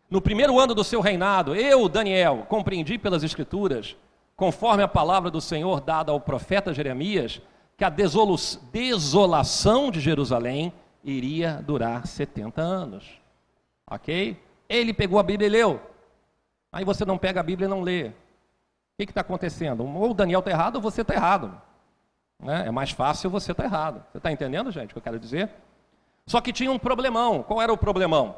No 0.08 0.22
primeiro 0.22 0.58
ano 0.58 0.74
do 0.74 0.84
seu 0.84 1.00
reinado, 1.00 1.54
eu, 1.54 1.88
Daniel, 1.88 2.46
compreendi 2.48 2.96
pelas 2.96 3.24
Escrituras, 3.24 3.96
conforme 4.36 4.82
a 4.82 4.88
palavra 4.88 5.30
do 5.30 5.40
Senhor 5.40 5.80
dada 5.80 6.12
ao 6.12 6.20
profeta 6.20 6.72
Jeremias, 6.72 7.42
que 7.76 7.84
a 7.84 7.90
desolação 7.90 9.90
de 9.90 10.00
Jerusalém 10.00 10.72
iria 11.02 11.62
durar 11.66 12.06
70 12.06 12.60
anos. 12.60 13.04
Ok? 13.90 14.36
Ele 14.68 14.92
pegou 14.92 15.18
a 15.18 15.22
Bíblia 15.22 15.46
e 15.46 15.50
leu. 15.50 15.80
Aí 16.72 16.84
você 16.84 17.04
não 17.04 17.16
pega 17.16 17.40
a 17.40 17.42
Bíblia 17.42 17.66
e 17.66 17.70
não 17.70 17.80
lê. 17.80 18.08
O 18.08 18.12
que 18.98 19.04
está 19.04 19.20
acontecendo? 19.20 19.86
Ou 19.86 20.10
o 20.10 20.14
Daniel 20.14 20.40
está 20.40 20.50
errado 20.50 20.76
ou 20.76 20.82
você 20.82 21.02
está 21.02 21.14
errado. 21.14 21.60
Né? 22.38 22.64
É 22.66 22.70
mais 22.70 22.90
fácil 22.90 23.30
você 23.30 23.52
estar 23.52 23.64
tá 23.64 23.68
errado. 23.68 24.04
Você 24.10 24.18
está 24.18 24.30
entendendo, 24.30 24.70
gente, 24.70 24.90
o 24.90 24.92
que 24.92 24.98
eu 24.98 25.02
quero 25.02 25.18
dizer? 25.18 25.50
Só 26.26 26.40
que 26.40 26.52
tinha 26.52 26.70
um 26.70 26.78
problemão. 26.78 27.42
Qual 27.42 27.62
era 27.62 27.72
o 27.72 27.78
problemão? 27.78 28.36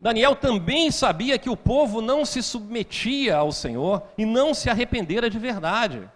Daniel 0.00 0.34
também 0.34 0.90
sabia 0.90 1.38
que 1.38 1.50
o 1.50 1.56
povo 1.56 2.00
não 2.00 2.24
se 2.24 2.42
submetia 2.42 3.36
ao 3.36 3.52
Senhor 3.52 4.02
e 4.16 4.24
não 4.24 4.54
se 4.54 4.70
arrependera 4.70 5.28
de 5.28 5.38
verdade. 5.38 6.08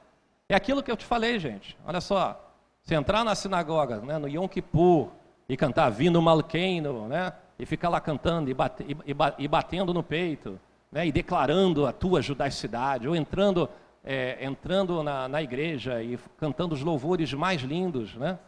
É 0.49 0.55
aquilo 0.55 0.83
que 0.83 0.91
eu 0.91 0.97
te 0.97 1.05
falei, 1.05 1.39
gente. 1.39 1.77
Olha 1.85 2.01
só. 2.01 2.41
Você 2.83 2.95
entrar 2.95 3.25
na 3.25 3.35
sinagoga, 3.35 3.99
né, 3.99 4.19
no 4.19 4.29
Yom 4.29 4.47
Kippur, 4.47 5.09
e 5.49 5.57
cantar 5.57 5.91
Vino 5.91 6.21
Malqueino, 6.21 7.09
né? 7.09 7.33
E 7.59 7.67
ficar 7.67 7.89
lá 7.89 8.01
cantando 8.01 8.51
e, 8.51 8.55
bate, 8.55 8.85
e, 8.85 9.45
e 9.45 9.49
batendo 9.49 9.95
no 9.95 10.03
peito, 10.03 10.59
né? 10.91 11.07
E 11.07 11.13
declarando 11.13 11.87
a 11.87 11.93
tua 11.93 12.23
judaicidade, 12.23 13.09
ou 13.09 13.15
entrando, 13.15 13.69
é, 14.03 14.45
entrando 14.45 15.03
na, 15.03 15.29
na 15.29 15.43
igreja 15.43 16.03
e 16.03 16.19
cantando 16.39 16.75
os 16.75 16.83
louvores 16.83 17.33
mais 17.33 17.63
lindos, 17.63 18.15
né? 18.15 18.39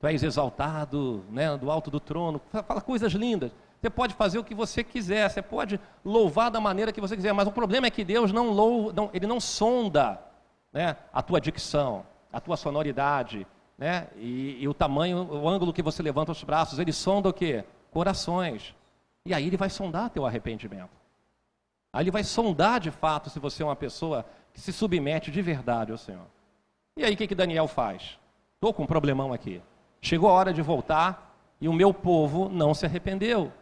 Tu 0.00 0.06
és 0.06 0.22
exaltado, 0.22 1.24
né? 1.30 1.56
Do 1.56 1.70
alto 1.70 1.90
do 1.90 2.00
trono, 2.00 2.40
fala 2.50 2.80
coisas 2.80 3.12
lindas. 3.12 3.52
Você 3.80 3.90
pode 3.90 4.14
fazer 4.14 4.38
o 4.38 4.44
que 4.44 4.54
você 4.54 4.82
quiser, 4.82 5.28
você 5.28 5.40
pode 5.40 5.80
louvar 6.04 6.50
da 6.50 6.60
maneira 6.60 6.92
que 6.92 7.00
você 7.00 7.14
quiser, 7.14 7.32
mas 7.32 7.46
o 7.46 7.52
problema 7.52 7.86
é 7.86 7.90
que 7.90 8.04
Deus 8.04 8.32
não 8.32 8.50
louva, 8.50 8.92
não, 8.92 9.10
ele 9.14 9.26
não 9.26 9.38
sonda 9.38 10.20
né, 10.72 10.96
a 11.12 11.22
tua 11.22 11.40
dicção, 11.40 12.04
a 12.32 12.40
tua 12.40 12.56
sonoridade, 12.56 13.46
né, 13.76 14.08
e, 14.16 14.58
e, 14.60 14.66
o 14.66 14.74
tamanho, 14.74 15.18
o 15.30 15.48
ângulo 15.48 15.72
que 15.72 15.82
você 15.82 16.02
levanta 16.02 16.32
os 16.32 16.42
braços, 16.42 16.80
ele 16.80 16.92
sonda 16.92 17.28
o 17.28 17.32
quê? 17.32 17.64
Corações. 17.90 18.74
E 19.24 19.34
aí 19.34 19.46
ele 19.46 19.56
vai 19.56 19.70
sondar 19.70 20.10
teu 20.10 20.26
arrependimento. 20.26 20.90
Aí 21.92 22.04
ele 22.04 22.10
vai 22.10 22.24
sondar 22.24 22.80
de 22.80 22.90
fato 22.90 23.30
se 23.30 23.38
você 23.38 23.62
é 23.62 23.66
uma 23.66 23.76
pessoa 23.76 24.24
que 24.52 24.60
se 24.60 24.72
submete 24.72 25.30
de 25.30 25.42
verdade 25.42 25.92
ao 25.92 25.98
Senhor. 25.98 26.26
E 26.96 27.04
aí 27.04 27.14
o 27.14 27.16
que, 27.16 27.26
que 27.26 27.34
Daniel 27.34 27.68
faz? 27.68 28.18
Estou 28.54 28.74
com 28.74 28.82
um 28.82 28.86
problemão 28.86 29.32
aqui. 29.32 29.62
Chegou 30.00 30.28
a 30.28 30.32
hora 30.32 30.52
de 30.52 30.62
voltar 30.62 31.36
e 31.60 31.68
o 31.68 31.72
meu 31.72 31.92
povo 31.92 32.48
não 32.48 32.74
se 32.74 32.86
arrependeu. 32.86 33.52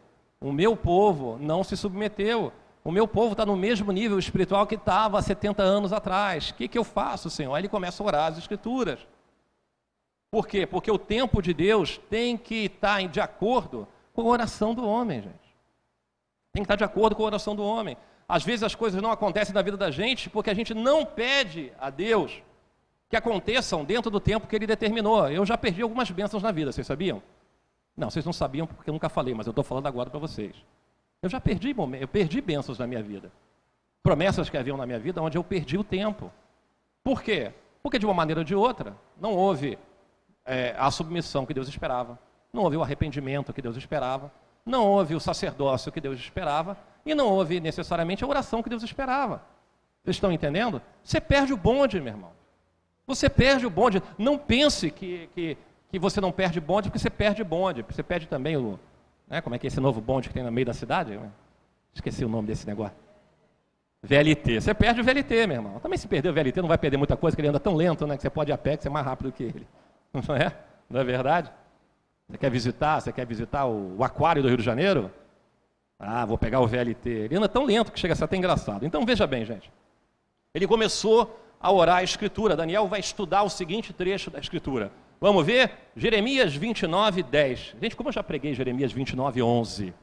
O 0.40 0.52
meu 0.52 0.76
povo 0.76 1.38
não 1.40 1.64
se 1.64 1.76
submeteu. 1.76 2.52
O 2.84 2.92
meu 2.92 3.08
povo 3.08 3.32
está 3.32 3.44
no 3.44 3.56
mesmo 3.56 3.90
nível 3.90 4.18
espiritual 4.18 4.66
que 4.66 4.76
estava 4.76 5.18
há 5.18 5.22
70 5.22 5.62
anos 5.62 5.92
atrás. 5.92 6.50
O 6.50 6.54
que, 6.54 6.68
que 6.68 6.78
eu 6.78 6.84
faço, 6.84 7.28
Senhor? 7.28 7.54
Aí 7.54 7.62
ele 7.62 7.68
começa 7.68 8.02
a 8.02 8.06
orar 8.06 8.32
as 8.32 8.38
Escrituras. 8.38 9.06
Por 10.30 10.46
quê? 10.46 10.66
Porque 10.66 10.90
o 10.90 10.98
tempo 10.98 11.42
de 11.42 11.52
Deus 11.52 11.98
tem 12.10 12.36
que 12.36 12.66
estar 12.66 13.00
tá 13.00 13.06
de 13.06 13.20
acordo 13.20 13.88
com 14.16 14.22
a 14.22 14.32
oração 14.32 14.74
do 14.74 14.84
homem, 14.84 15.20
gente. 15.20 15.56
Tem 16.52 16.62
que 16.62 16.64
estar 16.64 16.76
de 16.76 16.84
acordo 16.84 17.14
com 17.14 17.22
a 17.22 17.26
oração 17.26 17.54
do 17.54 17.62
homem. 17.62 17.96
Às 18.26 18.42
vezes 18.42 18.62
as 18.62 18.74
coisas 18.74 19.00
não 19.00 19.10
acontecem 19.12 19.54
na 19.54 19.60
vida 19.60 19.76
da 19.76 19.90
gente 19.90 20.30
porque 20.30 20.48
a 20.48 20.54
gente 20.54 20.72
não 20.72 21.04
pede 21.04 21.70
a 21.78 21.90
Deus 21.90 22.42
que 23.08 23.16
aconteçam 23.16 23.84
dentro 23.84 24.10
do 24.10 24.18
tempo 24.18 24.46
que 24.46 24.56
Ele 24.56 24.66
determinou. 24.66 25.28
Eu 25.28 25.44
já 25.44 25.58
perdi 25.58 25.82
algumas 25.82 26.10
bênçãos 26.10 26.42
na 26.42 26.50
vida, 26.50 26.72
vocês 26.72 26.86
sabiam? 26.86 27.22
Não, 27.94 28.10
vocês 28.10 28.24
não 28.24 28.32
sabiam 28.32 28.66
porque 28.66 28.88
eu 28.88 28.94
nunca 28.94 29.10
falei, 29.10 29.34
mas 29.34 29.46
eu 29.46 29.50
estou 29.50 29.62
falando 29.62 29.86
agora 29.86 30.08
para 30.08 30.18
vocês. 30.18 30.56
Eu 31.22 31.28
já 31.28 31.40
perdi 31.40 31.74
eu 32.00 32.08
perdi 32.08 32.40
bênçãos 32.40 32.78
na 32.78 32.86
minha 32.86 33.02
vida. 33.02 33.30
Promessas 34.02 34.48
que 34.48 34.56
haviam 34.56 34.78
na 34.78 34.86
minha 34.86 34.98
vida 34.98 35.22
onde 35.22 35.36
eu 35.36 35.44
perdi 35.44 35.76
o 35.76 35.84
tempo. 35.84 36.32
Por 37.04 37.22
quê? 37.22 37.52
Porque 37.82 37.98
de 37.98 38.06
uma 38.06 38.14
maneira 38.14 38.40
ou 38.40 38.44
de 38.44 38.54
outra, 38.54 38.96
não 39.20 39.34
houve 39.34 39.78
é, 40.44 40.74
a 40.78 40.90
submissão 40.90 41.44
que 41.44 41.52
Deus 41.52 41.68
esperava, 41.68 42.18
não 42.56 42.64
houve 42.64 42.76
o 42.76 42.82
arrependimento 42.82 43.52
que 43.52 43.62
Deus 43.62 43.76
esperava, 43.76 44.32
não 44.64 44.84
houve 44.84 45.14
o 45.14 45.20
sacerdócio 45.20 45.92
que 45.92 46.00
Deus 46.00 46.18
esperava, 46.18 46.76
e 47.04 47.14
não 47.14 47.28
houve 47.28 47.60
necessariamente 47.60 48.24
a 48.24 48.26
oração 48.26 48.62
que 48.62 48.68
Deus 48.68 48.82
esperava. 48.82 49.42
Vocês 50.02 50.16
estão 50.16 50.32
entendendo? 50.32 50.82
Você 51.04 51.20
perde 51.20 51.52
o 51.52 51.56
bonde, 51.56 52.00
meu 52.00 52.12
irmão. 52.12 52.30
Você 53.06 53.28
perde 53.28 53.64
o 53.64 53.70
bonde. 53.70 54.02
Não 54.18 54.36
pense 54.36 54.90
que, 54.90 55.28
que 55.34 55.56
que 55.88 55.98
você 55.98 56.20
não 56.20 56.32
perde 56.32 56.60
bonde 56.60 56.88
porque 56.88 56.98
você 56.98 57.10
perde 57.10 57.42
bonde. 57.44 57.82
Você 57.82 58.02
perde 58.02 58.26
também 58.26 58.56
o. 58.56 58.78
Né, 59.28 59.40
como 59.40 59.54
é 59.54 59.58
que 59.58 59.66
é 59.66 59.68
esse 59.68 59.80
novo 59.80 60.00
bonde 60.00 60.28
que 60.28 60.34
tem 60.34 60.42
no 60.42 60.52
meio 60.52 60.66
da 60.66 60.74
cidade? 60.74 61.18
Esqueci 61.94 62.24
o 62.24 62.28
nome 62.28 62.46
desse 62.46 62.66
negócio. 62.66 62.96
VLT. 64.02 64.60
Você 64.60 64.74
perde 64.74 65.00
o 65.00 65.04
VLT, 65.04 65.46
meu 65.46 65.56
irmão. 65.56 65.80
Também 65.80 65.98
se 65.98 66.06
perder 66.06 66.28
o 66.28 66.32
VLT, 66.32 66.60
não 66.60 66.68
vai 66.68 66.78
perder 66.78 66.96
muita 66.96 67.16
coisa, 67.16 67.34
porque 67.34 67.42
ele 67.42 67.48
anda 67.48 67.58
tão 67.58 67.74
lento, 67.74 68.06
né? 68.06 68.16
Que 68.16 68.22
você 68.22 68.30
pode 68.30 68.50
ir 68.50 68.54
a 68.54 68.58
pé, 68.58 68.76
que 68.76 68.82
você 68.82 68.88
é 68.88 68.90
mais 68.90 69.04
rápido 69.04 69.32
que 69.32 69.42
ele. 69.42 69.66
Não 70.12 70.36
é? 70.36 70.52
Não 70.88 71.00
é 71.00 71.04
verdade? 71.04 71.50
Você 72.28 72.38
quer 72.38 72.50
visitar? 72.50 73.00
Você 73.00 73.12
quer 73.12 73.26
visitar 73.26 73.66
o, 73.66 73.98
o 73.98 74.04
aquário 74.04 74.42
do 74.42 74.48
Rio 74.48 74.56
de 74.56 74.64
Janeiro? 74.64 75.10
Ah, 75.98 76.24
vou 76.24 76.36
pegar 76.36 76.60
o 76.60 76.66
VLT. 76.66 77.08
Ele 77.08 77.36
anda 77.36 77.48
tão 77.48 77.64
lento 77.64 77.92
que 77.92 77.98
chega 77.98 78.12
a 78.12 78.16
ser 78.16 78.24
até 78.24 78.36
engraçado. 78.36 78.84
Então 78.84 79.04
veja 79.06 79.26
bem, 79.26 79.44
gente. 79.44 79.70
Ele 80.52 80.66
começou 80.66 81.38
a 81.60 81.72
orar 81.72 81.98
a 81.98 82.02
Escritura. 82.02 82.56
Daniel 82.56 82.86
vai 82.88 83.00
estudar 83.00 83.42
o 83.42 83.48
seguinte 83.48 83.92
trecho 83.92 84.30
da 84.30 84.38
Escritura. 84.38 84.90
Vamos 85.20 85.46
ver? 85.46 85.72
Jeremias 85.96 86.54
29, 86.54 87.22
10. 87.22 87.76
Gente, 87.80 87.96
como 87.96 88.08
eu 88.08 88.12
já 88.12 88.22
preguei 88.22 88.54
Jeremias 88.54 88.92
29, 88.92 89.42
11. 89.42 89.94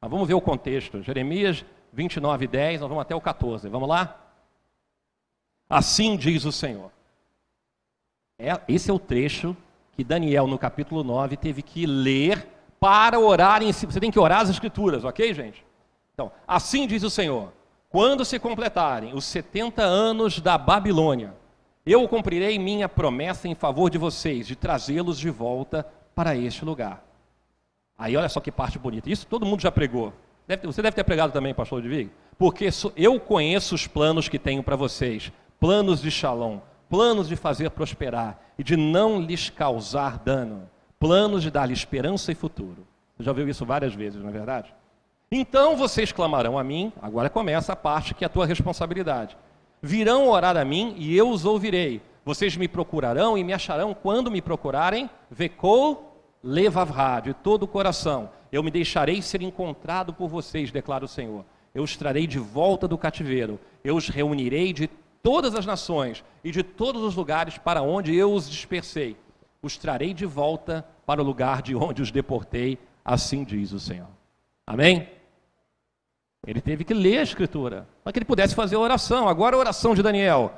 Mas 0.00 0.10
vamos 0.10 0.26
ver 0.26 0.34
o 0.34 0.40
contexto. 0.40 1.02
Jeremias 1.02 1.64
29, 1.92 2.46
10, 2.46 2.80
nós 2.80 2.88
vamos 2.88 3.02
até 3.02 3.14
o 3.14 3.20
14. 3.20 3.68
Vamos 3.68 3.88
lá? 3.88 4.24
Assim 5.68 6.16
diz 6.16 6.44
o 6.44 6.52
Senhor. 6.52 6.90
É, 8.38 8.58
esse 8.68 8.90
é 8.90 8.94
o 8.94 8.98
trecho 8.98 9.54
que 9.98 10.04
Daniel, 10.04 10.46
no 10.46 10.56
capítulo 10.56 11.02
9, 11.02 11.36
teve 11.36 11.60
que 11.60 11.84
ler 11.84 12.46
para 12.78 13.18
orar 13.18 13.64
em 13.64 13.72
si. 13.72 13.84
Você 13.84 13.98
tem 13.98 14.12
que 14.12 14.18
orar 14.20 14.42
as 14.42 14.48
escrituras, 14.48 15.02
ok, 15.02 15.34
gente? 15.34 15.66
Então, 16.14 16.30
assim 16.46 16.86
diz 16.86 17.02
o 17.02 17.10
Senhor: 17.10 17.52
quando 17.90 18.24
se 18.24 18.38
completarem 18.38 19.12
os 19.12 19.24
70 19.24 19.82
anos 19.82 20.40
da 20.40 20.56
Babilônia, 20.56 21.34
eu 21.84 22.06
cumprirei 22.06 22.60
minha 22.60 22.88
promessa 22.88 23.48
em 23.48 23.56
favor 23.56 23.90
de 23.90 23.98
vocês, 23.98 24.46
de 24.46 24.54
trazê-los 24.54 25.18
de 25.18 25.30
volta 25.30 25.84
para 26.14 26.36
este 26.36 26.64
lugar. 26.64 27.04
Aí 27.98 28.16
olha 28.16 28.28
só 28.28 28.38
que 28.38 28.52
parte 28.52 28.78
bonita. 28.78 29.10
Isso 29.10 29.26
todo 29.26 29.44
mundo 29.44 29.60
já 29.60 29.72
pregou. 29.72 30.12
Deve, 30.46 30.64
você 30.64 30.80
deve 30.80 30.94
ter 30.94 31.02
pregado 31.02 31.32
também, 31.32 31.52
pastor 31.52 31.80
Edvig. 31.80 32.08
Porque 32.38 32.68
eu 32.94 33.18
conheço 33.18 33.74
os 33.74 33.88
planos 33.88 34.28
que 34.28 34.38
tenho 34.38 34.62
para 34.62 34.76
vocês. 34.76 35.32
Planos 35.58 36.00
de 36.00 36.08
shalom. 36.08 36.60
Planos 36.88 37.26
de 37.26 37.34
fazer 37.34 37.68
prosperar 37.70 38.47
e 38.58 38.64
de 38.64 38.76
não 38.76 39.20
lhes 39.20 39.48
causar 39.48 40.18
dano. 40.18 40.68
Planos 40.98 41.42
de 41.42 41.50
dar-lhe 41.50 41.72
esperança 41.72 42.32
e 42.32 42.34
futuro. 42.34 42.86
Você 43.16 43.22
já 43.22 43.32
viu 43.32 43.48
isso 43.48 43.64
várias 43.64 43.94
vezes, 43.94 44.20
não 44.20 44.28
é 44.28 44.32
verdade? 44.32 44.74
Então 45.30 45.76
vocês 45.76 46.10
clamarão 46.10 46.58
a 46.58 46.64
mim. 46.64 46.92
Agora 47.00 47.30
começa 47.30 47.72
a 47.72 47.76
parte 47.76 48.14
que 48.14 48.24
é 48.24 48.26
a 48.26 48.30
tua 48.30 48.46
responsabilidade. 48.46 49.36
Virão 49.80 50.28
orar 50.28 50.56
a 50.56 50.64
mim 50.64 50.94
e 50.98 51.16
eu 51.16 51.30
os 51.30 51.44
ouvirei. 51.44 52.02
Vocês 52.24 52.56
me 52.56 52.66
procurarão 52.66 53.38
e 53.38 53.44
me 53.44 53.52
acharão 53.52 53.94
quando 53.94 54.30
me 54.30 54.42
procurarem. 54.42 55.08
Vecou 55.30 56.08
levavra, 56.42 57.22
de 57.22 57.34
todo 57.34 57.64
o 57.64 57.68
coração. 57.68 58.30
Eu 58.50 58.62
me 58.62 58.70
deixarei 58.70 59.20
ser 59.22 59.42
encontrado 59.42 60.12
por 60.12 60.28
vocês, 60.28 60.70
declara 60.70 61.04
o 61.04 61.08
Senhor. 61.08 61.44
Eu 61.74 61.82
os 61.82 61.96
trarei 61.96 62.26
de 62.26 62.38
volta 62.38 62.88
do 62.88 62.98
cativeiro. 62.98 63.60
Eu 63.84 63.96
os 63.96 64.08
reunirei 64.08 64.72
de 64.72 64.88
todas 65.28 65.54
as 65.54 65.66
nações 65.66 66.24
e 66.42 66.50
de 66.50 66.62
todos 66.62 67.02
os 67.02 67.14
lugares 67.14 67.58
para 67.58 67.82
onde 67.82 68.16
eu 68.16 68.32
os 68.32 68.48
dispersei. 68.48 69.14
Os 69.60 69.76
trarei 69.76 70.14
de 70.14 70.24
volta 70.24 70.88
para 71.04 71.20
o 71.20 71.24
lugar 71.24 71.60
de 71.60 71.76
onde 71.76 72.00
os 72.00 72.10
deportei, 72.10 72.78
assim 73.04 73.44
diz 73.44 73.72
o 73.72 73.78
Senhor. 73.78 74.08
Amém? 74.66 75.06
Ele 76.46 76.62
teve 76.62 76.82
que 76.82 76.94
ler 76.94 77.18
a 77.18 77.22
escritura 77.22 77.86
para 78.02 78.10
que 78.10 78.20
ele 78.20 78.24
pudesse 78.24 78.54
fazer 78.54 78.76
a 78.76 78.80
oração. 78.80 79.28
Agora 79.28 79.54
a 79.54 79.58
oração 79.58 79.94
de 79.94 80.02
Daniel. 80.02 80.50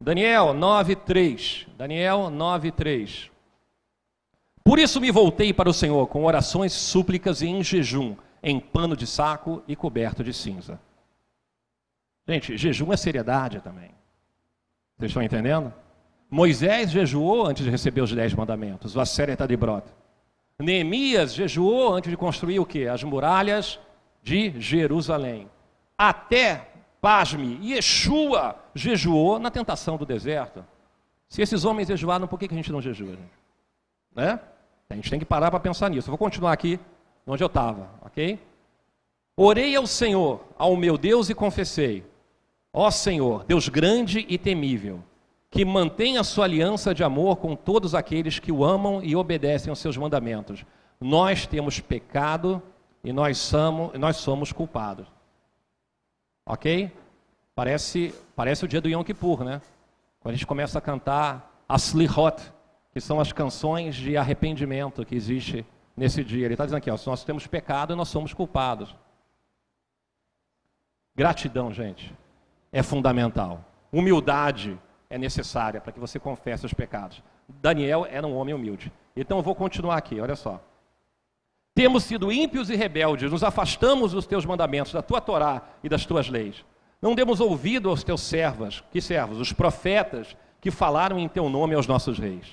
Daniel 0.00 0.54
9:3. 0.54 1.68
Daniel 1.78 2.32
9:3. 2.32 3.30
Por 4.64 4.80
isso 4.80 5.00
me 5.00 5.12
voltei 5.12 5.52
para 5.52 5.70
o 5.70 5.74
Senhor 5.74 6.08
com 6.08 6.24
orações, 6.24 6.72
súplicas 6.72 7.42
e 7.42 7.46
em 7.46 7.62
jejum, 7.62 8.16
em 8.42 8.58
pano 8.58 8.96
de 8.96 9.06
saco 9.06 9.62
e 9.68 9.76
coberto 9.76 10.24
de 10.24 10.34
cinza. 10.34 10.80
Gente, 12.26 12.56
jejum 12.56 12.92
é 12.92 12.96
seriedade 12.96 13.60
também. 13.60 13.99
Vocês 15.00 15.12
estão 15.12 15.22
entendendo? 15.22 15.72
Moisés 16.30 16.90
jejuou 16.90 17.46
antes 17.46 17.64
de 17.64 17.70
receber 17.70 18.02
os 18.02 18.12
dez 18.12 18.34
mandamentos, 18.34 18.94
o 18.94 19.00
Asséria 19.00 19.34
de 19.34 19.56
brota. 19.56 19.90
Neemias 20.58 21.32
jejuou 21.34 21.94
antes 21.94 22.10
de 22.10 22.18
construir 22.18 22.60
o 22.60 22.66
quê? 22.66 22.86
As 22.86 23.02
muralhas 23.02 23.80
de 24.22 24.60
Jerusalém. 24.60 25.48
Até, 25.96 26.68
pasme, 27.00 27.58
Yeshua 27.62 28.56
jejuou 28.74 29.38
na 29.38 29.50
tentação 29.50 29.96
do 29.96 30.04
deserto. 30.04 30.62
Se 31.30 31.40
esses 31.40 31.64
homens 31.64 31.88
jejuaram, 31.88 32.28
por 32.28 32.38
que 32.38 32.44
a 32.44 32.54
gente 32.54 32.70
não 32.70 32.82
jejua? 32.82 33.12
Gente? 33.12 33.40
Né? 34.14 34.38
A 34.90 34.94
gente 34.94 35.08
tem 35.08 35.18
que 35.18 35.24
parar 35.24 35.50
para 35.50 35.60
pensar 35.60 35.88
nisso. 35.88 36.08
Eu 36.08 36.12
vou 36.12 36.18
continuar 36.18 36.52
aqui 36.52 36.78
onde 37.26 37.42
eu 37.42 37.46
estava, 37.46 37.88
ok? 38.02 38.38
Orei 39.34 39.74
ao 39.74 39.86
Senhor, 39.86 40.44
ao 40.58 40.76
meu 40.76 40.98
Deus, 40.98 41.30
e 41.30 41.34
confessei: 41.34 42.04
Ó 42.72 42.90
Senhor, 42.90 43.44
Deus 43.44 43.68
grande 43.68 44.24
e 44.28 44.38
temível, 44.38 45.02
que 45.50 45.64
mantém 45.64 46.16
a 46.16 46.24
sua 46.24 46.44
aliança 46.44 46.94
de 46.94 47.02
amor 47.02 47.36
com 47.36 47.56
todos 47.56 47.94
aqueles 47.94 48.38
que 48.38 48.52
o 48.52 48.64
amam 48.64 49.02
e 49.02 49.16
obedecem 49.16 49.70
aos 49.70 49.80
seus 49.80 49.96
mandamentos. 49.96 50.64
Nós 51.00 51.46
temos 51.46 51.80
pecado 51.80 52.62
e 53.02 53.12
nós 53.12 53.38
somos, 53.38 53.98
nós 53.98 54.16
somos 54.16 54.52
culpados. 54.52 55.06
Ok? 56.46 56.92
Parece, 57.54 58.14
parece 58.36 58.64
o 58.64 58.68
dia 58.68 58.80
do 58.80 58.88
Yom 58.88 59.02
Kippur, 59.02 59.42
né? 59.42 59.60
Quando 60.20 60.34
a 60.34 60.36
gente 60.36 60.46
começa 60.46 60.78
a 60.78 60.82
cantar 60.82 61.64
as 61.68 61.90
Lihot, 61.92 62.40
que 62.92 63.00
são 63.00 63.20
as 63.20 63.32
canções 63.32 63.94
de 63.94 64.16
arrependimento 64.16 65.04
que 65.04 65.14
existe 65.14 65.64
nesse 65.96 66.22
dia. 66.22 66.44
Ele 66.44 66.54
está 66.54 66.64
dizendo 66.64 66.78
aqui, 66.78 66.90
ó, 66.90 66.98
nós 67.06 67.24
temos 67.24 67.46
pecado 67.46 67.92
e 67.92 67.96
nós 67.96 68.08
somos 68.08 68.32
culpados. 68.32 68.94
Gratidão, 71.14 71.72
gente, 71.72 72.12
é 72.72 72.82
fundamental. 72.82 73.64
Humildade 73.92 74.78
é 75.08 75.18
necessária 75.18 75.80
para 75.80 75.92
que 75.92 76.00
você 76.00 76.18
confesse 76.18 76.64
os 76.64 76.72
pecados. 76.72 77.22
Daniel 77.48 78.06
era 78.08 78.26
um 78.26 78.36
homem 78.36 78.54
humilde. 78.54 78.92
Então 79.16 79.38
eu 79.38 79.42
vou 79.42 79.54
continuar 79.54 79.96
aqui, 79.96 80.20
olha 80.20 80.36
só. 80.36 80.60
Temos 81.74 82.04
sido 82.04 82.32
ímpios 82.32 82.68
e 82.70 82.76
rebeldes, 82.76 83.30
nos 83.30 83.42
afastamos 83.42 84.12
dos 84.12 84.26
teus 84.26 84.44
mandamentos, 84.44 84.92
da 84.92 85.02
tua 85.02 85.20
Torá 85.20 85.62
e 85.82 85.88
das 85.88 86.04
tuas 86.04 86.28
leis. 86.28 86.64
Não 87.00 87.14
demos 87.14 87.40
ouvido 87.40 87.88
aos 87.88 88.04
teus 88.04 88.20
servos, 88.20 88.84
que 88.90 89.00
servos? 89.00 89.38
Os 89.38 89.52
profetas 89.52 90.36
que 90.60 90.70
falaram 90.70 91.18
em 91.18 91.28
teu 91.28 91.48
nome 91.48 91.74
aos 91.74 91.86
nossos 91.86 92.18
reis, 92.18 92.46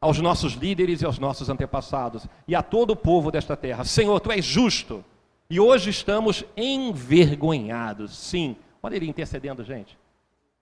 aos 0.00 0.18
nossos 0.18 0.54
líderes 0.54 1.02
e 1.02 1.04
aos 1.04 1.18
nossos 1.18 1.50
antepassados, 1.50 2.26
e 2.46 2.54
a 2.54 2.62
todo 2.62 2.92
o 2.92 2.96
povo 2.96 3.30
desta 3.30 3.56
terra. 3.56 3.84
Senhor, 3.84 4.18
tu 4.20 4.32
és 4.32 4.44
justo, 4.44 5.04
e 5.50 5.60
hoje 5.60 5.90
estamos 5.90 6.44
envergonhados. 6.56 8.16
Sim, 8.16 8.56
olha 8.82 8.96
ele 8.96 9.08
intercedendo, 9.08 9.64
gente. 9.64 9.98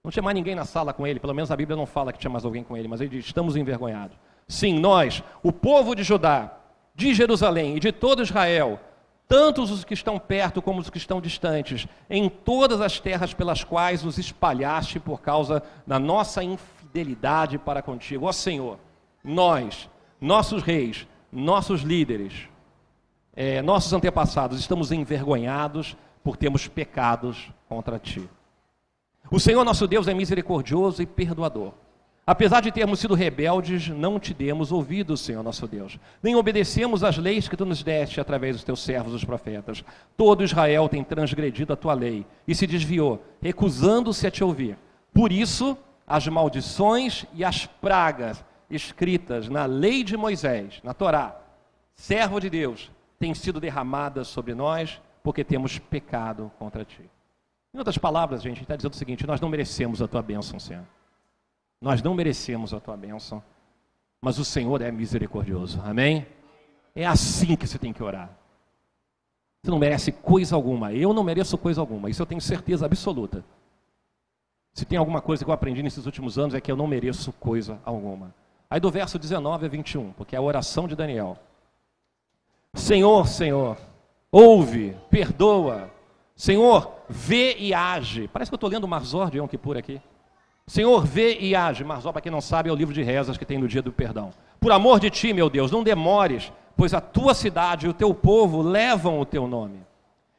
Não 0.03 0.11
tinha 0.11 0.23
mais 0.23 0.37
ninguém 0.37 0.55
na 0.55 0.65
sala 0.65 0.93
com 0.93 1.05
ele, 1.05 1.19
pelo 1.19 1.35
menos 1.35 1.51
a 1.51 1.57
Bíblia 1.57 1.77
não 1.77 1.85
fala 1.85 2.13
que 2.13 2.19
tinha 2.19 2.31
mais 2.31 2.45
alguém 2.45 2.63
com 2.63 2.77
ele, 2.77 2.87
mas 2.87 3.01
ele 3.01 3.11
diz: 3.11 3.27
estamos 3.27 3.57
envergonhados. 3.57 4.17
Sim, 4.47 4.79
nós, 4.79 5.23
o 5.43 5.51
povo 5.51 5.97
de 5.97 6.05
Judá, 6.05 6.53
de 6.95 7.13
Jerusalém 7.13 7.77
e 7.77 7.81
de 7.81 7.91
todo 7.91 8.23
Israel, 8.23 8.79
tantos 9.27 9.71
os 9.73 9.85
que 9.85 9.95
estão 9.95 10.19
perto 10.19 10.63
como 10.63 10.81
os 10.81 10.89
que 10.89 10.99
estão 10.99 11.21
distantes, 11.21 11.89
em 12.09 12.29
todas 12.29 12.81
as 12.81 13.01
terras 13.01 13.35
pelas 13.35 13.65
quais 13.65 14.05
os 14.05 14.19
espalhaste 14.19 15.01
por 15.01 15.21
causa 15.21 15.63
da 15.85 15.99
nossa 15.99 16.43
infidelidade 16.43 17.59
para 17.59 17.83
contigo. 17.83 18.27
Ó 18.27 18.33
Senhor, 18.33 18.79
nós, 19.25 19.91
nossos 20.21 20.63
reis, 20.63 21.07
nossos 21.33 21.83
líderes, 21.83 22.49
é, 23.35 23.61
nossos 23.61 23.93
antepassados, 23.93 24.61
estamos 24.61 24.93
envergonhados 24.93 25.97
por 26.23 26.37
termos 26.37 26.69
pecados 26.69 27.51
contra 27.69 27.99
ti. 27.99 28.29
O 29.31 29.41
Senhor 29.41 29.65
nosso 29.65 29.87
Deus 29.87 30.09
é 30.09 30.15
misericordioso 30.15 31.03
e 31.03 31.07
perdoador 31.07 31.73
Apesar 32.27 32.61
de 32.61 32.73
termos 32.73 32.99
sido 32.99 33.15
rebeldes, 33.15 33.89
não 33.89 34.19
te 34.19 34.35
demos 34.35 34.73
ouvido, 34.73 35.17
Senhor 35.17 35.45
nosso 35.45 35.69
Deus. 35.69 35.97
Nem 36.21 36.35
obedecemos 36.35 37.05
às 37.05 37.17
leis 37.17 37.49
que 37.49 37.57
tu 37.57 37.65
nos 37.65 37.85
deste 37.85 38.21
através 38.21 38.57
dos 38.57 38.65
teus 38.65 38.83
servos, 38.83 39.15
os 39.15 39.25
profetas. 39.25 39.85
Todo 40.17 40.43
Israel 40.43 40.89
tem 40.89 41.05
transgredido 41.05 41.73
a 41.73 41.77
tua 41.77 41.95
lei 41.95 42.27
e 42.47 42.53
se 42.53 42.67
desviou, 42.67 43.25
recusando-se 43.41 44.27
a 44.27 44.31
te 44.31 44.43
ouvir. 44.43 44.77
Por 45.15 45.31
isso, 45.31 45.79
as 46.05 46.27
maldições 46.27 47.25
e 47.33 47.45
as 47.45 47.65
pragas 47.65 48.45
escritas 48.69 49.49
na 49.49 49.65
lei 49.65 50.03
de 50.03 50.17
Moisés, 50.17 50.81
na 50.83 50.93
Torá, 50.93 51.41
servo 51.95 52.41
de 52.41 52.51
Deus, 52.51 52.91
têm 53.21 53.35
sido 53.35 53.61
derramadas 53.61 54.27
sobre 54.27 54.53
nós 54.53 55.01
porque 55.23 55.45
temos 55.45 55.79
pecado 55.79 56.51
contra 56.59 56.85
ti. 56.85 57.09
Em 57.77 57.79
outras 57.79 57.99
palavras, 57.99 58.43
gente, 58.43 58.63
está 58.63 58.75
dizendo 58.75 58.95
o 58.95 58.97
seguinte: 58.97 59.27
nós 59.27 59.39
não 59.39 59.51
merecemos 59.51 60.01
a 60.01 60.09
tua 60.09 60.23
bênção, 60.23 60.59
Senhor. 60.59 60.83
Nós 61.79 62.03
não 62.03 62.15
merecemos 62.15 62.73
a 62.73 62.81
tua 62.81 62.97
bênção, 62.97 63.43
mas 64.19 64.39
o 64.39 64.47
Senhor 64.47 64.81
é 64.81 64.91
misericordioso. 64.91 65.79
Amém? 65.85 66.27
É 66.95 67.05
assim 67.05 67.55
que 67.55 67.67
você 67.67 67.79
tem 67.79 67.93
que 67.93 68.03
orar. 68.03 68.31
Você 69.63 69.71
não 69.71 69.79
merece 69.79 70.11
coisa 70.11 70.57
alguma. 70.57 70.95
Eu 70.95 71.13
não 71.13 71.23
mereço 71.23 71.59
coisa 71.59 71.79
alguma. 71.79 72.09
Isso 72.09 72.23
eu 72.23 72.25
tenho 72.25 72.41
certeza 72.41 72.87
absoluta. 72.87 73.45
Se 74.73 74.87
tem 74.87 74.97
alguma 74.97 75.21
coisa 75.21 75.45
que 75.45 75.51
eu 75.51 75.55
aprendi 75.55 75.83
nesses 75.83 76.07
últimos 76.07 76.39
anos 76.39 76.55
é 76.55 76.63
que 76.63 76.73
eu 76.73 76.77
não 76.77 76.87
mereço 76.87 77.31
coisa 77.35 77.79
alguma. 77.85 78.35
Aí 78.71 78.81
do 78.81 78.91
verso 78.91 79.19
19 79.19 79.67
a 79.67 79.69
21, 79.69 80.13
porque 80.13 80.35
é 80.35 80.39
a 80.39 80.43
oração 80.43 80.89
de 80.89 80.97
Daniel. 80.97 81.39
Senhor, 82.73 83.29
Senhor, 83.29 83.77
ouve, 84.33 84.97
perdoa. 85.11 85.91
Senhor, 86.35 86.96
vê 87.09 87.57
e 87.59 87.73
age. 87.73 88.29
Parece 88.33 88.51
que 88.51 88.55
eu 88.55 88.57
estou 88.57 88.71
lendo 88.71 88.89
Marzor 88.89 89.31
de 89.31 89.39
Yom 89.39 89.47
Kippur 89.47 89.77
aqui. 89.77 90.01
Senhor, 90.67 91.07
vê 91.07 91.39
e 91.39 91.55
age. 91.55 91.85
Marzó, 91.85 92.11
para 92.11 92.21
quem 92.21 92.33
não 92.33 92.41
sabe, 92.41 92.69
é 92.69 92.73
o 92.73 92.77
livro 92.77 92.93
de 92.93 93.03
rezas 93.03 93.37
que 93.37 93.45
tem 93.45 93.59
no 93.59 93.69
dia 93.69 93.81
do 93.81 93.93
perdão. 93.93 94.31
Por 94.59 94.73
amor 94.73 94.99
de 94.99 95.11
ti, 95.11 95.33
meu 95.33 95.49
Deus, 95.49 95.71
não 95.71 95.85
demores, 95.85 96.53
pois 96.77 96.93
a 96.93 97.01
tua 97.01 97.35
cidade 97.35 97.87
e 97.87 97.89
o 97.89 97.95
teu 97.95 98.13
povo 98.13 98.63
levam 98.63 99.21
o 99.21 99.25
teu 99.25 99.47
nome. 99.47 99.79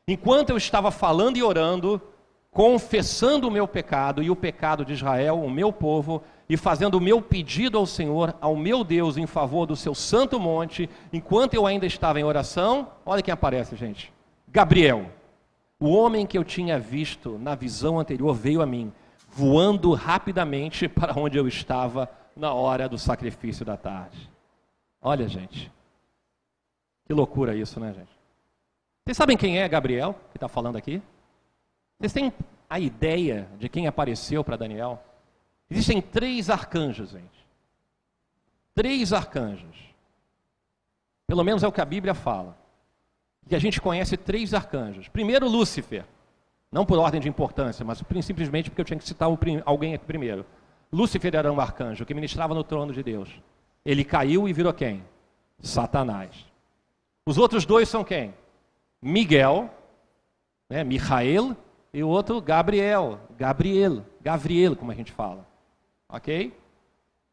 Enquanto 0.05 0.49
eu 0.49 0.57
estava 0.57 0.91
falando 0.91 1.37
e 1.37 1.43
orando, 1.43 2.01
confessando 2.51 3.47
o 3.47 3.51
meu 3.51 3.67
pecado 3.67 4.21
e 4.21 4.29
o 4.29 4.35
pecado 4.35 4.83
de 4.83 4.93
Israel, 4.93 5.39
o 5.41 5.49
meu 5.49 5.71
povo, 5.71 6.21
e 6.49 6.57
fazendo 6.57 6.95
o 6.95 7.01
meu 7.01 7.21
pedido 7.21 7.77
ao 7.77 7.85
Senhor, 7.85 8.35
ao 8.41 8.55
meu 8.55 8.83
Deus, 8.83 9.17
em 9.17 9.27
favor 9.27 9.65
do 9.65 9.75
seu 9.75 9.93
santo 9.93 10.39
monte, 10.39 10.89
enquanto 11.11 11.53
eu 11.53 11.65
ainda 11.65 11.85
estava 11.85 12.19
em 12.19 12.23
oração, 12.23 12.89
olha 13.05 13.21
quem 13.21 13.33
aparece, 13.33 13.75
gente. 13.75 14.11
Gabriel, 14.47 15.05
o 15.79 15.89
homem 15.89 16.25
que 16.25 16.37
eu 16.37 16.43
tinha 16.43 16.79
visto 16.79 17.37
na 17.37 17.55
visão 17.55 17.99
anterior, 17.99 18.33
veio 18.33 18.61
a 18.61 18.65
mim 18.65 18.91
voando 19.29 19.93
rapidamente 19.93 20.87
para 20.89 21.17
onde 21.19 21.37
eu 21.37 21.47
estava 21.47 22.09
na 22.35 22.53
hora 22.53 22.87
do 22.87 22.97
sacrifício 22.97 23.65
da 23.65 23.77
tarde. 23.77 24.29
Olha, 25.01 25.27
gente, 25.27 25.71
que 27.05 27.13
loucura 27.13 27.55
isso, 27.55 27.79
né, 27.79 27.93
gente? 27.93 28.17
Vocês 29.05 29.17
sabem 29.17 29.37
quem 29.37 29.59
é 29.59 29.69
Gabriel, 29.69 30.13
que 30.31 30.37
está 30.37 30.47
falando 30.47 30.75
aqui? 30.75 31.01
Vocês 31.97 32.11
têm 32.11 32.33
a 32.69 32.79
ideia 32.79 33.47
de 33.57 33.69
quem 33.69 33.87
apareceu 33.87 34.43
para 34.43 34.57
Daniel? 34.57 35.01
Existem 35.69 36.01
três 36.01 36.49
arcanjos, 36.49 37.11
gente. 37.11 37.47
Três 38.75 39.13
arcanjos. 39.13 39.77
Pelo 41.25 41.43
menos 41.43 41.63
é 41.63 41.67
o 41.67 41.71
que 41.71 41.81
a 41.81 41.85
Bíblia 41.85 42.13
fala. 42.13 42.57
E 43.49 43.55
a 43.55 43.59
gente 43.59 43.79
conhece 43.79 44.17
três 44.17 44.53
arcanjos. 44.53 45.07
Primeiro, 45.07 45.47
Lúcifer. 45.47 46.05
Não 46.71 46.85
por 46.85 46.99
ordem 46.99 47.21
de 47.21 47.29
importância, 47.29 47.85
mas 47.85 48.03
simplesmente 48.21 48.69
porque 48.69 48.81
eu 48.81 48.85
tinha 48.85 48.99
que 48.99 49.07
citar 49.07 49.29
alguém 49.65 49.93
aqui 49.93 50.05
primeiro. 50.05 50.45
Lúcifer 50.91 51.33
era 51.35 51.51
um 51.51 51.59
arcanjo 51.59 52.05
que 52.05 52.13
ministrava 52.13 52.53
no 52.53 52.63
trono 52.63 52.93
de 52.93 53.01
Deus. 53.01 53.29
Ele 53.85 54.03
caiu 54.03 54.47
e 54.47 54.53
virou 54.53 54.73
quem? 54.73 55.03
Satanás. 55.59 56.45
Os 57.25 57.37
outros 57.37 57.65
dois 57.65 57.87
são 57.87 58.03
quem? 58.03 58.33
Miguel, 59.01 59.69
né, 60.69 60.83
Michael, 60.83 61.55
e 61.93 62.03
o 62.03 62.09
outro 62.09 62.41
Gabriel, 62.41 63.19
Gabriel, 63.37 64.05
Gabriel, 64.21 64.75
como 64.75 64.91
a 64.91 64.95
gente 64.95 65.11
fala. 65.11 65.47
Ok? 66.09 66.53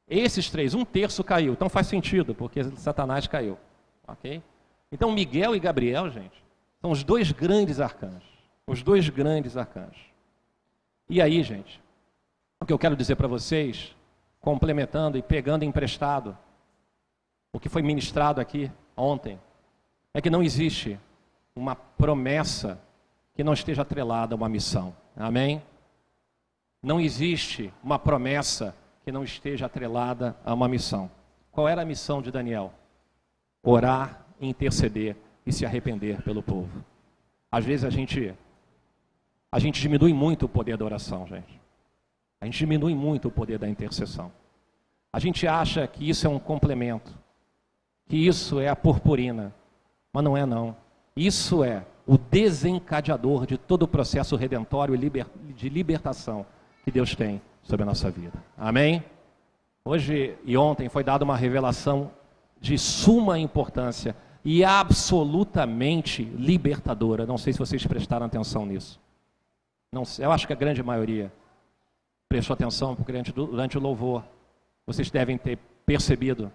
Esses 0.09 0.51
três, 0.51 0.75
um 0.75 0.85
terço 0.85 1.25
caiu. 1.25 1.53
Então 1.53 1.69
faz 1.69 1.87
sentido, 1.87 2.35
porque 2.35 2.63
Satanás 2.77 3.27
caiu. 3.27 3.59
Ok? 4.07 4.43
Então 4.95 5.11
Miguel 5.11 5.57
e 5.57 5.59
Gabriel, 5.59 6.09
gente, 6.09 6.41
são 6.81 6.93
os 6.93 7.03
dois 7.03 7.33
grandes 7.33 7.81
arcanjos. 7.81 8.23
Os 8.65 8.81
dois 8.81 9.09
grandes 9.09 9.57
arcanjos. 9.57 10.01
E 11.11 11.21
aí, 11.21 11.43
gente, 11.43 11.83
o 12.61 12.65
que 12.65 12.73
eu 12.73 12.79
quero 12.79 12.95
dizer 12.95 13.17
para 13.17 13.27
vocês, 13.27 13.93
complementando 14.41 15.19
e 15.19 15.23
pegando 15.23 15.65
emprestado 15.65 16.39
o 17.53 17.59
que 17.59 17.69
foi 17.69 17.83
ministrado 17.83 18.41
aqui 18.41 18.71
ontem, 18.97 19.37
é 20.15 20.21
que 20.21 20.31
não 20.31 20.45
existe 20.45 20.97
uma 21.57 21.75
promessa 21.75 22.81
que 23.35 23.43
não 23.43 23.53
esteja 23.53 23.83
atrelada 23.83 24.33
a 24.33 24.37
uma 24.37 24.49
missão. 24.49 24.95
Amém? 25.17 25.61
Não 26.81 27.01
existe 27.01 27.75
uma 27.83 27.99
promessa 27.99 28.77
que 29.05 29.11
não 29.11 29.25
esteja 29.25 29.67
atrelada 29.67 30.37
a 30.45 30.55
uma 30.55 30.69
missão. 30.69 31.11
Qual 31.51 31.67
era 31.67 31.83
a 31.83 31.85
missão 31.85 32.23
de 32.23 32.31
Daniel? 32.31 32.73
Orar, 33.61 34.24
interceder 34.41 35.17
e 35.47 35.53
se 35.53 35.65
arrepender 35.65 36.23
pelo 36.23 36.43
povo. 36.43 36.85
Às 37.51 37.65
vezes 37.65 37.85
a 37.85 37.91
gente 37.91 38.35
a 39.51 39.59
gente 39.61 39.81
diminui 39.81 40.13
muito 40.13 40.47
o 40.47 40.49
poder 40.49 40.77
da 40.77 40.85
oração, 40.85 41.27
gente. 41.29 41.61
A 42.41 42.45
gente 42.45 42.59
diminui 42.59 42.95
muito 42.95 43.29
o 43.29 43.31
poder 43.31 43.57
da 43.57 43.69
intercessão. 43.69 44.33
A 45.13 45.21
gente 45.21 45.47
acha 45.47 45.87
que 45.87 46.09
isso 46.09 46.27
é 46.27 46.31
um 46.31 46.41
complemento, 46.41 47.17
que 48.09 48.17
isso 48.17 48.59
é 48.59 48.69
a 48.69 48.75
purpurina, 48.75 49.55
mas 50.13 50.25
não 50.25 50.37
é 50.37 50.45
não. 50.45 50.77
Isso 51.15 51.63
é 51.63 51.85
o 52.05 52.19
desencadeador 52.19 53.47
de 53.47 53.57
todo 53.57 53.85
o 53.85 53.89
processo 53.89 54.35
redentório 54.35 54.99
de 55.55 55.69
libertação 55.69 56.45
que 56.85 56.91
Deus 56.91 57.15
tem 57.15 57.41
sobre 57.63 57.85
a 57.85 57.87
nossa 57.87 58.11
vida. 58.11 58.43
Amém? 58.59 59.05
Hoje 59.85 60.37
e 60.45 60.57
ontem 60.57 60.89
foi 60.89 61.05
dada 61.05 61.25
uma 61.25 61.37
revelação 61.37 62.11
de 62.61 62.77
suma 62.77 63.39
importância 63.39 64.17
e 64.45 64.63
absolutamente 64.63 66.23
libertadora. 66.23 67.25
Não 67.25 67.39
sei 67.39 67.53
se 67.53 67.59
vocês 67.59 67.87
prestaram 67.87 68.27
atenção 68.27 68.67
nisso. 68.67 69.01
Não, 69.91 70.03
eu 70.19 70.31
acho 70.31 70.47
que 70.47 70.53
a 70.53 70.57
grande 70.57 70.83
maioria 70.83 71.33
prestou 72.29 72.55
atenção 72.55 72.95
durante, 72.95 73.79
o 73.79 73.81
louvor. 73.81 74.23
Vocês 74.87 75.11
devem 75.11 75.39
ter 75.39 75.59
percebido 75.87 76.53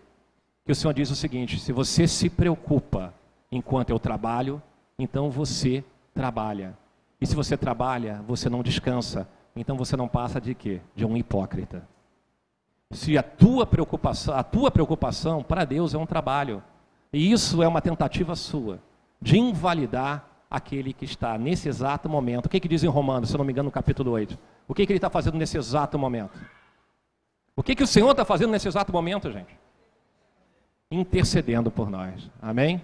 que 0.65 0.71
o 0.71 0.75
Senhor 0.75 0.93
diz 0.93 1.09
o 1.09 1.15
seguinte: 1.15 1.59
se 1.59 1.71
você 1.71 2.07
se 2.07 2.29
preocupa 2.29 3.13
enquanto 3.51 3.89
eu 3.89 3.97
trabalho, 3.97 4.61
então 4.97 5.31
você 5.31 5.83
trabalha. 6.13 6.77
E 7.19 7.25
se 7.25 7.35
você 7.35 7.57
trabalha, 7.57 8.21
você 8.27 8.49
não 8.49 8.61
descansa, 8.61 9.27
então 9.55 9.75
você 9.75 9.97
não 9.97 10.07
passa 10.07 10.39
de 10.39 10.53
quê? 10.53 10.79
De 10.95 11.05
um 11.05 11.17
hipócrita. 11.17 11.87
Se 12.91 13.17
a 13.17 13.23
tua 13.23 13.65
preocupação, 13.65 14.35
a 14.35 14.43
tua 14.43 14.69
preocupação 14.69 15.43
para 15.43 15.65
Deus 15.65 15.93
é 15.93 15.97
um 15.97 16.05
trabalho, 16.05 16.63
e 17.11 17.31
isso 17.31 17.63
é 17.63 17.67
uma 17.67 17.81
tentativa 17.81 18.35
sua 18.35 18.79
de 19.21 19.37
invalidar 19.37 20.25
aquele 20.49 20.93
que 20.93 21.05
está 21.05 21.37
nesse 21.37 21.69
exato 21.69 22.09
momento. 22.09 22.47
O 22.47 22.49
que, 22.49 22.59
que 22.59 22.67
diz 22.67 22.83
em 22.83 22.87
Romanos, 22.87 23.29
se 23.29 23.37
não 23.37 23.45
me 23.45 23.51
engano, 23.51 23.67
no 23.67 23.71
capítulo 23.71 24.11
8? 24.11 24.37
O 24.67 24.73
que, 24.73 24.85
que 24.85 24.91
ele 24.91 24.97
está 24.97 25.09
fazendo 25.09 25.37
nesse 25.37 25.57
exato 25.57 25.97
momento? 25.97 26.39
O 27.55 27.63
que, 27.63 27.75
que 27.75 27.83
o 27.83 27.87
Senhor 27.87 28.11
está 28.11 28.23
fazendo 28.23 28.51
nesse 28.51 28.67
exato 28.67 28.91
momento, 28.91 29.31
gente? 29.31 29.57
Intercedendo 30.89 31.69
por 31.69 31.89
nós. 31.89 32.29
Amém? 32.41 32.81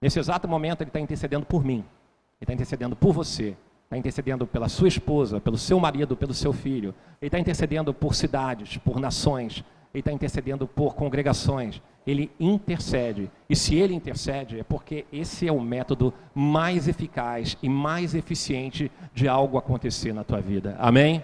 Nesse 0.00 0.18
exato 0.18 0.48
momento, 0.48 0.82
ele 0.82 0.90
está 0.90 0.98
intercedendo 0.98 1.46
por 1.46 1.64
mim, 1.64 1.78
ele 1.78 2.42
está 2.42 2.52
intercedendo 2.52 2.96
por 2.96 3.12
você, 3.12 3.56
está 3.84 3.96
intercedendo 3.96 4.46
pela 4.46 4.68
sua 4.68 4.88
esposa, 4.88 5.40
pelo 5.40 5.56
seu 5.56 5.78
marido, 5.78 6.16
pelo 6.16 6.34
seu 6.34 6.52
filho, 6.52 6.94
ele 7.20 7.28
está 7.28 7.38
intercedendo 7.38 7.94
por 7.94 8.14
cidades, 8.14 8.78
por 8.78 8.98
nações, 8.98 9.62
ele 9.92 10.00
está 10.00 10.12
intercedendo 10.12 10.66
por 10.66 10.94
congregações, 10.94 11.80
ele 12.06 12.30
intercede. 12.40 13.30
E 13.48 13.54
se 13.54 13.76
ele 13.76 13.94
intercede, 13.94 14.60
é 14.60 14.62
porque 14.62 15.04
esse 15.12 15.46
é 15.46 15.52
o 15.52 15.60
método 15.60 16.12
mais 16.34 16.88
eficaz 16.88 17.56
e 17.62 17.68
mais 17.68 18.14
eficiente 18.14 18.90
de 19.14 19.28
algo 19.28 19.58
acontecer 19.58 20.12
na 20.12 20.24
tua 20.24 20.40
vida. 20.40 20.76
Amém? 20.78 21.22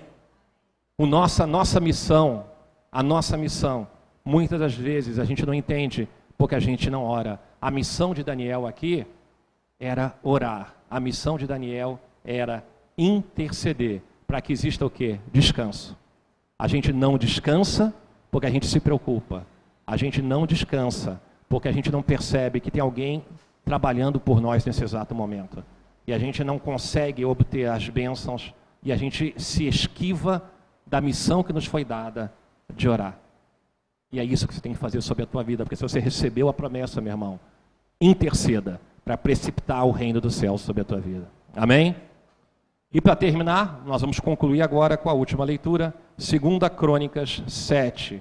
O 0.97 1.07
nossa, 1.07 1.47
nossa 1.47 1.81
missão, 1.81 2.45
a 2.93 3.03
nossa 3.03 3.37
missão, 3.37 3.87
muitas 4.25 4.61
das 4.61 4.75
vezes 4.75 5.19
a 5.19 5.25
gente 5.25 5.45
não 5.45 5.55
entende 5.55 6.09
porque 6.37 6.55
a 6.55 6.61
gente 6.61 6.91
não 6.91 7.05
ora. 7.05 7.41
A 7.61 7.71
missão 7.71 8.15
de 8.15 8.23
Daniel 8.23 8.67
aqui 8.67 9.07
era 9.81 10.15
orar. 10.23 10.75
A 10.91 11.01
missão 11.01 11.37
de 11.37 11.47
Daniel 11.47 11.99
era 12.25 12.65
interceder 12.97 14.03
para 14.27 14.41
que 14.41 14.53
exista 14.53 14.85
o 14.85 14.91
quê? 14.91 15.19
Descanso. 15.33 15.97
A 16.59 16.69
gente 16.69 16.93
não 16.93 17.17
descansa 17.17 17.95
porque 18.31 18.47
a 18.47 18.51
gente 18.51 18.67
se 18.67 18.81
preocupa. 18.81 19.47
A 19.87 19.97
gente 19.97 20.21
não 20.21 20.47
descansa 20.47 21.21
porque 21.49 21.69
a 21.69 21.73
gente 21.73 21.91
não 21.91 22.03
percebe 22.03 22.61
que 22.61 22.71
tem 22.71 22.81
alguém 22.81 23.25
trabalhando 23.65 24.21
por 24.21 24.41
nós 24.41 24.65
nesse 24.65 24.85
exato 24.85 25.15
momento. 25.15 25.65
E 26.07 26.13
a 26.13 26.19
gente 26.19 26.43
não 26.45 26.59
consegue 26.59 27.25
obter 27.25 27.69
as 27.69 27.89
bênçãos 27.89 28.55
e 28.83 28.93
a 28.93 28.97
gente 28.97 29.35
se 29.37 29.67
esquiva 29.67 30.43
da 30.87 31.01
missão 31.01 31.43
que 31.43 31.53
nos 31.53 31.67
foi 31.67 31.85
dada 31.85 32.33
de 32.75 32.89
orar. 32.89 33.19
E 34.11 34.19
é 34.19 34.25
isso 34.25 34.49
que 34.49 34.55
você 34.55 34.61
tem 34.61 34.73
que 34.73 34.79
fazer 34.79 35.03
sobre 35.03 35.25
a 35.25 35.27
tua 35.27 35.43
vida, 35.43 35.65
porque 35.65 35.77
se 35.77 35.83
você 35.83 36.01
recebeu 36.01 36.49
a 36.49 36.55
promessa, 36.55 37.01
meu 37.01 37.13
irmão, 37.13 37.39
interceda 38.01 38.81
para 39.05 39.19
precipitar 39.19 39.85
o 39.85 39.91
reino 39.91 40.21
do 40.21 40.31
céu 40.31 40.57
sobre 40.57 40.83
a 40.83 40.85
tua 40.85 40.99
vida. 40.99 41.29
Amém? 41.55 41.95
E 42.93 43.01
para 43.01 43.15
terminar, 43.15 43.83
nós 43.85 44.01
vamos 44.01 44.19
concluir 44.19 44.63
agora 44.63 44.97
com 44.97 45.11
a 45.11 45.13
última 45.13 45.45
leitura, 45.45 45.95
2 46.19 46.31
Crônicas 46.77 47.45
7. 47.47 48.21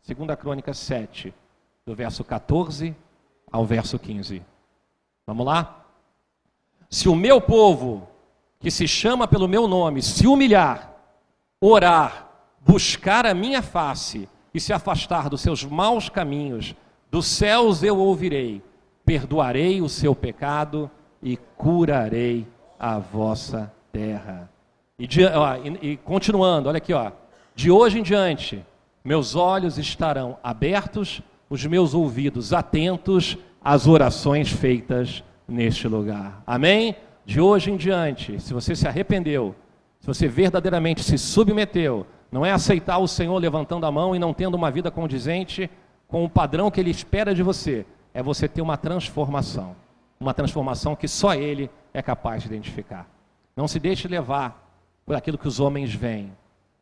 Segunda 0.00 0.34
Crônica 0.34 0.72
7, 0.72 1.32
do 1.84 1.94
verso 1.94 2.24
14 2.24 2.96
ao 3.52 3.66
verso 3.66 3.98
15. 3.98 4.42
Vamos 5.26 5.44
lá? 5.44 5.84
Se 6.88 7.10
o 7.10 7.14
meu 7.14 7.38
povo, 7.38 8.08
que 8.58 8.70
se 8.70 8.88
chama 8.88 9.28
pelo 9.28 9.46
meu 9.46 9.68
nome, 9.68 10.00
se 10.02 10.26
humilhar, 10.26 10.90
orar, 11.60 12.30
buscar 12.60 13.26
a 13.26 13.34
minha 13.34 13.60
face 13.60 14.26
e 14.54 14.58
se 14.58 14.72
afastar 14.72 15.28
dos 15.28 15.42
seus 15.42 15.62
maus 15.62 16.08
caminhos, 16.08 16.74
dos 17.10 17.26
céus 17.26 17.82
eu 17.82 17.98
ouvirei, 17.98 18.62
perdoarei 19.04 19.82
o 19.82 19.88
seu 19.88 20.14
pecado 20.14 20.90
e 21.22 21.36
curarei 21.36 22.46
a 22.78 22.98
vossa 22.98 23.70
terra. 23.92 24.50
E, 24.98 25.06
ó, 25.34 25.56
e, 25.56 25.92
e 25.92 25.96
continuando, 25.96 26.68
olha 26.68 26.78
aqui, 26.78 26.92
ó. 26.92 27.12
De 27.54 27.70
hoje 27.70 27.98
em 27.98 28.02
diante, 28.02 28.64
meus 29.04 29.34
olhos 29.34 29.78
estarão 29.78 30.38
abertos, 30.42 31.20
os 31.50 31.64
meus 31.66 31.92
ouvidos 31.92 32.52
atentos 32.52 33.36
às 33.62 33.86
orações 33.86 34.50
feitas 34.50 35.22
neste 35.46 35.86
lugar. 35.88 36.42
Amém? 36.46 36.96
De 37.24 37.40
hoje 37.40 37.70
em 37.70 37.76
diante, 37.76 38.40
se 38.40 38.54
você 38.54 38.74
se 38.74 38.88
arrependeu, 38.88 39.54
se 40.00 40.06
você 40.06 40.26
verdadeiramente 40.26 41.02
se 41.02 41.16
submeteu, 41.18 42.06
não 42.30 42.44
é 42.44 42.50
aceitar 42.50 42.98
o 42.98 43.06
Senhor 43.06 43.36
levantando 43.38 43.86
a 43.86 43.92
mão 43.92 44.16
e 44.16 44.18
não 44.18 44.32
tendo 44.32 44.54
uma 44.54 44.70
vida 44.70 44.90
condizente 44.90 45.70
com 46.08 46.24
o 46.24 46.30
padrão 46.30 46.70
que 46.70 46.80
Ele 46.80 46.90
espera 46.90 47.34
de 47.34 47.42
você, 47.42 47.86
é 48.14 48.22
você 48.22 48.48
ter 48.48 48.62
uma 48.62 48.76
transformação. 48.76 49.76
Uma 50.18 50.34
transformação 50.34 50.96
que 50.96 51.06
só 51.06 51.34
Ele 51.34 51.70
é 51.92 52.00
capaz 52.00 52.42
de 52.42 52.48
identificar. 52.48 53.06
Não 53.56 53.68
se 53.68 53.78
deixe 53.78 54.08
levar 54.08 54.61
por 55.12 55.18
aquilo 55.18 55.36
que 55.36 55.46
os 55.46 55.60
homens 55.60 55.92
veem, 55.92 56.32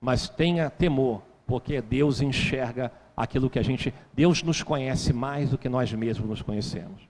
mas 0.00 0.28
tenha 0.28 0.70
temor 0.70 1.20
porque 1.48 1.82
Deus 1.82 2.20
enxerga 2.20 2.92
aquilo 3.16 3.50
que 3.50 3.58
a 3.58 3.62
gente. 3.62 3.92
Deus 4.14 4.40
nos 4.44 4.62
conhece 4.62 5.12
mais 5.12 5.50
do 5.50 5.58
que 5.58 5.68
nós 5.68 5.92
mesmos 5.92 6.28
nos 6.28 6.40
conhecemos. 6.40 7.02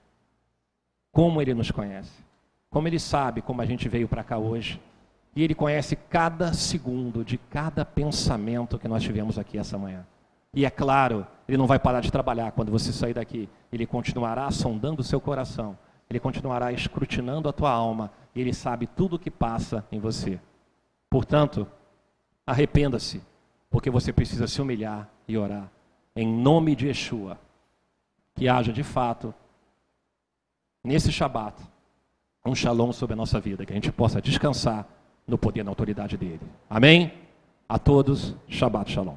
Como 1.12 1.42
Ele 1.42 1.52
nos 1.52 1.70
conhece. 1.70 2.24
Como 2.70 2.88
Ele 2.88 2.98
sabe 2.98 3.42
como 3.42 3.60
a 3.60 3.66
gente 3.66 3.86
veio 3.86 4.08
para 4.08 4.24
cá 4.24 4.38
hoje. 4.38 4.80
E 5.36 5.42
Ele 5.42 5.54
conhece 5.54 5.94
cada 5.94 6.54
segundo 6.54 7.22
de 7.22 7.36
cada 7.36 7.84
pensamento 7.84 8.78
que 8.78 8.88
nós 8.88 9.02
tivemos 9.02 9.38
aqui 9.38 9.58
essa 9.58 9.76
manhã. 9.76 10.06
E 10.54 10.64
é 10.64 10.70
claro, 10.70 11.26
Ele 11.46 11.58
não 11.58 11.66
vai 11.66 11.78
parar 11.78 12.00
de 12.00 12.10
trabalhar 12.10 12.52
quando 12.52 12.72
você 12.72 12.94
sair 12.94 13.12
daqui. 13.12 13.46
Ele 13.70 13.84
continuará 13.84 14.50
sondando 14.50 15.02
o 15.02 15.04
seu 15.04 15.20
coração. 15.20 15.76
Ele 16.08 16.18
continuará 16.18 16.72
escrutinando 16.72 17.46
a 17.46 17.52
tua 17.52 17.70
alma. 17.70 18.10
E 18.34 18.40
Ele 18.40 18.54
sabe 18.54 18.86
tudo 18.86 19.16
o 19.16 19.18
que 19.18 19.30
passa 19.30 19.84
em 19.92 20.00
você. 20.00 20.40
Portanto, 21.10 21.66
arrependa-se 22.46 23.20
porque 23.68 23.90
você 23.90 24.12
precisa 24.12 24.46
se 24.46 24.62
humilhar 24.62 25.08
e 25.26 25.36
orar 25.36 25.70
em 26.14 26.26
nome 26.26 26.74
de 26.74 26.86
Yeshua. 26.86 27.38
Que 28.34 28.48
haja 28.48 28.72
de 28.72 28.82
fato, 28.82 29.34
nesse 30.82 31.12
Shabat, 31.12 31.60
um 32.44 32.54
shalom 32.54 32.92
sobre 32.92 33.12
a 33.12 33.16
nossa 33.16 33.38
vida, 33.38 33.66
que 33.66 33.72
a 33.72 33.74
gente 33.74 33.92
possa 33.92 34.20
descansar 34.22 34.86
no 35.26 35.36
poder 35.36 35.60
e 35.60 35.64
na 35.64 35.70
autoridade 35.70 36.16
dele. 36.16 36.40
Amém? 36.68 37.12
A 37.68 37.78
todos, 37.78 38.34
Shabbat 38.48 38.90
Shalom. 38.90 39.16